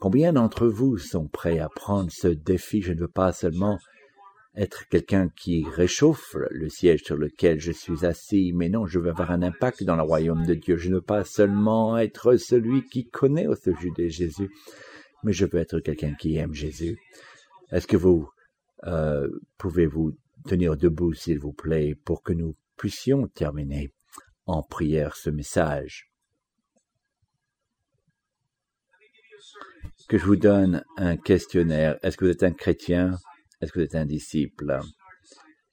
Combien 0.00 0.32
d'entre 0.32 0.66
vous 0.66 0.98
sont 0.98 1.28
prêts 1.28 1.60
à 1.60 1.68
prendre 1.68 2.10
ce 2.10 2.28
défi? 2.28 2.82
Je 2.82 2.92
ne 2.92 3.00
veux 3.00 3.08
pas 3.08 3.32
seulement 3.32 3.78
être 4.54 4.86
quelqu'un 4.88 5.28
qui 5.28 5.64
réchauffe 5.64 6.36
le 6.50 6.68
siège 6.68 7.02
sur 7.04 7.16
lequel 7.16 7.60
je 7.60 7.72
suis 7.72 8.04
assis, 8.04 8.52
mais 8.54 8.68
non, 8.68 8.86
je 8.86 8.98
veux 8.98 9.10
avoir 9.10 9.30
un 9.30 9.42
impact 9.42 9.84
dans 9.84 9.96
le 9.96 10.02
royaume 10.02 10.44
de 10.44 10.54
Dieu. 10.54 10.76
Je 10.76 10.90
ne 10.90 10.96
veux 10.96 11.02
pas 11.02 11.24
seulement 11.24 11.96
être 11.96 12.36
celui 12.36 12.84
qui 12.84 13.08
connaît 13.08 13.46
au 13.46 13.54
sujet 13.54 13.90
de 13.96 14.08
Jésus, 14.08 14.50
mais 15.22 15.32
je 15.32 15.46
veux 15.46 15.58
être 15.58 15.80
quelqu'un 15.80 16.14
qui 16.14 16.36
aime 16.36 16.52
Jésus. 16.52 16.98
Est-ce 17.72 17.86
que 17.86 17.96
vous 17.96 18.28
euh, 18.84 19.28
pouvez 19.58 19.86
vous 19.86 20.16
tenir 20.46 20.76
debout, 20.76 21.14
s'il 21.14 21.38
vous 21.38 21.52
plaît, 21.52 21.94
pour 21.94 22.22
que 22.22 22.32
nous 22.32 22.56
puissions 22.76 23.28
terminer 23.28 23.92
en 24.46 24.62
prière 24.62 25.16
ce 25.16 25.30
message? 25.30 26.10
Que 30.08 30.18
je 30.18 30.24
vous 30.26 30.36
donne 30.36 30.84
un 30.96 31.16
questionnaire. 31.16 31.98
Est-ce 32.02 32.16
que 32.16 32.24
vous 32.24 32.30
êtes 32.30 32.42
un 32.42 32.52
chrétien? 32.52 33.18
Est-ce 33.60 33.72
que 33.72 33.78
vous 33.78 33.84
êtes 33.84 33.94
un 33.94 34.06
disciple? 34.06 34.78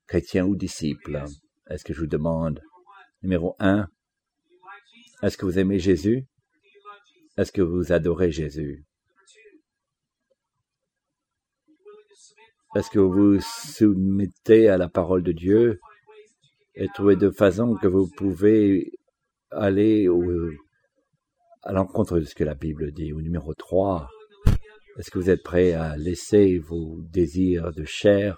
Chrétien 0.08 0.46
ou 0.46 0.56
disciple? 0.56 1.24
Est-ce 1.70 1.84
que 1.84 1.94
je 1.94 2.00
vous 2.00 2.08
demande 2.08 2.62
Numéro 3.22 3.56
un, 3.60 3.90
est-ce 5.22 5.36
que 5.36 5.46
vous 5.46 5.60
aimez 5.60 5.80
Jésus? 5.80 6.26
Est-ce 7.38 7.52
que 7.52 7.62
vous 7.62 7.92
adorez 7.92 8.32
Jésus? 8.32 8.86
Est-ce 12.76 12.92
que 12.92 13.00
vous 13.00 13.34
vous 13.34 13.40
soumettez 13.42 14.70
à 14.70 14.78
la 14.78 14.90
parole 14.90 15.24
de 15.24 15.32
Dieu 15.32 15.80
et 16.76 16.88
trouvez 16.94 17.16
de 17.16 17.32
façon 17.32 17.76
que 17.76 17.88
vous 17.88 18.08
pouvez 18.08 18.92
aller 19.52 20.08
à 21.64 21.74
l'encontre 21.74 22.20
de 22.20 22.26
ce 22.26 22.36
que 22.36 22.44
la 22.44 22.54
Bible 22.54 22.92
dit. 22.92 23.12
Au 23.12 23.22
numéro 23.22 23.54
3, 23.54 24.08
est-ce 24.98 25.10
que 25.10 25.18
vous 25.18 25.30
êtes 25.30 25.44
prêt 25.44 25.74
à 25.74 25.98
laisser 25.98 26.60
vos 26.60 27.02
désirs 27.02 27.72
de 27.72 27.86
chair 27.86 28.38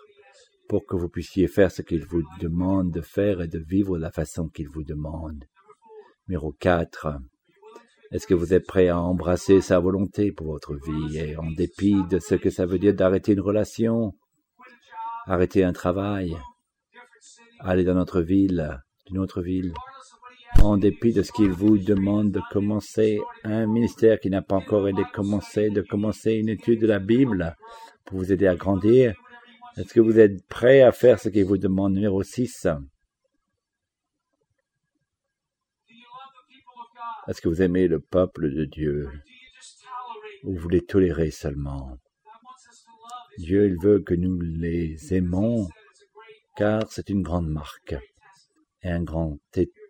pour 0.69 0.86
que 0.86 0.95
vous 0.95 1.09
puissiez 1.09 1.47
faire 1.47 1.71
ce 1.71 1.82
qu'il 1.82 2.05
vous 2.05 2.23
demande 2.39 2.91
de 2.91 3.01
faire 3.01 3.41
et 3.41 3.47
de 3.47 3.59
vivre 3.59 3.97
la 3.97 4.11
façon 4.11 4.47
qu'il 4.47 4.69
vous 4.69 4.84
demande? 4.84 5.43
Numéro 6.27 6.53
4. 6.53 7.19
Est-ce 8.11 8.27
que 8.27 8.34
vous 8.34 8.53
êtes 8.53 8.65
prêt 8.65 8.88
à 8.88 8.99
embrasser 8.99 9.59
sa 9.59 9.79
volonté 9.79 10.32
pour 10.32 10.47
votre 10.47 10.75
vie 10.75 11.17
et 11.17 11.36
en 11.38 11.51
dépit 11.51 11.97
de 12.09 12.19
ce 12.19 12.36
que 12.36 12.49
ça 12.49 12.65
veut 12.65 12.79
dire 12.79 12.93
d'arrêter 12.93 13.34
une 13.34 13.41
relation, 13.41 14.13
arrêter 15.32 15.63
un 15.63 15.71
travail, 15.71 16.36
aller 17.59 17.86
dans 17.86 17.93
notre 17.93 18.21
ville, 18.21 18.82
d'une 19.05 19.17
autre 19.17 19.41
ville, 19.41 19.73
en 20.61 20.75
dépit 20.75 21.13
de 21.13 21.21
ce 21.21 21.32
qu'il 21.32 21.51
vous 21.51 21.77
demande 21.77 22.32
de 22.32 22.41
commencer 22.51 23.21
un 23.45 23.65
ministère 23.65 24.19
qui 24.19 24.29
n'a 24.29 24.41
pas 24.41 24.57
encore 24.57 24.89
été 24.89 25.03
commencé, 25.13 25.69
de 25.69 25.82
commencer 25.82 26.34
une 26.34 26.49
étude 26.49 26.82
de 26.82 26.88
la 26.88 26.99
Bible 26.99 27.55
pour 28.03 28.17
vous 28.17 28.34
aider 28.34 28.45
à 28.45 28.55
grandir. 28.55 29.15
Est-ce 29.77 29.93
que 29.93 30.01
vous 30.01 30.19
êtes 30.19 30.45
prêt 30.47 30.82
à 30.82 30.91
faire 30.91 31.17
ce 31.17 31.29
qu'il 31.29 31.45
vous 31.45 31.57
demande 31.57 31.93
numéro 31.93 32.21
6 32.23 32.67
Est-ce 37.29 37.39
que 37.39 37.47
vous 37.47 37.61
aimez 37.61 37.88
le 37.88 38.01
peuple 38.01 38.53
de 38.53 38.65
Dieu 38.65 39.09
ou 40.43 40.57
vous 40.57 40.67
les 40.67 40.82
tolérez 40.82 41.32
seulement? 41.32 41.97
Dieu, 43.41 43.65
il 43.65 43.77
veut 43.81 44.01
que 44.01 44.13
nous 44.13 44.39
les 44.39 45.15
aimons 45.15 45.67
car 46.55 46.83
c'est 46.91 47.09
une 47.09 47.23
grande 47.23 47.49
marque 47.49 47.95
et 48.83 48.89
un 48.89 49.01
grand 49.01 49.39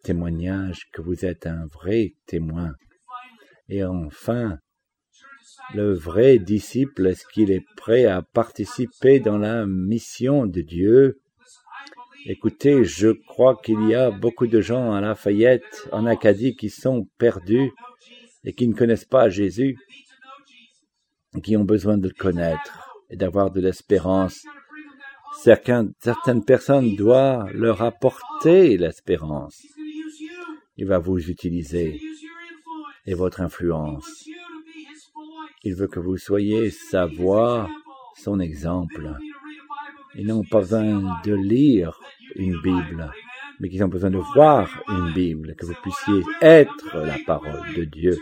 témoignage 0.03 0.87
que 0.93 1.01
vous 1.01 1.25
êtes 1.25 1.45
un 1.47 1.65
vrai 1.65 2.13
témoin. 2.27 2.73
Et 3.67 3.83
enfin, 3.83 4.57
le 5.73 5.91
vrai 5.93 6.39
disciple, 6.39 7.07
est-ce 7.07 7.25
qu'il 7.33 7.51
est 7.51 7.65
prêt 7.75 8.05
à 8.05 8.21
participer 8.21 9.19
dans 9.19 9.37
la 9.37 9.65
mission 9.65 10.45
de 10.45 10.61
Dieu? 10.61 11.19
Écoutez, 12.25 12.85
je 12.85 13.09
crois 13.09 13.59
qu'il 13.61 13.85
y 13.89 13.95
a 13.95 14.11
beaucoup 14.11 14.47
de 14.47 14.61
gens 14.61 14.93
à 14.93 15.01
Lafayette, 15.01 15.89
en 15.91 16.05
Acadie, 16.05 16.55
qui 16.55 16.69
sont 16.69 17.09
perdus 17.17 17.71
et 18.45 18.53
qui 18.53 18.69
ne 18.69 18.75
connaissent 18.75 19.05
pas 19.05 19.29
Jésus, 19.29 19.77
et 21.35 21.41
qui 21.41 21.57
ont 21.57 21.65
besoin 21.65 21.97
de 21.97 22.07
le 22.07 22.13
connaître 22.13 22.90
et 23.12 23.18
d'avoir 23.18 23.51
de 23.51 23.62
l'espérance 23.62 24.43
certaines 25.41 26.45
personnes 26.45 26.95
doivent 26.95 27.51
leur 27.53 27.82
apporter 27.82 28.78
l'espérance. 28.78 29.66
Il 30.78 30.88
va 30.88 30.99
vous 30.99 31.30
utiliser 31.30 31.99
et 33.05 33.14
votre 33.14 33.41
influence. 33.41 34.26
Il 35.64 35.76
veut 35.76 35.88
que 35.88 35.99
vous 35.99 36.18
soyez 36.18 36.72
sa 36.72 37.05
voix, 37.05 37.70
son 38.16 38.39
exemple. 38.39 39.16
Ils 40.16 40.28
n'ont 40.28 40.43
pas 40.43 40.59
besoin 40.59 41.20
de 41.24 41.34
lire 41.34 41.99
une 42.36 42.59
Bible, 42.62 43.12
mais 43.59 43.70
qu'ils 43.70 43.84
ont 43.84 43.88
besoin 43.88 44.09
de 44.09 44.20
voir 44.34 44.84
une 44.89 45.14
Bible, 45.14 45.55
que 45.55 45.66
vous 45.66 45.76
puissiez 45.82 46.22
être 46.41 46.97
la 46.97 47.18
parole 47.26 47.74
de 47.76 47.86
Dieu 47.86 48.18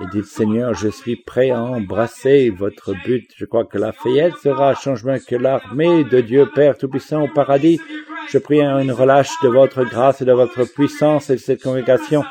et 0.00 0.06
dites 0.12 0.26
Seigneur, 0.26 0.74
je 0.74 0.88
suis 0.88 1.16
prêt 1.16 1.50
à 1.50 1.62
embrasser 1.62 2.50
votre 2.50 2.94
but. 3.04 3.28
Je 3.36 3.44
crois 3.44 3.64
que 3.64 3.78
la 3.78 3.92
fayette 3.92 4.36
sera 4.42 4.74
changement 4.74 5.16
que 5.26 5.34
l'armée 5.34 6.04
de 6.04 6.20
Dieu 6.20 6.48
Père 6.54 6.78
Tout-Puissant 6.78 7.24
au 7.24 7.28
paradis. 7.28 7.80
Je 8.28 8.38
prie 8.38 8.60
une 8.60 8.92
relâche 8.92 9.32
de 9.42 9.48
votre 9.48 9.84
grâce 9.84 10.22
et 10.22 10.24
de 10.24 10.32
votre 10.32 10.64
puissance 10.64 11.30
et 11.30 11.34
de 11.34 11.40
cette 11.40 11.62
congrégation 11.62 12.24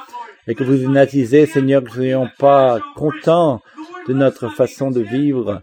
et 0.48 0.56
que 0.56 0.64
vous 0.64 0.90
natisez, 0.90 1.46
Seigneur, 1.46 1.84
que 1.84 1.90
nous 1.90 1.96
ne 1.96 1.98
soyons 1.98 2.30
pas 2.40 2.80
contents 2.96 3.62
de 4.08 4.14
notre 4.14 4.48
façon 4.48 4.92
de 4.92 5.02
vivre 5.02 5.62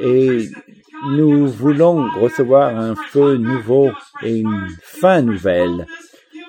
et 0.00 0.48
nous 1.08 1.48
voulons 1.48 2.08
recevoir 2.20 2.76
un 2.76 2.94
feu 2.94 3.36
nouveau 3.36 3.90
et 4.22 4.38
une 4.38 4.68
fin 4.82 5.22
nouvelle 5.22 5.86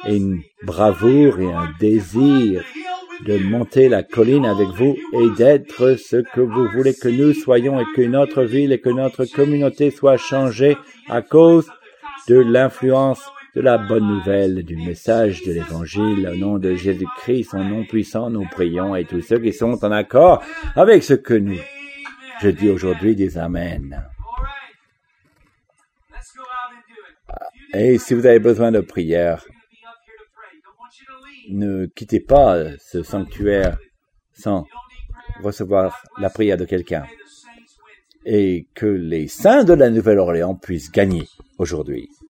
et 0.05 0.15
une 0.15 0.41
bravoure 0.63 1.39
et 1.39 1.51
un 1.51 1.69
désir 1.79 2.63
de 3.25 3.37
monter 3.37 3.89
la 3.89 4.03
colline 4.03 4.45
avec 4.45 4.67
vous 4.69 4.95
et 5.13 5.29
d'être 5.37 5.95
ce 5.97 6.17
que 6.17 6.41
vous 6.41 6.67
voulez 6.69 6.93
que 6.93 7.07
nous 7.07 7.33
soyons 7.33 7.79
et 7.79 7.85
que 7.95 8.01
notre 8.01 8.43
ville 8.43 8.71
et 8.71 8.79
que 8.79 8.89
notre 8.89 9.25
communauté 9.25 9.91
soit 9.91 10.17
changée 10.17 10.77
à 11.07 11.21
cause 11.21 11.69
de 12.27 12.37
l'influence 12.37 13.23
de 13.55 13.61
la 13.61 13.77
bonne 13.77 14.05
nouvelle, 14.05 14.63
du 14.63 14.75
message 14.75 15.43
de 15.43 15.53
l'évangile, 15.53 16.29
au 16.33 16.35
nom 16.35 16.57
de 16.57 16.75
Jésus-Christ, 16.75 17.51
son 17.51 17.63
nom 17.63 17.85
puissant, 17.85 18.29
nous 18.29 18.45
prions 18.51 18.95
et 18.95 19.05
tous 19.05 19.21
ceux 19.21 19.39
qui 19.39 19.53
sont 19.53 19.83
en 19.85 19.91
accord 19.91 20.43
avec 20.75 21.03
ce 21.03 21.13
que 21.13 21.33
nous, 21.33 21.59
je 22.41 22.49
dis 22.49 22.69
aujourd'hui, 22.69 23.15
des 23.15 23.37
Amen. 23.37 24.03
Et 27.73 27.97
si 27.97 28.13
vous 28.13 28.25
avez 28.25 28.39
besoin 28.39 28.71
de 28.71 28.79
prière, 28.81 29.45
ne 31.49 31.85
quittez 31.87 32.19
pas 32.19 32.63
ce 32.79 33.03
sanctuaire 33.03 33.77
sans 34.33 34.65
recevoir 35.43 36.03
la 36.19 36.29
prière 36.29 36.57
de 36.57 36.65
quelqu'un. 36.65 37.05
Et 38.25 38.67
que 38.73 38.85
les 38.85 39.27
saints 39.27 39.63
de 39.63 39.73
la 39.73 39.89
Nouvelle-Orléans 39.89 40.55
puissent 40.55 40.91
gagner 40.91 41.27
aujourd'hui. 41.59 42.09